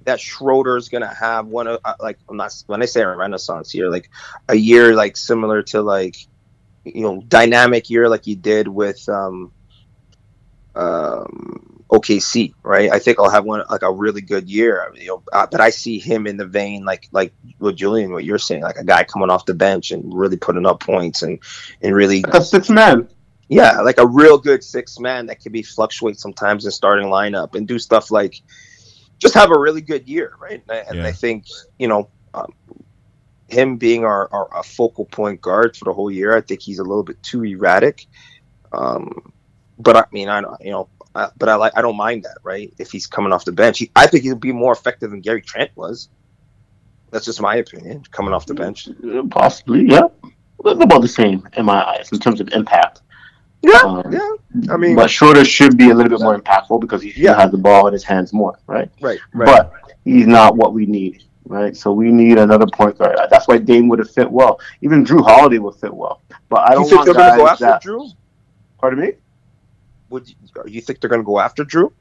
that 0.06 0.20
Schroeder 0.20 0.78
is 0.78 0.90
gonna 0.90 1.14
have 1.14 1.48
one 1.48 1.68
of 1.68 1.80
uh, 1.84 1.96
like 2.00 2.20
I'm 2.30 2.38
not 2.38 2.54
when 2.68 2.82
I 2.82 2.86
say 2.86 3.02
a 3.02 3.16
renaissance 3.16 3.74
year, 3.74 3.90
like 3.90 4.10
a 4.48 4.56
year 4.56 4.96
like 4.96 5.18
similar 5.18 5.64
to 5.64 5.82
like 5.82 6.16
you 6.84 7.02
know 7.02 7.22
dynamic 7.28 7.90
year 7.90 8.08
like 8.08 8.28
you 8.28 8.36
did 8.36 8.68
with 8.68 9.08
um 9.10 9.52
um 10.76 11.65
OKC, 11.92 12.54
right? 12.64 12.92
I 12.92 13.00
think 13.00 13.20
I'll 13.20 13.30
have 13.30 13.46
one 13.46 13.64
like 13.70 13.84
a 13.84 13.92
really 13.92 14.22
good 14.22 14.50
year. 14.50 14.92
You 14.96 15.08
know, 15.08 15.24
uh, 15.32 15.48
but 15.50 15.62
I 15.62 15.70
see 15.70 16.00
him 16.00 16.26
in 16.28 16.38
the 16.38 16.46
vein 16.46 16.84
like 16.84 17.08
like 17.12 17.34
what 17.60 17.76
Julian, 17.76 18.12
what 18.12 18.24
you're 18.24 18.40
saying, 18.40 18.64
like 18.64 18.78
a 18.78 18.84
guy 18.84 19.04
coming 19.04 19.30
off 19.30 19.46
the 19.46 19.54
bench 19.54 19.92
and 19.92 20.14
really 20.14 20.38
putting 20.38 20.66
up 20.66 20.80
points 20.80 21.22
and 21.22 21.40
and 21.82 21.96
really 21.96 22.24
a 22.34 22.42
six 22.44 22.70
man. 22.70 23.08
yeah, 23.50 23.82
like 23.82 24.00
a 24.00 24.08
real 24.08 24.38
good 24.38 24.64
six 24.64 25.00
man 25.00 25.28
that 25.28 25.40
can 25.42 25.52
be 25.52 25.62
fluctuate 25.62 26.20
sometimes 26.20 26.66
in 26.66 26.72
starting 26.72 27.08
lineup 27.08 27.56
and 27.56 27.68
do 27.68 27.78
stuff 27.78 28.10
like 28.10 28.42
just 29.20 29.36
have 29.36 29.52
a 29.52 29.60
really 29.60 29.82
good 29.82 30.08
year, 30.08 30.34
right? 30.40 30.62
And, 30.68 30.72
I, 30.72 30.78
and 30.90 30.98
Yeah. 30.98 31.08
I 31.08 31.12
think 31.12 31.46
you 31.78 31.88
know 31.88 32.10
um, 32.34 32.54
him 33.48 33.78
being 33.78 34.04
our, 34.04 34.28
our, 34.32 34.52
our 34.54 34.64
focal 34.64 35.06
point 35.06 35.42
guard 35.42 35.78
for 35.78 35.86
the 35.86 35.94
whole 35.94 36.12
year, 36.12 36.36
I 36.36 36.42
think 36.42 36.62
he's 36.62 36.80
a 36.80 36.84
little 36.84 37.04
bit 37.04 37.22
too 37.22 37.44
erratic. 37.44 38.08
Um, 38.72 39.32
but 39.78 39.96
I 39.96 40.06
mean, 40.12 40.30
I 40.30 40.42
don't, 40.42 40.60
you 40.62 40.72
know, 40.72 40.90
uh, 41.16 41.30
but 41.38 41.50
I 41.50 41.56
like 41.56 41.74
I 41.76 41.82
don't 41.82 41.98
mind 41.98 42.24
that, 42.24 42.38
right? 42.44 42.74
If 42.78 42.92
he's 42.92 43.08
coming 43.08 43.32
off 43.34 43.46
the 43.46 43.52
bench, 43.52 43.80
he, 43.80 43.92
I 43.96 44.06
think 44.08 44.24
he'll 44.24 44.36
be 44.36 44.52
more 44.52 44.74
effective 44.74 45.12
than 45.12 45.22
Gary 45.22 45.42
Trent 45.42 45.72
was. 45.76 46.10
That's 47.12 47.26
just 47.26 47.42
my 47.42 47.56
opinion, 47.56 48.04
coming 48.12 48.34
off 48.34 48.46
the 48.46 48.54
bench. 48.54 48.90
Uh, 48.90 49.24
Possibly, 49.30 49.86
yeah. 49.88 50.08
About 50.64 51.02
the 51.02 51.08
same 51.08 51.48
in 51.56 51.66
my 51.66 51.84
eyes 51.84 52.12
in 52.12 52.20
terms 52.20 52.42
of 52.42 52.50
impact. 52.50 53.02
Yeah, 53.62 53.80
Um, 53.84 54.04
yeah. 54.12 54.74
I 54.74 54.78
mean, 54.78 54.96
But 54.96 55.10
Schroeder 55.10 55.46
should 55.46 55.78
be 55.78 55.90
a 55.90 55.94
little 55.94 56.10
bit 56.10 56.20
more 56.22 56.38
impactful 56.38 56.82
because 56.82 57.02
he 57.02 57.14
Yeah. 57.16 57.36
has 57.40 57.52
the 57.52 57.58
ball 57.58 57.88
in 57.88 57.94
his 57.94 58.04
hands 58.04 58.34
more, 58.34 58.60
right? 58.68 58.90
right, 59.02 59.20
right. 59.34 59.46
But 59.46 59.74
he's 60.04 60.28
not 60.28 60.56
what 60.58 60.74
we 60.74 60.86
need, 60.86 61.24
right? 61.48 61.76
So 61.76 61.92
we 61.94 62.12
need 62.12 62.38
another 62.38 62.66
point 62.68 62.98
guard. 62.98 63.18
That's 63.30 63.48
why 63.48 63.58
Dame 63.60 63.88
would 63.90 64.00
have 64.00 64.12
fit 64.12 64.30
well. 64.30 64.60
Even 64.82 65.06
Jrue 65.06 65.24
Holiday 65.24 65.60
would 65.60 65.76
fit 65.76 65.94
well. 65.94 66.22
But 66.50 66.70
I 66.70 66.74
don't 66.74 66.84
think 66.84 66.98
want 66.98 67.06
they're 67.06 67.14
going 67.16 67.32
to 67.32 67.38
go 67.38 67.48
after 67.48 67.66
that. 67.66 67.84
Jrue? 67.84 68.12
Pardon 68.80 69.00
me? 69.00 69.14
Would 70.16 70.30
you, 70.30 70.36
you 70.66 70.82
think 70.82 71.00
they're 71.00 71.10
going 71.10 71.22
to 71.22 71.26
go 71.26 71.40
after 71.40 71.64
Jrue? 71.64 71.92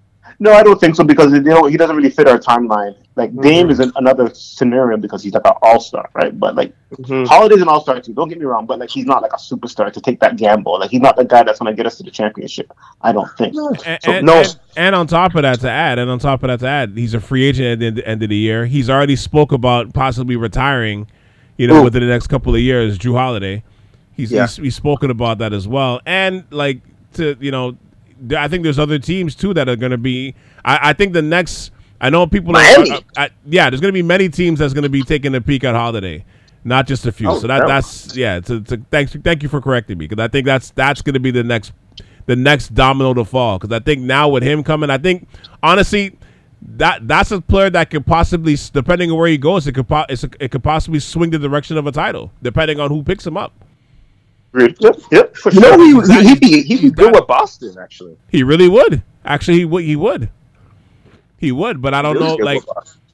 No, 0.41 0.53
I 0.55 0.63
don't 0.63 0.81
think 0.81 0.97
so 0.97 1.05
because 1.05 1.31
they 1.33 1.41
don't. 1.41 1.71
He 1.71 1.77
doesn't 1.77 1.95
really 1.95 2.09
fit 2.09 2.27
our 2.27 2.39
timeline. 2.39 2.95
Like 3.15 3.31
Mm-hmm. 3.31 3.43
Dame 3.43 3.69
is 3.71 3.79
an, 3.81 3.93
another 3.97 4.31
scenario 4.33 4.97
because 4.97 5.23
he's 5.23 5.35
like 5.35 5.47
an 5.47 5.53
all 5.61 5.81
star, 5.81 6.09
right? 6.15 6.33
But 6.45 6.55
like 6.55 6.73
Mm-hmm. 6.95 7.25
Holiday's 7.25 7.61
an 7.61 7.69
all 7.69 7.83
star 7.83 8.01
too. 8.01 8.15
Don't 8.15 8.29
get 8.29 8.39
me 8.39 8.45
wrong, 8.47 8.65
but 8.67 8.79
like 8.79 8.89
he's 8.89 9.05
not 9.05 9.21
like 9.21 9.33
a 9.33 9.37
superstar 9.37 9.93
to 9.93 10.01
take 10.01 10.21
that 10.21 10.37
gamble. 10.37 10.79
Like 10.81 10.91
he's 10.91 11.01
not 11.03 11.17
the 11.17 11.25
guy 11.27 11.43
that's 11.43 11.59
going 11.59 11.71
to 11.73 11.77
get 11.77 11.87
us 11.87 11.97
to 11.99 12.05
the 12.05 12.11
championship. 12.11 12.73
I 13.03 13.13
don't 13.13 13.29
think. 13.37 13.55
and, 13.85 13.99
So, 14.03 14.13
and, 14.13 14.25
no. 14.27 14.39
and, 14.41 14.59
and 14.77 14.95
on 14.95 15.07
top 15.09 15.35
of 15.35 15.43
that, 15.43 15.61
to 15.61 15.69
add, 15.71 15.99
and 15.99 16.09
on 16.11 16.19
top 16.21 16.43
of 16.45 16.49
that, 16.49 16.61
to 16.61 16.69
add, 16.69 16.93
he's 16.97 17.13
a 17.15 17.21
free 17.21 17.45
agent 17.45 17.83
at 17.83 17.95
the 17.97 18.09
end 18.09 18.23
of 18.23 18.29
the 18.31 18.37
year. 18.37 18.65
He's 18.65 18.89
already 18.89 19.17
spoke 19.17 19.53
about 19.53 19.93
possibly 19.93 20.37
retiring, 20.37 21.07
you 21.59 21.67
know, 21.67 21.79
Who? 21.79 21.85
within 21.85 22.01
the 22.03 22.09
next 22.09 22.29
couple 22.29 22.55
of 22.55 22.61
years. 22.63 22.97
Jrue 22.97 23.15
Holiday, 23.19 23.63
he's 24.15 24.31
Yeah. 24.33 24.43
he's, 24.47 24.57
he's 24.57 24.77
spoken 24.77 25.11
about 25.11 25.37
that 25.39 25.53
as 25.53 25.69
well. 25.69 26.01
And 26.07 26.45
like 26.51 26.81
to 27.15 27.37
you 27.41 27.51
know, 27.51 27.73
th- 27.73 27.81
I 28.37 28.49
think 28.49 28.63
there's 28.63 28.79
other 28.79 28.99
teams 28.99 29.35
too 29.35 29.55
that 29.55 29.69
are 29.69 29.77
going 29.77 29.93
to 29.93 29.99
be. 29.99 30.35
I, 30.65 30.91
I 30.91 30.93
think 30.93 31.13
the 31.13 31.23
next. 31.23 31.71
I 32.01 32.11
know 32.11 32.27
people. 32.27 32.51
Are, 32.57 32.63
Miami. 32.63 32.91
uh, 32.91 33.01
uh, 33.17 33.29
yeah, 33.47 33.71
there's 33.71 33.81
going 33.81 33.93
to 33.93 33.97
be 33.97 34.03
many 34.03 34.29
teams 34.29 34.59
that's 34.59 34.75
going 34.75 34.83
to 34.83 34.89
be 34.89 35.03
taking 35.03 35.35
a 35.35 35.41
peek 35.41 35.65
at 35.65 35.75
Holiday. 35.75 36.25
not 36.65 36.87
just 36.87 37.07
a 37.07 37.13
few. 37.13 37.29
Oh, 37.29 37.39
so 37.39 37.47
that 37.47 37.61
no. 37.61 37.69
that's 37.69 38.17
yeah. 38.17 38.41
To, 38.41 38.61
to, 38.63 38.83
thanks, 38.91 39.15
thank 39.15 39.43
you 39.43 39.49
for 39.49 39.61
correcting 39.61 39.99
me 39.99 40.07
because 40.07 40.23
I 40.23 40.29
think 40.29 40.47
that's 40.47 40.71
that's 40.71 41.03
going 41.03 41.15
to 41.15 41.21
be 41.21 41.31
the 41.31 41.45
next 41.45 41.73
the 42.27 42.37
next 42.37 42.75
domino 42.75 43.15
to 43.15 43.25
fall. 43.25 43.59
Because 43.59 43.75
I 43.75 43.81
think 43.81 44.03
now 44.03 44.29
with 44.29 44.43
him 44.43 44.65
coming, 44.65 44.91
I 44.91 44.99
think 44.99 45.29
honestly 45.63 46.19
that 46.63 47.07
that's 47.07 47.31
a 47.31 47.41
player 47.41 47.69
that 47.71 47.91
could 47.91 48.07
possibly, 48.07 48.57
depending 48.73 49.11
on 49.11 49.19
where 49.19 49.29
he 49.29 49.37
goes, 49.37 49.67
it 49.67 49.73
could 49.73 49.89
po- 49.89 50.07
it's 50.09 50.25
a, 50.25 50.31
it 50.41 50.51
could 50.51 50.65
possibly 50.65 51.01
swing 51.01 51.31
the 51.31 51.39
direction 51.39 51.77
of 51.77 51.87
a 51.87 51.93
title, 51.93 52.33
depending 52.43 52.81
on 52.81 52.91
who 52.91 53.03
picks 53.03 53.27
him 53.27 53.37
up. 53.37 53.53
Yep, 54.81 54.97
yep, 55.13 55.37
for 55.37 55.53
You 55.53 55.61
know, 55.61 55.73
sure. 55.73 55.79
he, 55.79 55.95
Exactly. 55.99 56.29
he'd 56.29 56.41
be 56.41 56.63
he'd 56.63 56.83
be 56.83 56.91
good 56.91 57.13
with 57.15 57.27
Boston 57.27 57.77
actually. 57.81 58.19
He 58.31 58.43
really 58.43 58.69
would. 58.69 59.03
Actually, 59.25 59.59
he 59.59 59.65
would. 59.67 59.85
He 59.85 59.97
would. 59.97 60.31
He 61.39 61.53
would. 61.53 61.83
But 61.83 61.95
I 61.95 62.03
don't 62.03 62.19
Really 62.19 62.21
know. 62.21 62.37
Like. 62.37 62.65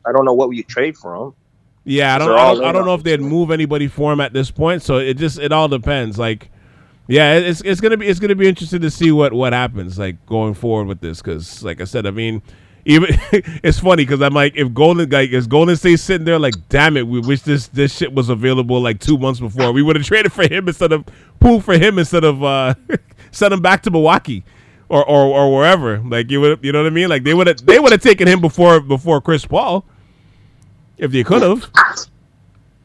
I 0.07 0.13
don't 0.13 0.25
know 0.25 0.35
what 0.35 0.51
you 0.51 0.65
trade 0.65 0.97
for 0.97 1.15
him. 1.17 1.35
yeah, 1.85 2.15
I 2.17 2.19
don't. 2.19 2.33
I 2.33 2.45
don't, 2.55 2.65
I 2.65 2.73
don't 2.73 2.87
know 2.87 2.95
if 2.95 3.03
they'd 3.05 3.21
move 3.21 3.51
anybody 3.51 3.89
for 3.89 4.13
him 4.13 4.21
at 4.21 4.33
this 4.33 4.51
point. 4.51 4.83
So 4.83 4.99
it 4.99 5.15
just 5.19 5.39
it 5.39 5.53
all 5.53 5.69
depends. 5.69 6.19
Like, 6.19 6.51
yeah, 7.09 7.35
it's 7.37 7.61
it's 7.63 7.81
gonna 7.81 7.97
be 7.99 8.07
it's 8.07 8.21
gonna 8.21 8.35
be 8.37 8.49
interesting 8.49 8.81
to 8.83 8.91
see 8.91 9.13
what 9.13 9.33
what 9.33 9.53
happens 9.53 9.99
like 9.99 10.25
going 10.27 10.55
forward 10.55 10.87
with 10.89 11.01
this 11.01 11.23
because 11.23 11.63
like 11.65 11.81
I 11.81 11.85
said, 11.85 12.07
I 12.07 12.11
mean. 12.13 12.43
Even 12.85 13.11
it's 13.33 13.79
funny 13.79 14.05
because 14.05 14.23
I'm 14.23 14.35
like, 14.35 14.57
if 14.57 14.73
Golden 14.73 15.09
like 15.11 15.31
is 15.31 15.47
Golden 15.47 15.77
State 15.77 16.01
sitting 16.01 16.25
there 16.25 16.39
like, 16.39 16.55
damn 16.69 16.97
it, 16.97 17.07
we 17.07 17.21
wish 17.21 17.43
this 17.43 17.69
this 17.69 17.97
shit 17.97 18.13
was 18.13 18.29
available 18.29 18.81
like 18.81 19.01
two 19.01 19.19
months 19.19 19.41
before. 19.41 19.73
We 19.73 19.83
would 19.83 19.97
have 19.97 20.05
traded 20.07 20.33
for 20.33 20.43
him 20.43 20.69
instead 20.69 20.93
of 20.93 21.05
Poole 21.41 21.61
for 21.61 21.75
him 21.75 21.99
instead 21.99 22.25
of 22.25 22.43
uh 22.43 22.75
send 23.31 23.53
him 23.55 23.61
back 23.61 23.83
to 23.83 23.91
Milwaukee 23.91 24.45
or 24.89 25.05
or, 25.05 25.25
or 25.27 25.55
wherever. 25.57 25.99
Like 25.99 26.31
you 26.31 26.41
would, 26.41 26.65
you 26.65 26.73
know 26.73 26.83
what 26.83 26.87
I 26.89 26.95
mean? 26.95 27.09
Like 27.09 27.25
they 27.25 27.35
would 27.35 27.47
have 27.47 27.65
they 27.65 27.79
would 27.79 27.93
have 27.93 28.03
taken 28.03 28.27
him 28.27 28.41
before 28.41 28.81
before 28.81 29.21
Chris 29.21 29.45
Paul 29.45 29.85
if 30.99 31.13
they 31.13 31.25
could 31.25 31.43
have. 31.43 31.71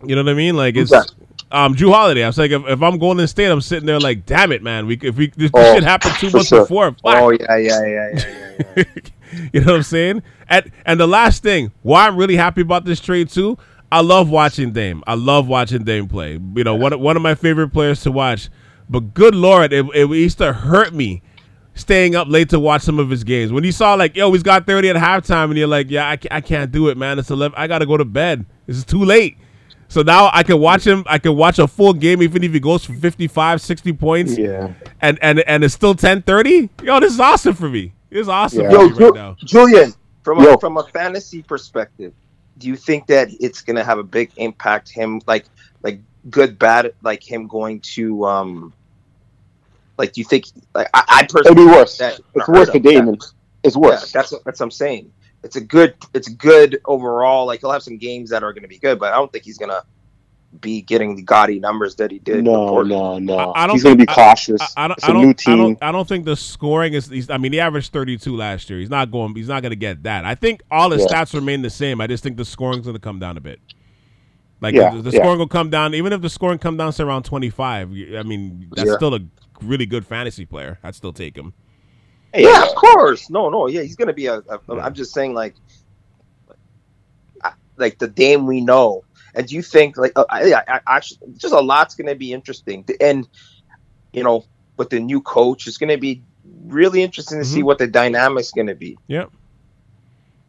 You 0.06 0.16
know 0.16 0.24
what 0.24 0.32
I 0.32 0.36
mean? 0.36 0.56
Like 0.56 0.76
it's 0.76 0.92
um 1.52 1.74
Drew 1.76 1.92
Holiday. 1.92 2.24
I 2.24 2.28
was 2.28 2.38
like, 2.38 2.52
if, 2.52 2.62
if 2.64 2.70
I'm 2.70 2.80
going 2.80 3.00
Golden 3.00 3.28
State, 3.28 3.48
I'm 3.48 3.62
sitting 3.62 3.86
there 3.86 4.00
like, 4.00 4.26
damn 4.26 4.52
it, 4.52 4.64
man. 4.64 4.88
We 4.88 4.98
if 5.02 5.16
we 5.16 5.28
this, 5.28 5.52
this 5.52 5.52
Oh, 5.54 5.76
shit 5.76 5.84
happened 5.84 6.16
two 6.20 6.30
months 6.32 6.48
sure. 6.50 6.62
before. 6.62 6.92
Fuck. 6.92 7.00
Oh 7.06 7.30
yeah, 7.32 7.56
yeah, 7.58 7.86
yeah, 7.86 8.10
yeah, 8.14 8.56
yeah. 8.58 8.64
yeah. 8.78 8.84
you 9.54 9.60
know 9.62 9.68
what 9.74 9.76
I'm 9.78 9.84
saying? 9.84 10.24
And 10.50 10.72
and 10.86 11.00
the 11.00 11.08
last 11.08 11.44
thing, 11.44 11.72
why 11.84 12.08
I'm 12.08 12.16
really 12.18 12.36
happy 12.36 12.62
about 12.62 12.86
this 12.86 13.00
trade 13.00 13.30
too, 13.30 13.58
I 13.92 14.02
love 14.02 14.30
watching 14.30 14.72
Dame. 14.74 15.04
I 15.08 15.14
love 15.16 15.48
watching 15.48 15.84
Dame 15.84 16.08
play. 16.08 16.40
You 16.56 16.64
know, 16.64 16.76
one 16.76 16.94
of- 16.94 17.00
one 17.00 17.16
of 17.16 17.22
my 17.22 17.36
favorite 17.36 17.70
players 17.70 18.02
to 18.04 18.12
watch. 18.12 18.50
But 18.90 19.14
good 19.14 19.34
lord, 19.34 19.74
it, 19.74 19.86
it 19.96 20.08
used 20.10 20.38
to 20.40 20.54
hurt 20.54 20.94
me 20.94 21.22
staying 21.74 22.16
up 22.16 22.28
late 22.30 22.50
to 22.50 22.60
watch 22.60 22.84
some 22.84 23.00
of 23.00 23.10
his 23.10 23.24
games. 23.24 23.52
When 23.52 23.64
you 23.64 23.72
saw 23.72 23.96
like, 23.96 24.16
yo, 24.16 24.32
he's 24.32 24.44
got 24.44 24.66
30 24.68 24.92
at 24.92 24.96
halftime, 24.96 25.46
and 25.46 25.58
you're 25.58 25.68
like, 25.68 25.90
yeah, 25.90 26.08
I, 26.08 26.18
I 26.32 26.42
can't 26.42 26.72
do 26.72 26.90
it, 26.90 26.98
man. 26.98 27.18
It's 27.20 27.32
11. 27.32 27.56
I 27.58 27.66
gotta 27.68 27.86
go 27.86 27.98
to 27.98 28.06
bed. 28.06 28.46
This 28.68 28.78
is 28.78 28.86
too 28.86 29.04
late. 29.04 29.38
So 29.88 30.02
now 30.02 30.30
I 30.34 30.44
can 30.44 30.60
watch 30.60 30.86
him. 30.86 31.04
I 31.08 31.20
can 31.20 31.36
watch 31.36 31.60
a 31.60 31.68
full 31.68 31.94
game, 31.94 32.22
even 32.24 32.44
if 32.44 32.52
he 32.54 32.60
goes 32.60 32.84
for 32.84 32.94
55, 32.94 33.62
60 33.62 33.94
points, 33.94 34.38
Yeah. 34.38 34.74
and 35.02 35.18
and 35.22 35.40
and 35.42 35.64
it's 35.64 35.74
still 35.74 35.96
10:30. 35.96 36.70
Yo, 36.84 37.00
this 37.00 37.14
is 37.14 37.20
awesome 37.20 37.54
for 37.54 37.70
me. 37.70 37.94
This 38.10 38.22
is 38.22 38.30
awesome 38.30 38.64
Yeah. 38.64 38.72
Yo, 38.72 38.90
me 38.90 38.98
Ju- 38.98 39.06
right 39.06 39.14
now. 39.16 39.36
Julian, 39.44 39.94
from 40.24 40.40
Yo. 40.42 40.54
a, 40.54 40.60
from 40.60 40.78
a 40.78 40.84
fantasy 40.88 41.44
perspective, 41.44 42.14
do 42.58 42.68
you 42.68 42.76
think 42.76 43.08
that 43.08 43.30
it's 43.40 43.62
gonna 43.62 43.84
have 43.84 44.00
a 44.00 44.04
big 44.04 44.32
impact? 44.38 44.90
Him 44.90 45.22
like 45.28 45.46
like 45.84 46.00
good 46.30 46.58
bad 46.58 46.94
like 47.04 47.22
him 47.24 47.46
going 47.48 47.80
to 47.82 48.26
um 48.26 48.74
like 49.98 50.12
do 50.14 50.22
you 50.22 50.26
think 50.26 50.46
like 50.74 50.90
I, 50.94 51.04
I 51.08 51.20
It'd 51.20 51.30
personally 51.30 51.66
be 51.68 51.72
worse. 51.72 51.98
that 52.00 52.20
It's 52.34 52.48
worse 52.48 52.70
for 52.70 52.80
Damon. 52.80 53.18
It's 53.64 53.76
Yeah, 53.76 53.82
worse. 53.82 54.12
that's 54.12 54.32
what, 54.32 54.44
that's 54.44 54.60
what 54.60 54.66
I'm 54.66 54.72
saying. 54.72 55.12
It's 55.46 55.56
a 55.58 55.62
good 55.62 55.96
it's 56.14 56.30
good 56.30 56.82
overall. 56.86 57.46
Like 57.48 57.62
he'll 57.62 57.72
have 57.72 57.84
some 57.84 57.98
games 58.00 58.32
that 58.32 58.44
are 58.44 58.54
gonna 58.54 58.68
be 58.70 58.80
good, 58.80 59.00
but 59.00 59.14
I 59.14 59.18
don't 59.18 59.32
think 59.32 59.46
he's 59.46 59.60
gonna 59.60 59.84
be 60.62 60.82
getting 60.82 61.16
the 61.16 61.22
gaudy 61.24 61.60
numbers 61.60 61.96
that 61.98 62.12
he 62.12 62.20
did. 62.20 62.44
No, 62.44 62.66
before. 62.66 62.84
no, 62.86 63.20
no. 63.20 63.38
I- 63.38 63.64
I 63.64 63.68
don't 63.68 63.76
He's 63.76 63.84
going 63.84 63.98
to 63.98 64.02
be 64.02 64.06
cautious. 64.08 64.62
I, 64.78 64.86
I 64.86 64.88
don't. 64.88 64.98
it's 64.98 65.04
I 65.06 65.12
a 65.12 65.14
don't, 65.14 65.24
new 65.48 65.54
I 65.54 65.58
don't. 65.58 65.84
I 65.84 65.92
don't 65.92 66.08
think 66.08 66.26
the 66.26 66.36
scoring 66.38 66.94
is. 66.94 67.08
He's, 67.10 67.30
I 67.30 67.38
mean, 67.38 67.54
he 67.54 67.60
averaged 67.60 67.92
32 67.94 68.36
last 68.36 68.70
year. 68.70 68.80
He's 68.80 68.90
not 68.90 69.12
going. 69.12 69.36
He's 69.36 69.50
not 69.50 69.64
going 69.64 69.72
to 69.72 69.76
get 69.78 70.04
that. 70.04 70.26
I 70.26 70.36
think 70.36 70.64
all 70.72 70.92
his 70.92 71.02
Yeah. 71.02 71.24
stats 71.24 71.34
remain 71.34 71.62
the 71.62 71.70
same. 71.70 72.02
I 72.02 72.08
just 72.08 72.24
think 72.24 72.38
the 72.38 72.46
scoring's 72.46 72.86
going 72.86 72.96
to 72.96 73.02
come 73.02 73.20
down 73.20 73.38
a 73.38 73.42
bit. 73.42 73.60
Like 74.62 74.76
Yeah, 74.76 74.92
the, 74.96 75.02
the 75.04 75.12
yeah. 75.12 75.20
scoring 75.22 75.40
will 75.40 75.48
come 75.48 75.70
down. 75.70 75.94
Even 75.94 76.14
if 76.14 76.22
the 76.22 76.30
scoring 76.30 76.60
come 76.60 76.78
down 76.78 76.94
to 76.94 77.06
around 77.06 77.24
25, 77.24 77.92
I 78.18 78.24
mean, 78.24 78.70
that's 78.76 78.90
Yeah. 78.90 78.96
still 78.96 79.16
a 79.16 79.20
really 79.62 79.86
good 79.86 80.06
fantasy 80.06 80.46
player. 80.46 80.80
I'd 80.84 80.96
still 80.96 81.14
take 81.14 81.36
him. 81.38 81.54
Yeah, 82.36 82.64
of 82.64 82.76
course. 82.76 83.30
No, 83.30 83.50
no. 83.50 83.68
Yeah, 83.68 83.82
he's 83.82 83.96
gonna 83.96 84.14
be 84.14 84.28
a. 84.28 84.40
a 84.40 84.60
I'm 84.70 84.94
just 84.94 85.14
saying, 85.14 85.34
like, 85.34 85.56
like 87.78 87.98
the 88.00 88.08
Dame 88.08 88.46
we 88.46 88.62
know. 88.62 89.04
And 89.34 89.48
do 89.48 89.56
you 89.56 89.62
think, 89.62 89.98
like, 89.98 90.14
uh, 90.16 90.26
I, 90.30 90.54
I, 90.68 90.80
actually, 90.88 91.34
just 91.38 91.54
a 91.54 91.60
lot's 91.60 91.96
gonna 91.96 92.16
be 92.16 92.32
interesting. 92.32 92.86
And 93.02 93.28
you 94.14 94.24
know, 94.24 94.46
with 94.78 94.90
the 94.90 95.00
new 95.00 95.22
coach, 95.22 95.68
it's 95.68 95.78
gonna 95.78 95.98
be 95.98 96.22
really 96.66 97.04
interesting 97.04 97.40
to 97.40 97.46
see 97.46 97.62
Mhm. 97.62 97.66
what 97.66 97.78
the 97.78 97.88
dynamic's 97.88 98.52
gonna 98.52 98.76
be. 98.76 98.98
Yep. 99.08 99.32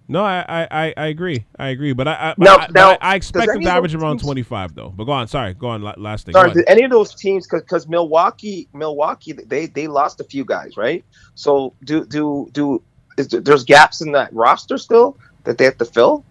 No, 0.08 0.24
I, 0.24 0.68
I, 0.70 0.94
I, 0.96 1.06
agree. 1.06 1.44
I 1.58 1.68
agree. 1.68 1.92
But 1.92 2.06
I, 2.06 2.12
I, 2.12 2.34
Now- 2.38 2.56
I, 2.56 2.68
now, 2.72 2.98
I, 3.00 3.16
expect 3.16 3.50
any 3.52 3.64
to 3.64 3.70
average 3.70 3.94
around 3.94 4.20
25 4.20 4.74
though. 4.74 4.90
But 4.90 5.04
go 5.04 5.12
on. 5.12 5.26
Sorry. 5.26 5.54
Go 5.54 5.68
on. 5.68 5.82
Last 5.82 6.26
thing. 6.26 6.32
Sorry, 6.32 6.52
did 6.52 6.64
any 6.68 6.84
of 6.84 6.90
those 6.90 7.14
teams, 7.14 7.48
because 7.48 7.88
Milwaukee, 7.88 8.68
Milwaukee, 8.72 9.32
they 9.32 9.66
they 9.66 9.88
lost 9.88 10.20
a 10.20 10.24
few 10.24 10.44
guys, 10.44 10.76
right? 10.76 11.04
So 11.34 11.74
do 11.84 12.04
do 12.04 12.48
do 12.52 12.82
is 13.18 13.28
there, 13.28 13.40
there's 13.40 13.64
gaps 13.64 14.00
in 14.00 14.12
that 14.12 14.32
roster 14.32 14.78
still 14.78 15.16
that 15.44 15.58
they 15.58 15.64
have 15.64 15.78
to 15.78 15.84
fill? 15.84 16.24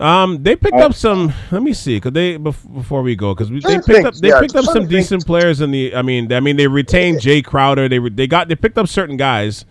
Um, 0.00 0.44
they 0.44 0.54
picked 0.54 0.76
up 0.76 0.94
some. 0.94 1.32
Let 1.50 1.62
me 1.62 1.72
see, 1.72 1.98
cause 1.98 2.12
they 2.12 2.36
before 2.36 3.02
we 3.02 3.16
go, 3.16 3.34
cause 3.34 3.50
we, 3.50 3.60
they 3.60 3.80
picked 3.80 4.06
up 4.06 4.14
they 4.14 4.28
yeah, 4.28 4.40
picked 4.40 4.54
up 4.54 4.64
some 4.64 4.86
decent 4.86 5.26
players 5.26 5.60
in 5.60 5.72
the. 5.72 5.94
I 5.94 6.02
mean, 6.02 6.32
I 6.32 6.38
mean 6.38 6.56
they 6.56 6.68
retained 6.68 7.18
Jae 7.18 7.44
Crowder. 7.44 7.88
They 7.88 7.98
they 7.98 8.28
got 8.28 8.48
they 8.48 8.54
picked 8.54 8.78
up 8.78 8.86
certain 8.86 9.16
guys. 9.16 9.64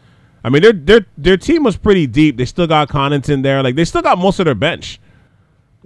I 0.47 0.49
mean, 0.49 0.61
their 0.61 0.71
their 0.71 1.05
their 1.17 1.35
team 1.37 1.63
was 1.63 1.75
pretty 1.75 2.07
deep. 2.07 2.37
They 2.37 2.45
still 2.45 2.67
got 2.67 2.87
Connaughton 2.87 3.43
there. 3.43 3.61
Like 3.61 3.75
they 3.75 3.83
still 3.83 4.01
got 4.01 4.17
most 4.17 4.39
of 4.39 4.45
their 4.45 4.55
bench. 4.55 5.01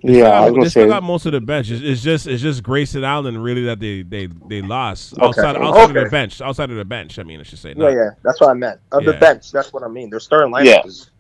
They 0.04 0.20
Yeah, 0.20 0.20
still 0.20 0.32
I 0.44 0.50
got, 0.50 0.54
was 0.58 0.66
they 0.66 0.70
still 0.70 0.88
got 0.88 1.04
most 1.04 1.26
of 1.26 1.32
the 1.32 1.42
bench. 1.42 1.72
It's, 1.72 1.82
it's 1.82 2.02
just 2.04 2.28
it's 2.28 2.42
just 2.42 2.64
Grayson 2.64 3.04
Allen 3.04 3.38
really 3.40 3.64
that 3.66 3.80
they 3.80 4.04
they 4.04 4.28
they 4.48 4.62
lost 4.62 5.14
Okay. 5.14 5.26
outside 5.26 5.56
outside 5.58 5.86
of 5.90 5.94
their 5.94 6.10
bench. 6.10 6.42
Outside 6.42 6.70
of 6.72 6.78
the 6.78 6.86
bench, 6.86 7.20
I 7.20 7.24
mean, 7.24 7.40
I 7.40 7.44
should 7.44 7.60
say. 7.60 7.70
Yeah, 7.70 7.84
not- 7.86 7.94
yeah, 7.94 8.10
that's 8.24 8.42
what 8.42 8.52
I 8.52 8.54
meant. 8.54 8.80
Of 8.92 9.06
the 9.06 9.14
bench, 9.14 9.52
that's 9.52 9.74
what 9.74 9.84
I 9.84 9.88
mean. 9.88 10.10
Their 10.10 10.20
starting 10.20 10.54
lineup 10.54 10.66
Yeah. 10.66 10.86
is 10.86 11.11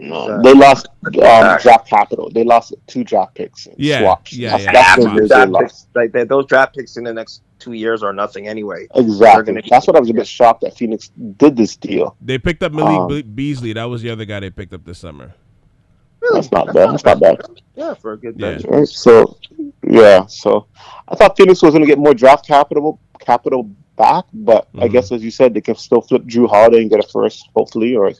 No, 0.00 0.40
they 0.42 0.54
lost 0.54 0.86
um, 1.06 1.12
uh, 1.20 1.58
draft 1.58 1.88
capital. 1.88 2.30
They 2.30 2.44
lost 2.44 2.72
two 2.86 3.02
draft 3.02 3.34
picks. 3.34 3.66
in 3.66 3.74
Yeah, 3.76 4.00
swaps. 4.00 4.32
yeah, 4.32 4.50
that's, 4.52 4.64
yeah. 4.64 4.72
that's 4.72 4.98
Yeah, 4.98 5.04
the 5.04 5.10
but 5.10 5.20
they 5.20 5.26
draft 5.28 5.52
picks, 5.60 5.86
like 5.94 6.12
they, 6.12 6.24
those 6.24 6.46
draft 6.46 6.76
picks 6.76 6.96
in 6.96 7.04
the 7.04 7.12
next 7.12 7.42
two 7.58 7.72
years 7.72 8.04
are 8.04 8.12
nothing 8.12 8.46
anyway. 8.46 8.86
Exactly. 8.94 9.54
gonna- 9.54 9.66
That's 9.68 9.86
what 9.88 9.96
I 9.96 10.00
was 10.00 10.08
a 10.10 10.14
bit 10.14 10.26
shocked 10.28 10.60
that 10.60 10.76
Phoenix 10.76 11.08
did 11.36 11.56
this 11.56 11.74
deal. 11.76 12.16
They 12.20 12.38
picked 12.38 12.62
up 12.62 12.72
Malik 12.72 13.24
Um, 13.26 13.32
Beasley. 13.34 13.72
That 13.72 13.84
was 13.84 14.00
the 14.02 14.10
other 14.10 14.24
guy 14.24 14.38
they 14.40 14.50
picked 14.50 14.72
up 14.72 14.84
this 14.84 14.98
summer. 14.98 15.34
That's 16.32 16.52
not 16.52 16.66
bad. 16.68 16.90
That's 16.92 17.04
not 17.04 17.20
bad. 17.20 17.40
Yeah, 17.74 17.94
for 17.94 18.12
a 18.12 18.16
good 18.16 18.34
Yeah. 18.38 18.58
Right? 18.68 18.86
So, 18.88 19.36
yeah. 19.88 20.26
So, 20.26 20.66
I 21.08 21.14
thought 21.16 21.36
Phoenix 21.36 21.62
was 21.62 21.72
going 21.72 21.82
to 21.82 21.86
get 21.88 21.98
more 21.98 22.14
draft 22.14 22.46
capital 22.46 23.00
capital 23.20 23.68
back, 23.96 24.24
but 24.32 24.68
I 24.78 24.86
Mhm. 24.88 24.92
guess 24.92 25.10
as 25.12 25.22
you 25.24 25.30
said, 25.30 25.54
they 25.54 25.60
can 25.60 25.74
still 25.74 26.00
flip 26.00 26.22
Jrue 26.24 26.48
Holiday 26.48 26.82
and 26.82 26.90
get 26.90 27.04
a 27.04 27.08
first, 27.08 27.48
hopefully, 27.56 27.96
or 27.96 28.12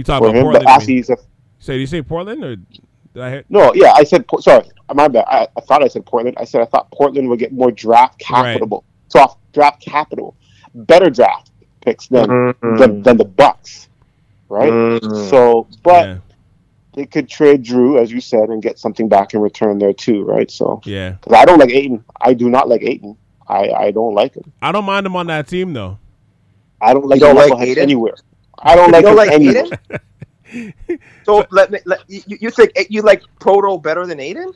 You 0.00 0.04
talking 0.04 0.26
about 0.28 0.36
him. 0.36 0.42
Portland? 0.42 0.64
But 0.64 0.72
I 0.72 0.76
as 0.76 0.86
mean. 0.88 0.96
he's 0.98 1.10
a 1.10 1.16
So 1.58 1.72
did 1.72 1.80
you 1.80 1.86
say 1.86 2.02
Portland 2.02 2.44
or 2.44 2.56
did 2.56 3.22
I 3.22 3.30
hear? 3.30 3.44
no, 3.48 3.72
yeah, 3.74 3.92
I 3.92 4.04
said 4.04 4.26
Por- 4.28 4.40
sorry, 4.42 4.68
my 4.94 5.08
bad. 5.08 5.24
I, 5.28 5.48
I 5.56 5.60
thought 5.60 5.82
I 5.82 5.88
said 5.88 6.06
Portland. 6.06 6.36
I 6.38 6.44
said 6.44 6.60
I 6.60 6.64
thought 6.66 6.90
Portland 6.92 7.28
would 7.28 7.38
get 7.38 7.52
more 7.52 7.70
draft 7.70 8.18
capital, 8.18 8.84
soft 9.08 9.38
draft 9.52 9.80
capital, 9.82 10.36
better 10.74 11.10
draft 11.10 11.50
picks 11.80 12.06
than 12.08 12.28
Mm-hmm. 12.28 12.76
than, 12.76 13.02
than 13.02 13.16
the 13.16 13.24
Bucks, 13.24 13.88
right? 14.48 14.70
Mhm. 14.72 15.28
So, 15.30 15.66
but 15.82 16.06
yeah, 16.06 16.18
they 16.94 17.06
could 17.06 17.28
trade 17.28 17.64
Jrue, 17.64 18.00
as 18.00 18.12
you 18.12 18.20
said, 18.20 18.48
and 18.50 18.62
get 18.62 18.78
something 18.78 19.08
back 19.08 19.34
in 19.34 19.40
return 19.40 19.78
there 19.78 19.92
too, 19.92 20.22
right? 20.24 20.50
So, 20.50 20.80
yeah. 20.84 21.10
because 21.12 21.32
I 21.38 21.44
don't 21.44 21.58
like 21.58 21.70
Ayton, 21.70 22.04
I 22.20 22.34
do 22.34 22.48
not 22.50 22.68
like 22.68 22.82
Ayton. 22.82 23.16
I, 23.48 23.70
I 23.70 23.90
don't 23.90 24.14
like 24.14 24.34
him. 24.34 24.52
I 24.62 24.70
don't 24.70 24.84
mind 24.84 25.04
him 25.06 25.16
on 25.16 25.26
that 25.26 25.48
team 25.48 25.72
though. 25.72 25.98
I 26.80 26.92
don't 26.94 27.06
like 27.06 27.16
You 27.20 27.26
don't 27.26 27.34
like 27.36 27.50
knuckleheads 27.52 27.62
Ayton? 27.72 27.82
anywhere. 27.82 28.14
I 28.62 28.76
don't 28.76 28.88
You 28.88 28.92
like 28.92 29.04
don't 29.04 29.16
like. 29.16 29.32
Ayton? 29.32 30.00
So 31.24 31.46
let 31.50 31.70
me. 31.70 31.78
Let, 31.86 32.00
you, 32.08 32.22
you 32.26 32.50
think 32.50 32.72
you 32.88 33.02
like 33.02 33.22
Proto 33.38 33.78
better 33.78 34.04
than 34.04 34.18
Ayton? 34.18 34.52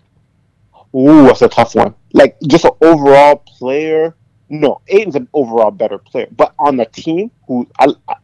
Ooh, 0.95 1.23
that's 1.27 1.43
a 1.43 1.49
tough 1.49 1.75
one. 1.77 1.95
Like 2.13 2.37
just 2.47 2.65
an 2.65 2.73
overall 2.81 3.37
player. 3.37 4.17
No, 4.49 4.81
Ayton's 4.89 5.15
an 5.15 5.29
overall 5.33 5.71
better 5.71 5.99
player, 5.99 6.27
but 6.37 6.53
on 6.59 6.77
the 6.77 6.87
team, 6.87 7.31
who 7.47 7.69
I, 7.79 7.89
I, 8.09 8.15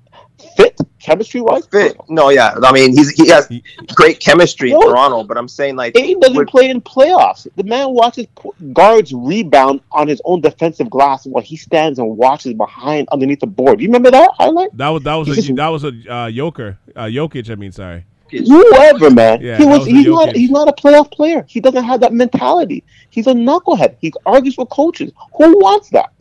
fit 0.57 0.79
chemistry 0.99 1.41
wise, 1.41 1.67
Fit? 1.67 1.97
No, 2.09 2.29
yeah. 2.31 2.55
I 2.63 2.73
mean, 2.73 2.91
he's 2.97 3.11
he 3.11 3.29
has 3.29 3.51
great 3.95 4.21
chemistry 4.21 4.71
in 4.73 4.79
No. 4.79 4.89
Toronto, 4.89 5.25
but 5.25 5.37
I'm 5.39 5.49
saying 5.49 5.77
like 5.77 5.97
Ayton 5.99 6.21
doesn't 6.21 6.37
with- 6.37 6.49
play 6.49 6.69
in 6.71 6.81
playoffs. 6.81 7.47
The 7.57 7.63
man 7.65 7.91
watches 7.91 8.27
guards 8.73 9.13
rebound 9.13 9.81
on 9.93 10.09
his 10.09 10.21
own 10.25 10.41
defensive 10.41 10.91
glass 10.91 11.27
while 11.27 11.43
he 11.43 11.57
stands 11.57 11.99
and 11.99 12.17
watches 12.17 12.55
behind 12.55 13.09
underneath 13.13 13.41
the 13.41 13.47
board. 13.47 13.81
You 13.81 13.89
remember 13.89 14.11
that 14.11 14.31
highlight? 14.39 14.77
That 14.77 14.89
was 14.89 15.03
that 15.05 15.15
was 15.15 15.29
He's 15.29 15.39
a 15.39 15.43
just- 15.43 15.57
that 15.57 15.69
was 15.69 15.85
a 15.85 15.93
uh, 16.09 16.31
Joker, 16.31 16.79
uh, 16.97 17.05
Jokic. 17.05 17.51
I 17.51 17.55
mean, 17.55 17.73
sorry. 17.73 18.05
Whoever, 18.31 19.11
man. 19.11 19.41
Yeah, 19.41 19.57
he 19.59 19.65
was. 19.67 19.81
was 19.81 19.89
he's 19.89 20.07
Jokic. 20.07 20.27
not. 20.27 20.37
He's 20.37 20.51
not 20.51 20.69
a 20.69 20.73
playoff 20.73 21.11
player. 21.11 21.45
He 21.49 21.59
doesn't 21.61 21.83
have 21.83 22.01
that 22.01 22.13
mentality. 22.13 22.85
He's 23.11 23.27
a 23.27 23.33
knucklehead. 23.33 23.97
He 24.01 24.13
argues 24.25 24.57
with 24.57 24.69
coaches. 24.69 25.11
Who 25.37 25.59
wants 25.59 25.91
that? 25.91 26.13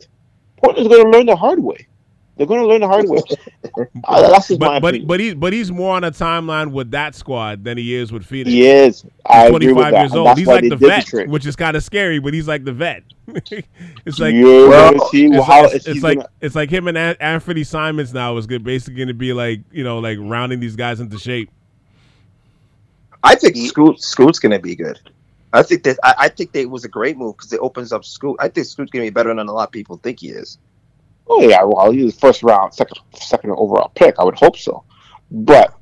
Portland's 0.56 0.88
going 0.88 1.04
to 1.04 1.10
learn 1.10 1.26
the 1.26 1.36
hard 1.36 1.60
way. 1.62 1.86
They're 2.40 2.46
going 2.46 2.60
to 2.62 2.66
learn 2.66 2.80
the 2.80 2.88
hard 2.88 3.06
way. 3.06 3.20
Uh, 4.04 4.28
that's 4.30 4.48
just 4.48 4.60
my 4.60 4.78
But 4.80 4.80
but 4.80 4.94
opinion. 4.94 5.06
but 5.08 5.20
he 5.20 5.34
but 5.34 5.52
he's 5.52 5.70
more 5.70 5.94
on 5.94 6.04
a 6.04 6.10
timeline 6.10 6.72
with 6.72 6.90
that 6.92 7.14
squad 7.14 7.64
than 7.64 7.76
he 7.76 7.94
is 7.94 8.10
with 8.12 8.24
Phoenix. 8.24 8.50
he 8.50 8.66
is. 8.66 9.04
I 9.26 9.46
agree 9.48 9.72
with 9.74 9.90
25 9.90 9.92
that. 9.92 10.00
years 10.00 10.14
old. 10.14 10.38
He's 10.38 10.46
like 10.48 10.66
the 10.68 10.76
vet, 10.76 11.06
trade. 11.06 11.28
which 11.28 11.44
is 11.46 11.54
kind 11.54 11.76
of 11.76 11.84
scary, 11.84 12.18
but 12.18 12.32
he's 12.32 12.48
like 12.48 12.64
the 12.64 12.72
vet. 12.72 13.02
it's 14.06 14.18
like 14.18 14.34
You're 14.34 14.70
Well, 14.70 15.08
see 15.10 15.26
it's, 15.26 15.46
how 15.46 15.64
it's, 15.66 15.74
it's, 15.74 15.86
it's 15.88 16.02
like 16.02 16.16
gonna- 16.16 16.28
it's 16.40 16.54
like 16.54 16.70
him 16.70 16.88
and 16.88 16.96
An- 16.96 17.16
Anthony 17.20 17.62
Simons 17.62 18.14
now 18.14 18.36
is 18.38 18.46
good, 18.46 18.64
basically 18.64 18.94
going 18.96 19.08
to 19.08 19.14
be 19.14 19.34
like 19.34 19.60
you 19.70 19.84
know 19.84 19.98
like 19.98 20.16
rounding 20.20 20.60
these 20.60 20.76
guys 20.76 20.98
into 21.00 21.18
shape. 21.18 21.50
I 23.22 23.34
think 23.34 23.56
Scoot 23.56 24.00
Scoot's 24.00 24.38
gonna 24.38 24.58
be 24.58 24.74
good. 24.74 24.98
I 25.52 25.62
think 25.62 25.82
that 25.84 25.98
I, 26.02 26.14
I 26.18 26.28
think 26.28 26.52
that 26.52 26.60
it 26.60 26.70
was 26.70 26.84
a 26.84 26.88
great 26.88 27.16
move 27.18 27.36
because 27.36 27.52
it 27.52 27.60
opens 27.60 27.92
up 27.92 28.04
Scoot. 28.04 28.36
I 28.40 28.48
think 28.48 28.66
Scoot's 28.66 28.90
gonna 28.90 29.04
be 29.04 29.10
better 29.10 29.34
than 29.34 29.46
a 29.48 29.52
lot 29.52 29.68
of 29.68 29.72
people 29.72 29.98
think 29.98 30.20
he 30.20 30.30
is. 30.30 30.58
Oh 31.32 31.42
yeah, 31.48 31.62
well, 31.64 31.90
he 31.92 32.02
was 32.02 32.18
first 32.18 32.42
round, 32.42 32.74
second 32.74 32.98
second 33.14 33.50
overall 33.52 33.90
pick. 33.94 34.16
I 34.18 34.24
would 34.24 34.34
hope 34.38 34.56
so, 34.58 34.84
but 35.30 35.72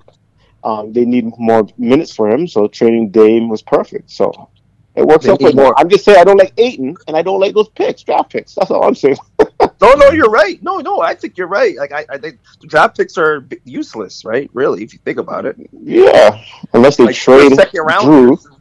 um, 0.63 0.93
they 0.93 1.05
need 1.07 1.25
more 1.39 1.67
minutes 1.79 2.15
for 2.15 2.29
him. 2.29 2.47
So 2.47 2.69
trading 2.69 3.11
Dame 3.11 3.49
was 3.49 3.63
perfect. 3.63 4.11
So 4.11 4.51
it 4.95 5.07
works 5.07 5.25
They 5.25 5.33
out 5.33 5.41
for 5.41 5.49
them. 5.49 5.57
more. 5.57 5.75
I'm 5.79 5.89
just 5.89 6.05
saying 6.05 6.19
I 6.19 6.25
don't 6.25 6.37
like 6.37 6.53
Ayton, 6.59 6.97
and 7.07 7.17
I 7.17 7.23
don't 7.23 7.41
like 7.41 7.55
those 7.55 7.69
picks, 7.71 8.03
draft 8.03 8.31
picks. 8.33 8.55
That's 8.55 8.71
all 8.71 8.85
I'm 8.85 8.95
saying. 8.95 9.17
No, 9.81 9.93
no, 9.95 10.11
you're 10.11 10.29
right. 10.31 10.61
No, 10.61 10.79
no, 10.79 11.01
I 11.03 11.15
think 11.15 11.39
you're 11.39 11.47
right. 11.47 11.77
Like 11.77 11.93
I, 11.93 12.05
I 12.09 12.19
think 12.19 12.41
draft 12.67 12.97
picks 12.97 13.17
are 13.17 13.47
useless, 13.65 14.25
right? 14.25 14.51
Really, 14.53 14.83
if 14.83 14.93
you 14.93 14.99
think 15.05 15.19
about 15.19 15.47
it. 15.47 15.57
yeah, 15.73 16.43
unless 16.73 16.97
they 16.97 17.05
Like 17.05 17.15
trade 17.15 17.55
second 17.55 17.83
round. 17.83 18.05
Jrue. 18.07 18.58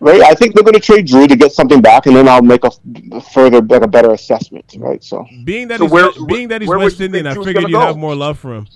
Right, 0.00 0.20
I 0.20 0.34
think 0.34 0.54
they're 0.54 0.62
going 0.64 0.74
to 0.74 0.80
trade 0.80 1.06
Jrue 1.06 1.26
to 1.28 1.36
get 1.36 1.50
something 1.52 1.80
back, 1.80 2.04
and 2.06 2.14
then 2.14 2.28
I'll 2.28 2.42
make 2.42 2.62
a 2.64 2.70
further, 3.32 3.62
like 3.62 3.82
a 3.82 3.88
better 3.88 4.12
assessment. 4.12 4.74
Right, 4.78 5.02
so 5.02 5.24
Being 5.44 5.68
that 5.68 5.78
So 5.78 5.84
he's 5.84 5.92
where- 5.92 6.06
West- 6.08 6.26
being 6.26 6.48
that 6.48 6.60
he's 6.60 6.68
where 6.68 6.78
West 6.78 6.98
you 7.00 7.06
Indian, 7.06 7.24
think 7.24 7.36
I 7.36 7.38
Jrue's 7.40 7.46
figured 7.46 7.70
you'd 7.70 7.78
have 7.78 7.96
more 7.96 8.14
love 8.14 8.38
for 8.38 8.54
him. 8.54 8.66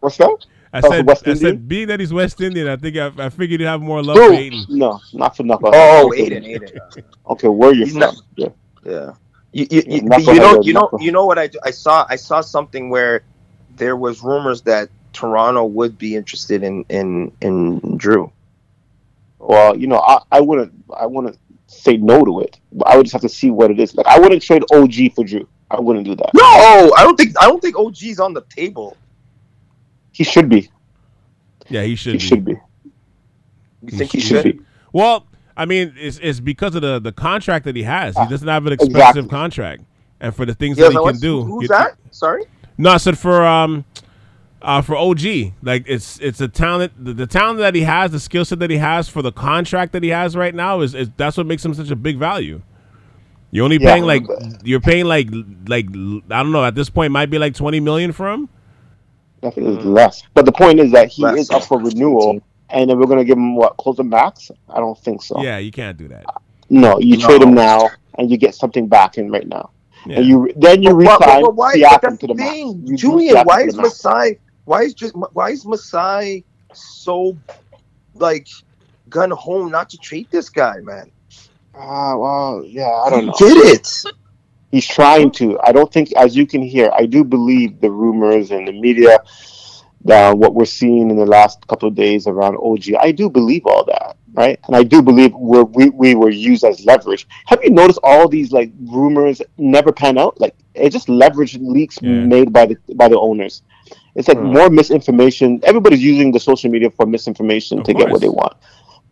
what's 0.00 0.16
that? 0.18 0.44
I 0.74 0.80
Oh, 0.82 0.90
said, 0.90 1.06
West 1.06 1.22
I 1.26 1.30
Indian? 1.32 1.50
said, 1.56 1.68
being 1.68 1.88
that 1.88 2.00
he's 2.00 2.12
West 2.12 2.40
Indian, 2.40 2.68
I 2.68 2.76
think 2.76 2.96
I, 2.96 3.10
I 3.18 3.28
figured 3.28 3.60
you'd 3.60 3.66
have 3.66 3.80
more 3.82 4.02
love 4.02 4.16
Jrue, 4.16 4.28
for 4.28 4.34
Ayton. 4.34 4.64
no, 4.68 5.00
not 5.12 5.36
for 5.36 5.42
knuckle. 5.42 5.70
Oh, 5.72 6.08
okay. 6.08 6.22
Ayton, 6.24 6.44
Ayton. 6.44 6.80
Okay, 7.28 7.48
where 7.48 7.72
you 7.72 7.84
He's 7.84 7.92
from? 7.92 8.00
not- 8.00 8.16
Yeah. 8.36 8.48
Yeah. 8.84 9.12
You, 9.54 9.66
you, 9.70 9.82
you, 9.86 9.94
you 9.96 10.34
know 10.40 10.60
you 10.62 10.72
know 10.72 10.90
you 10.98 11.12
know 11.12 11.26
what 11.26 11.38
I 11.38 11.46
do? 11.46 11.58
I 11.62 11.72
saw 11.72 12.06
I 12.08 12.16
saw 12.16 12.40
something 12.40 12.88
where 12.88 13.22
there 13.76 13.96
was 13.98 14.22
rumors 14.22 14.62
that 14.62 14.88
Toronto 15.12 15.66
would 15.66 15.98
be 15.98 16.16
interested 16.16 16.62
in 16.62 16.86
in 16.88 17.30
in 17.42 17.80
Jrue. 17.98 18.32
Well, 19.42 19.76
you 19.76 19.86
know, 19.88 19.98
I, 19.98 20.20
I 20.30 20.40
wouldn't 20.40 20.72
I 20.96 21.04
wouldn't 21.06 21.36
say 21.66 21.96
no 21.96 22.24
to 22.24 22.40
it. 22.40 22.58
I 22.86 22.96
would 22.96 23.04
just 23.04 23.12
have 23.12 23.22
to 23.22 23.28
see 23.28 23.50
what 23.50 23.70
it 23.70 23.80
is. 23.80 23.94
Like 23.94 24.06
I 24.06 24.18
wouldn't 24.18 24.40
trade 24.42 24.62
OG 24.72 25.14
for 25.14 25.24
Jrue. 25.24 25.46
I 25.70 25.80
wouldn't 25.80 26.04
do 26.04 26.14
that. 26.14 26.30
No, 26.34 26.42
I 26.96 27.02
don't 27.02 27.16
think 27.16 27.34
I 27.42 27.46
don't 27.48 27.60
think 27.60 27.76
OG's 27.76 28.20
on 28.20 28.34
the 28.34 28.42
table. 28.42 28.96
He 30.12 30.22
should 30.24 30.48
be. 30.48 30.70
Yeah, 31.68 31.82
he 31.82 31.90
He 31.90 31.96
should 31.96 32.12
be. 32.14 32.18
should 32.20 32.44
be. 32.44 32.52
You 33.82 33.98
think 33.98 34.12
he 34.12 34.18
He 34.18 34.24
should 34.26 34.42
should? 34.42 34.58
be. 34.58 34.64
Well, 34.92 35.26
I 35.56 35.64
mean, 35.66 35.92
it's, 35.98 36.18
it's 36.22 36.38
because 36.40 36.74
of 36.74 36.82
the, 36.82 36.98
the 37.00 37.12
contract 37.12 37.64
that 37.64 37.74
he 37.76 37.82
has. 37.82 38.16
He 38.16 38.26
doesn't 38.28 38.46
have 38.46 38.66
an 38.66 38.74
expensive 38.74 38.96
Exactly. 38.96 39.28
contract, 39.28 39.82
and 40.20 40.34
for 40.34 40.46
the 40.46 40.54
things 40.54 40.78
Yeah, 40.78 40.84
that 40.84 40.90
he 40.92 40.96
so 40.96 41.06
can 41.06 41.18
do. 41.18 41.42
Who's 41.44 41.62
you- 41.62 41.68
that? 41.68 41.96
Sorry. 42.10 42.44
No, 42.78 42.90
I 42.90 42.96
said 42.98 43.18
for 43.18 43.44
um, 43.44 43.84
uh, 44.62 44.80
for 44.82 44.96
OG, 44.96 45.20
like 45.62 45.84
it's 45.86 46.18
it's 46.20 46.40
a 46.40 46.48
talent. 46.48 46.92
The, 47.02 47.12
the 47.12 47.26
talent 47.26 47.58
that 47.58 47.74
he 47.74 47.82
has, 47.82 48.10
the 48.12 48.20
skill 48.20 48.44
set 48.44 48.58
that 48.60 48.70
he 48.70 48.78
has 48.78 49.08
for 49.08 49.22
the 49.22 49.32
contract 49.32 49.92
that 49.92 50.02
he 50.02 50.08
has 50.10 50.36
right 50.36 50.54
now 50.54 50.80
is, 50.80 50.94
is 50.94 51.10
that's 51.16 51.36
what 51.36 51.46
makes 51.46 51.64
him 51.64 51.74
such 51.74 51.90
a 51.90 51.96
big 51.96 52.18
value. 52.18 52.62
You're 53.50 53.64
only 53.64 53.76
Yeah, 53.78 53.92
paying 53.92 54.04
like 54.04 54.26
but- 54.26 54.66
you're 54.66 54.80
paying 54.80 55.04
like 55.06 55.28
like 55.68 55.86
I 55.90 56.42
don't 56.42 56.52
know 56.52 56.64
at 56.64 56.74
this 56.74 56.88
point 56.90 57.06
it 57.06 57.10
might 57.10 57.30
be 57.30 57.38
like 57.38 57.54
twenty 57.54 57.80
million 57.80 58.12
for 58.12 58.30
him. 58.30 58.48
I 59.42 59.50
think 59.50 59.66
it's 59.68 59.84
less. 59.84 60.22
But 60.34 60.44
the 60.46 60.52
point 60.52 60.78
is 60.80 60.92
that 60.92 61.08
he 61.08 61.22
Less. 61.22 61.38
is 61.40 61.50
up 61.50 61.64
for 61.64 61.78
renewal, 61.78 62.40
and 62.70 62.88
then 62.88 62.98
we're 62.98 63.06
gonna 63.06 63.24
give 63.24 63.36
him 63.36 63.56
what 63.56 63.76
close 63.76 63.96
to 63.96 64.04
max? 64.04 64.50
I 64.68 64.78
don't 64.78 64.96
think 64.98 65.20
so. 65.22 65.42
Yeah, 65.42 65.58
you 65.58 65.72
can't 65.72 65.98
do 65.98 66.06
that. 66.08 66.24
No, 66.70 66.98
you 67.00 67.18
No. 67.18 67.26
trade 67.26 67.42
him 67.42 67.52
now, 67.52 67.90
and 68.18 68.30
you 68.30 68.36
get 68.36 68.54
something 68.54 68.86
back 68.86 69.18
in 69.18 69.30
right 69.32 69.46
now, 69.48 69.70
Yeah. 70.06 70.18
and 70.18 70.26
you 70.26 70.52
then 70.56 70.82
you 70.82 70.94
resign 70.94 71.18
but 71.42 71.56
why? 71.56 71.74
Siakam 71.74 72.18
to 72.20 72.26
the 72.28 72.34
the 72.34 72.34
max. 72.36 72.56
You 72.56 72.96
Julian. 72.96 73.36
Why 73.44 73.62
is 73.64 73.74
the 73.74 73.82
max. 73.82 74.02
Masai? 74.04 74.38
Why 74.64 74.82
is 74.82 74.94
just 74.94 75.14
why 75.14 75.50
is 75.50 75.66
Masai 75.66 76.44
so 76.72 77.36
like 78.14 78.48
gun 79.08 79.30
home 79.30 79.70
not 79.70 79.90
to 79.90 79.98
treat 79.98 80.30
this 80.30 80.48
guy, 80.48 80.76
man? 80.82 81.10
Ah, 81.74 82.16
well, 82.16 82.64
yeah, 82.66 82.88
I 82.88 83.10
don't 83.10 83.26
know. 83.26 83.32
Get 83.38 83.56
it? 83.56 84.04
He's 84.70 84.86
trying 84.86 85.30
to. 85.32 85.58
I 85.64 85.72
don't 85.72 85.92
think, 85.92 86.12
as 86.16 86.34
you 86.36 86.46
can 86.46 86.62
hear, 86.62 86.90
I 86.94 87.06
do 87.06 87.24
believe 87.24 87.80
the 87.80 87.90
rumors 87.90 88.50
and 88.50 88.66
the 88.66 88.72
media, 88.72 89.18
that 90.04 90.36
what 90.36 90.54
we're 90.54 90.64
seeing 90.64 91.10
in 91.10 91.16
the 91.16 91.26
last 91.26 91.66
couple 91.66 91.88
of 91.88 91.94
days 91.94 92.26
around 92.26 92.56
OG. 92.56 92.94
I 93.00 93.12
do 93.12 93.28
believe 93.28 93.62
all 93.66 93.84
that, 93.84 94.16
right? 94.34 94.58
And 94.66 94.76
I 94.76 94.82
do 94.82 95.02
believe 95.02 95.32
we're, 95.34 95.64
we 95.64 95.90
we 95.90 96.14
were 96.14 96.30
used 96.30 96.64
as 96.64 96.84
leverage. 96.86 97.26
Have 97.46 97.62
you 97.62 97.70
noticed 97.70 98.00
all 98.02 98.28
these 98.28 98.52
like 98.52 98.70
rumors 98.80 99.42
never 99.58 99.92
pan 99.92 100.18
out? 100.18 100.40
Like 100.40 100.54
it 100.74 100.90
just 100.90 101.08
leverage 101.08 101.56
leaks 101.58 101.98
Yeah. 102.00 102.24
made 102.24 102.52
by 102.52 102.66
the 102.66 102.76
by 102.94 103.08
the 103.08 103.18
owners. 103.18 103.62
It's 104.14 104.28
like 104.28 104.38
Hmm. 104.38 104.52
more 104.52 104.70
misinformation. 104.70 105.60
Everybody's 105.62 106.02
using 106.02 106.32
the 106.32 106.40
social 106.40 106.70
media 106.70 106.90
for 106.90 107.06
misinformation 107.06 107.78
Of 107.78 107.84
to 107.86 107.94
get 107.94 108.10
what 108.10 108.20
they 108.20 108.28
want. 108.28 108.54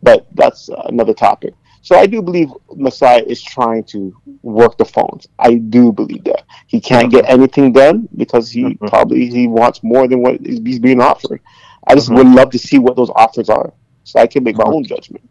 But 0.03 0.27
that's 0.35 0.69
another 0.85 1.13
topic. 1.13 1.53
So 1.83 1.95
I 1.95 2.05
do 2.05 2.21
believe 2.21 2.49
Masai 2.75 3.23
is 3.25 3.41
trying 3.41 3.83
to 3.85 4.15
work 4.43 4.77
the 4.77 4.85
phones. 4.85 5.27
I 5.39 5.55
do 5.55 5.91
believe 5.91 6.23
that 6.25 6.43
he 6.67 6.79
can't 6.79 7.11
get 7.11 7.27
anything 7.27 7.71
done 7.73 8.07
because 8.15 8.51
he 8.51 8.63
Mhm. 8.63 8.87
probably 8.87 9.27
he 9.27 9.47
wants 9.47 9.81
more 9.83 10.07
than 10.07 10.21
what 10.21 10.39
he's 10.45 10.79
being 10.79 11.01
offered. 11.01 11.39
I 11.87 11.95
just 11.95 12.11
would 12.13 12.27
love 12.27 12.51
to 12.51 12.59
see 12.59 12.77
what 12.77 12.95
those 12.95 13.09
offers 13.15 13.49
are, 13.49 13.73
so 14.03 14.19
I 14.19 14.27
can 14.27 14.43
make 14.43 14.57
my 14.57 14.65
own 14.65 14.83
judgment. 14.83 15.27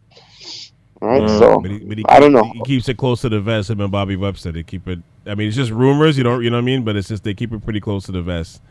All 1.01 1.07
right, 1.07 1.29
so 1.29 1.59
But 1.61 1.71
he, 1.71 1.79
but 1.79 1.97
he 1.97 2.05
I 2.09 2.19
don't 2.19 2.33
know. 2.33 2.43
He 2.43 2.61
keeps 2.61 2.87
it 2.89 2.97
close 2.97 3.21
to 3.21 3.29
the 3.29 3.39
vest. 3.39 3.69
Him 3.69 3.79
and 3.79 3.91
Bobby 3.91 4.17
Webster, 4.17 4.51
they 4.51 4.61
keep 4.63 4.87
it. 4.87 4.99
I 5.25 5.35
mean, 5.35 5.47
it's 5.47 5.55
just 5.55 5.71
rumors. 5.71 6.17
You 6.17 6.23
don't, 6.23 6.43
you 6.43 6.49
know 6.49 6.57
what 6.57 6.61
I 6.61 6.65
mean? 6.65 6.83
But 6.83 6.95
it's 6.95 7.07
just 7.07 7.23
they 7.23 7.33
keep 7.33 7.53
it 7.53 7.63
pretty 7.63 7.79
close 7.79 8.03
to 8.05 8.11
the 8.11 8.21
vest. 8.21 8.61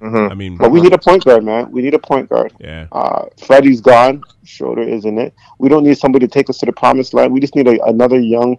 Mhm. 0.00 0.30
I 0.30 0.34
mean, 0.34 0.56
but 0.58 0.70
we 0.70 0.80
need 0.82 0.92
a 0.92 0.98
point 0.98 1.24
guard, 1.24 1.42
man. 1.44 1.70
We 1.70 1.80
need 1.82 1.94
a 1.94 1.98
point 1.98 2.28
guard. 2.28 2.52
yeah. 2.60 2.86
Uh, 2.92 3.24
Freddie's 3.44 3.80
gone. 3.80 4.22
Schroeder 4.44 4.82
isn't 4.82 5.18
it? 5.18 5.34
We 5.58 5.68
don't 5.68 5.84
need 5.84 5.96
somebody 5.98 6.26
to 6.26 6.32
take 6.32 6.50
us 6.50 6.58
to 6.58 6.66
the 6.66 6.72
promised 6.72 7.14
land. 7.14 7.32
We 7.32 7.40
just 7.40 7.54
need 7.56 7.66
a, 7.66 7.82
another 7.84 8.20
young 8.20 8.58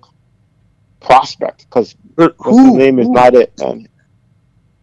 prospect 1.00 1.66
because 1.70 1.96
But 2.16 2.36
what's 2.40 2.58
his 2.58 2.74
name 2.74 3.00
is 3.00 3.08
who- 3.08 3.14
not 3.14 3.36
it, 3.36 3.54
man. 3.60 3.88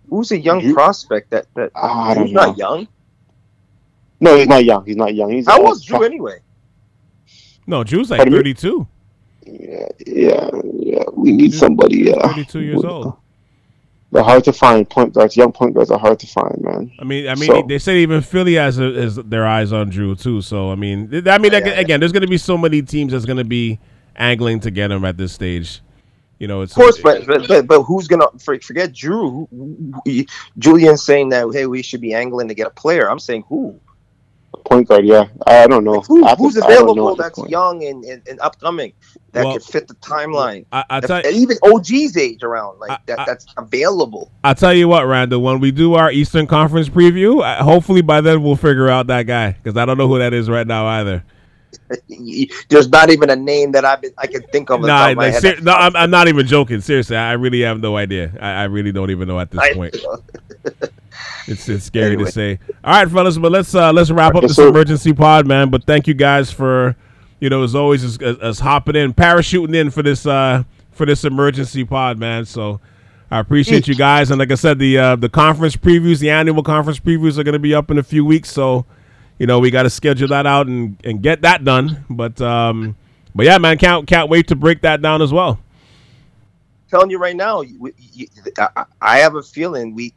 who's 0.08 0.30
a 0.30 0.38
young 0.38 0.60
Jrue? 0.60 0.74
prospect 0.74 1.30
that 1.30 1.46
that 1.54 1.72
I 1.74 2.14
don't 2.14 2.24
who's 2.26 2.32
not 2.32 2.48
know. 2.50 2.54
young? 2.68 2.88
No, 4.20 4.36
he's 4.36 4.46
not 4.48 4.64
young. 4.64 4.86
He's 4.86 4.96
not 4.96 5.14
young. 5.14 5.30
He's 5.32 5.46
How 5.46 5.60
uh, 5.62 5.66
old's 5.68 5.84
Jrue 5.84 6.04
anyway? 6.06 6.38
No, 7.66 7.82
Jrue's 7.82 8.10
like 8.10 8.18
Pardon 8.18 8.32
me? 8.34 8.38
32. 8.38 8.86
Yeah, 9.46 9.88
yeah, 10.06 10.50
yeah. 10.78 11.02
We 11.12 11.32
need 11.32 11.52
somebody. 11.52 11.98
Yeah, 12.04 12.28
32 12.28 12.60
years 12.60 12.84
old. 12.84 13.14
They're 14.14 14.22
hard 14.22 14.44
to 14.44 14.52
find. 14.52 14.88
Point 14.88 15.12
guards, 15.12 15.36
young 15.36 15.50
point 15.50 15.74
guards 15.74 15.90
are 15.90 15.98
hard 15.98 16.20
to 16.20 16.26
find, 16.28 16.56
man. 16.60 16.92
I 17.00 17.04
mean, 17.04 17.28
I 17.28 17.34
mean, 17.34 17.50
So- 17.50 17.64
they 17.68 17.78
say 17.80 17.98
even 17.98 18.20
Philly 18.22 18.54
has, 18.54 18.78
a, 18.78 18.92
has 18.92 19.16
their 19.16 19.44
eyes 19.44 19.72
on 19.72 19.90
Jrue 19.90 20.18
too. 20.18 20.40
So 20.40 20.70
I 20.70 20.76
mean, 20.76 21.08
I 21.26 21.38
mean, 21.38 21.50
Yeah, 21.52 21.58
like, 21.58 21.64
yeah. 21.66 21.80
again, 21.80 21.98
there's 21.98 22.12
going 22.12 22.22
to 22.22 22.28
be 22.28 22.38
so 22.38 22.56
many 22.56 22.80
teams 22.80 23.10
that's 23.12 23.24
going 23.24 23.38
to 23.38 23.44
be 23.44 23.80
angling 24.14 24.60
to 24.60 24.70
get 24.70 24.92
him 24.92 25.04
at 25.04 25.16
this 25.16 25.32
stage. 25.32 25.82
You 26.38 26.46
know, 26.46 26.62
it's 26.62 26.72
Of 26.72 26.76
course, 26.76 27.00
but 27.00 27.26
but 27.26 27.48
but, 27.48 27.66
but 27.66 27.82
who's 27.82 28.06
gonna 28.06 28.26
forget 28.38 28.92
Jrue? 28.92 29.48
Who- 29.50 29.92
who- 30.04 30.24
Julian's 30.58 31.04
saying 31.04 31.30
that 31.30 31.48
hey, 31.52 31.66
we 31.66 31.82
should 31.82 32.00
be 32.00 32.14
angling 32.14 32.46
to 32.48 32.54
get 32.54 32.68
a 32.68 32.70
player. 32.70 33.10
I'm 33.10 33.18
saying 33.18 33.44
who? 33.48 33.80
Point 34.64 34.88
guard, 34.88 35.04
yeah. 35.04 35.26
I, 35.46 35.64
I 35.64 35.66
don't 35.66 35.84
know. 35.84 36.00
Who, 36.00 36.24
I 36.24 36.30
to- 36.30 36.36
who's 36.36 36.56
I 36.56 36.60
know 36.60 36.66
available 36.66 37.10
at 37.12 37.18
that's 37.18 37.50
young 37.50 37.84
and, 37.84 38.04
and, 38.04 38.26
and 38.26 38.40
upcoming 38.40 38.94
that 39.32 39.44
Well, 39.44 39.54
could 39.54 39.62
fit 39.62 39.88
the 39.88 39.94
timeline? 39.96 40.64
I, 40.72 40.84
I 40.88 41.00
tell 41.00 41.16
and 41.18 41.26
even 41.26 41.58
OG's 41.62 42.16
age 42.16 42.42
around 42.42 42.78
like 42.78 42.92
I- 42.92 42.98
that. 43.06 43.20
I- 43.20 43.24
that's 43.26 43.46
available. 43.56 44.30
I 44.42 44.54
tell 44.54 44.72
you 44.72 44.88
what, 44.88 45.06
Randall. 45.06 45.42
When 45.42 45.60
we 45.60 45.70
do 45.70 45.94
our 45.94 46.10
Eastern 46.10 46.46
Conference 46.46 46.88
preview, 46.88 47.42
I, 47.42 47.56
hopefully 47.62 48.00
by 48.02 48.20
then 48.20 48.42
we'll 48.42 48.56
figure 48.56 48.88
out 48.88 49.06
that 49.08 49.24
guy 49.24 49.52
because 49.52 49.76
I 49.76 49.84
don't 49.84 49.98
know 49.98 50.08
who 50.08 50.18
that 50.18 50.32
is 50.32 50.48
right 50.48 50.66
now 50.66 50.86
either. 50.86 51.24
There's 52.68 52.88
not 52.88 53.10
even 53.10 53.30
a 53.30 53.36
name 53.36 53.72
that 53.72 53.84
I 53.84 53.98
I 54.18 54.26
can 54.26 54.42
think 54.52 54.70
of. 54.70 54.80
Nah, 54.80 54.86
my 54.86 55.12
like, 55.14 55.32
head. 55.34 55.42
ser- 55.42 55.60
no, 55.60 55.72
I'm, 55.72 55.94
I'm 55.96 56.10
not 56.10 56.28
even 56.28 56.46
joking. 56.46 56.80
Seriously, 56.80 57.16
I 57.16 57.32
really 57.32 57.62
have 57.62 57.80
no 57.80 57.96
idea. 57.96 58.32
I, 58.40 58.50
I 58.50 58.64
really 58.64 58.92
don't 58.92 59.10
even 59.10 59.28
know 59.28 59.38
at 59.40 59.50
this 59.50 59.60
I- 59.60 59.74
point. 59.74 59.96
It's 61.46 61.68
it's 61.68 61.84
scary 61.84 62.12
Anyway. 62.12 62.24
to 62.24 62.32
say. 62.32 62.58
All 62.82 62.94
right, 62.94 63.08
fellas, 63.10 63.36
but 63.36 63.52
let's 63.52 63.74
uh 63.74 63.92
let's 63.92 64.10
wrap 64.10 64.34
up 64.34 64.42
this 64.42 64.58
emergency 64.58 65.12
pod, 65.12 65.46
man. 65.46 65.68
But 65.68 65.84
thank 65.84 66.06
you 66.06 66.14
guys 66.14 66.50
for 66.50 66.96
you 67.38 67.50
know 67.50 67.62
as 67.62 67.74
always 67.74 68.02
as, 68.02 68.16
as, 68.18 68.38
as 68.38 68.58
hopping 68.60 68.96
in, 68.96 69.12
parachuting 69.12 69.74
in 69.74 69.90
for 69.90 70.02
this 70.02 70.26
uh 70.26 70.62
for 70.92 71.04
this 71.04 71.22
emergency 71.24 71.84
pod, 71.84 72.18
man. 72.18 72.46
So 72.46 72.80
I 73.30 73.40
appreciate 73.40 73.86
you 73.88 73.94
guys, 73.94 74.30
and 74.30 74.38
like 74.38 74.52
I 74.52 74.54
said, 74.54 74.78
the 74.78 74.96
uh, 74.98 75.16
the 75.16 75.28
conference 75.28 75.76
previews, 75.76 76.18
the 76.20 76.30
annual 76.30 76.62
conference 76.62 76.98
previews, 76.98 77.36
are 77.38 77.42
going 77.44 77.52
to 77.54 77.58
be 77.58 77.74
up 77.74 77.90
in 77.90 77.98
a 77.98 78.02
few 78.02 78.24
weeks. 78.24 78.50
So, 78.50 78.86
you 79.38 79.46
know, 79.46 79.58
we 79.58 79.70
got 79.70 79.84
to 79.84 79.90
schedule 79.90 80.28
that 80.28 80.46
out 80.46 80.66
and, 80.66 80.96
and 81.04 81.22
get 81.22 81.42
that 81.42 81.64
done. 81.64 82.04
But 82.10 82.40
um, 82.40 82.96
but 83.34 83.46
yeah, 83.46 83.58
man, 83.58 83.78
can't 83.78 84.06
can't 84.06 84.28
wait 84.30 84.48
to 84.48 84.56
break 84.56 84.82
that 84.82 85.02
down 85.02 85.22
as 85.22 85.32
well. 85.32 85.60
telling 86.90 87.10
you 87.10 87.18
right 87.18 87.36
now, 87.36 87.62
you, 87.62 87.92
you, 87.98 88.26
I, 88.58 88.84
I 89.00 89.18
have 89.18 89.34
a 89.36 89.42
feeling 89.42 89.94
we 89.94 90.14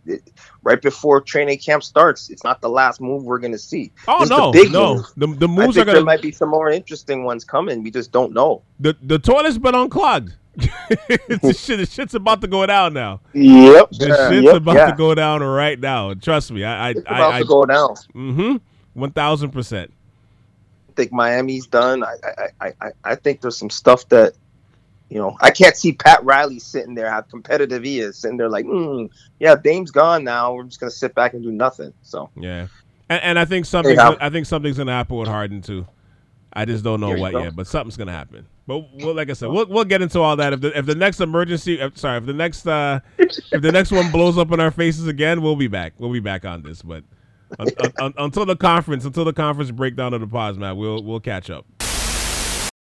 right 0.64 0.82
before 0.82 1.22
training 1.22 1.60
camp 1.60 1.84
starts, 1.84 2.30
it's 2.30 2.44
not 2.44 2.62
the 2.62 2.70
last 2.70 3.02
move 3.02 3.24
we're 3.24 3.40
going 3.40 3.54
to 3.54 3.58
see. 3.60 3.92
Oh 4.08 4.26
This 4.26 4.30
no, 4.30 4.52
big 4.52 4.72
no, 4.72 4.96
move. 4.96 5.06
the 5.18 5.28
the 5.28 5.48
moves 5.48 5.78
are 5.78 5.86
think 5.86 5.86
there 5.86 5.96
going 5.96 5.98
to 5.98 6.04
might 6.06 6.22
be 6.22 6.32
some 6.32 6.50
more 6.50 6.70
interesting 6.70 7.24
ones 7.24 7.44
coming. 7.44 7.84
We 7.84 7.92
just 7.92 8.12
don't 8.12 8.34
know. 8.34 8.64
the 8.80 8.96
the 9.02 9.20
toilet's 9.20 9.58
been 9.58 9.76
unclogged. 9.76 10.36
the 10.56 11.56
shit, 11.58 11.78
the 11.80 11.86
shit's 11.86 12.16
about 12.16 12.42
to 12.42 12.48
go 12.48 12.66
down 12.66 12.94
now. 12.94 13.22
Yep. 13.34 13.90
The 13.92 14.30
shit's 14.30 14.46
yep, 14.46 14.56
about 14.56 14.76
yeah. 14.78 14.86
to 14.88 14.94
go 14.94 15.16
down 15.16 15.42
right 15.44 15.80
now. 15.80 16.14
Trust 16.16 16.52
me, 16.52 16.64
I 16.64 16.90
I 16.90 16.94
It's 16.96 17.04
I, 17.08 17.14
about 17.14 17.34
I 17.34 17.40
to 17.40 17.46
go 17.46 17.66
down. 17.66 17.90
mm-hmm, 18.16 18.58
one 18.98 19.12
thousand 19.12 19.52
percent. 19.52 19.94
I 20.90 20.94
think 20.94 21.14
Miami's 21.14 21.68
done. 21.68 22.04
I, 22.04 22.50
I, 22.60 22.74
I, 22.82 22.92
I, 23.04 23.16
think 23.16 23.42
there's 23.42 23.56
some 23.56 23.70
stuff 23.70 24.10
that, 24.10 24.34
you 25.10 25.20
know, 25.20 25.38
I 25.40 25.52
can't 25.52 25.78
see 25.78 25.94
Pat 25.94 26.24
Riley 26.24 26.58
sitting 26.58 26.96
there 26.96 27.10
how 27.12 27.22
competitive 27.22 27.84
he 27.84 28.00
is, 28.00 28.18
sitting 28.18 28.38
there 28.38 28.50
like, 28.50 28.66
mm, 28.66 29.08
yeah, 29.40 29.56
Dame's 29.56 29.92
gone 29.92 30.24
now. 30.24 30.56
We're 30.56 30.64
just 30.64 30.80
gonna 30.80 30.90
sit 30.90 31.14
back 31.14 31.36
and 31.36 31.44
do 31.44 31.52
nothing. 31.52 31.94
So 32.02 32.32
Yeah, 32.36 32.68
and, 33.08 33.24
and 33.24 33.40
I 33.40 33.46
think 33.46 33.68
something. 33.68 33.98
Anyhow. 33.98 34.18
I 34.20 34.32
think 34.32 34.48
something's 34.48 34.78
gonna 34.78 34.92
happen 34.92 35.16
with 35.18 35.28
Harden 35.28 35.62
too. 35.62 35.86
I 36.52 36.66
just 36.66 36.84
don't 36.84 37.00
know 37.00 37.16
what 37.16 37.34
go. 37.34 37.44
yet, 37.44 37.56
but 37.56 37.68
something's 37.68 37.98
gonna 37.98 38.12
happen. 38.12 38.48
But 38.66 38.86
well, 38.96 39.14
like 39.14 39.30
I 39.30 39.34
said, 39.34 39.50
we'll 39.50 39.68
we'll 39.68 39.86
get 39.86 40.02
into 40.02 40.20
all 40.20 40.36
that. 40.38 40.54
If 40.54 40.62
the 40.62 40.78
if 40.78 40.88
the 40.88 40.96
next 40.96 41.22
emergency, 41.22 41.80
uh, 41.80 41.92
sorry, 41.94 42.18
if 42.18 42.26
the 42.26 42.34
next 42.34 42.66
uh, 42.66 43.00
if 43.18 43.62
the 43.62 43.72
next 43.72 43.92
one 43.92 44.12
blows 44.12 44.38
up 44.40 44.52
in 44.52 44.60
our 44.60 44.72
faces 44.72 45.08
again, 45.08 45.42
we'll 45.42 45.56
be 45.56 45.68
back. 45.68 45.94
We'll 46.00 46.12
be 46.12 46.20
back 46.20 46.46
on 46.46 46.64
this. 46.64 46.82
But 46.82 47.04
un, 47.60 47.68
un- 48.00 48.14
until 48.18 48.46
the 48.46 48.56
conference, 48.56 49.06
until 49.06 49.26
the 49.26 49.34
conference 49.34 49.72
breakdown 49.72 50.14
of 50.14 50.22
the 50.22 50.28
pods, 50.28 50.58
man, 50.58 50.78
we'll 50.78 51.04
we'll 51.04 51.20
catch 51.20 51.50
up. 51.50 51.66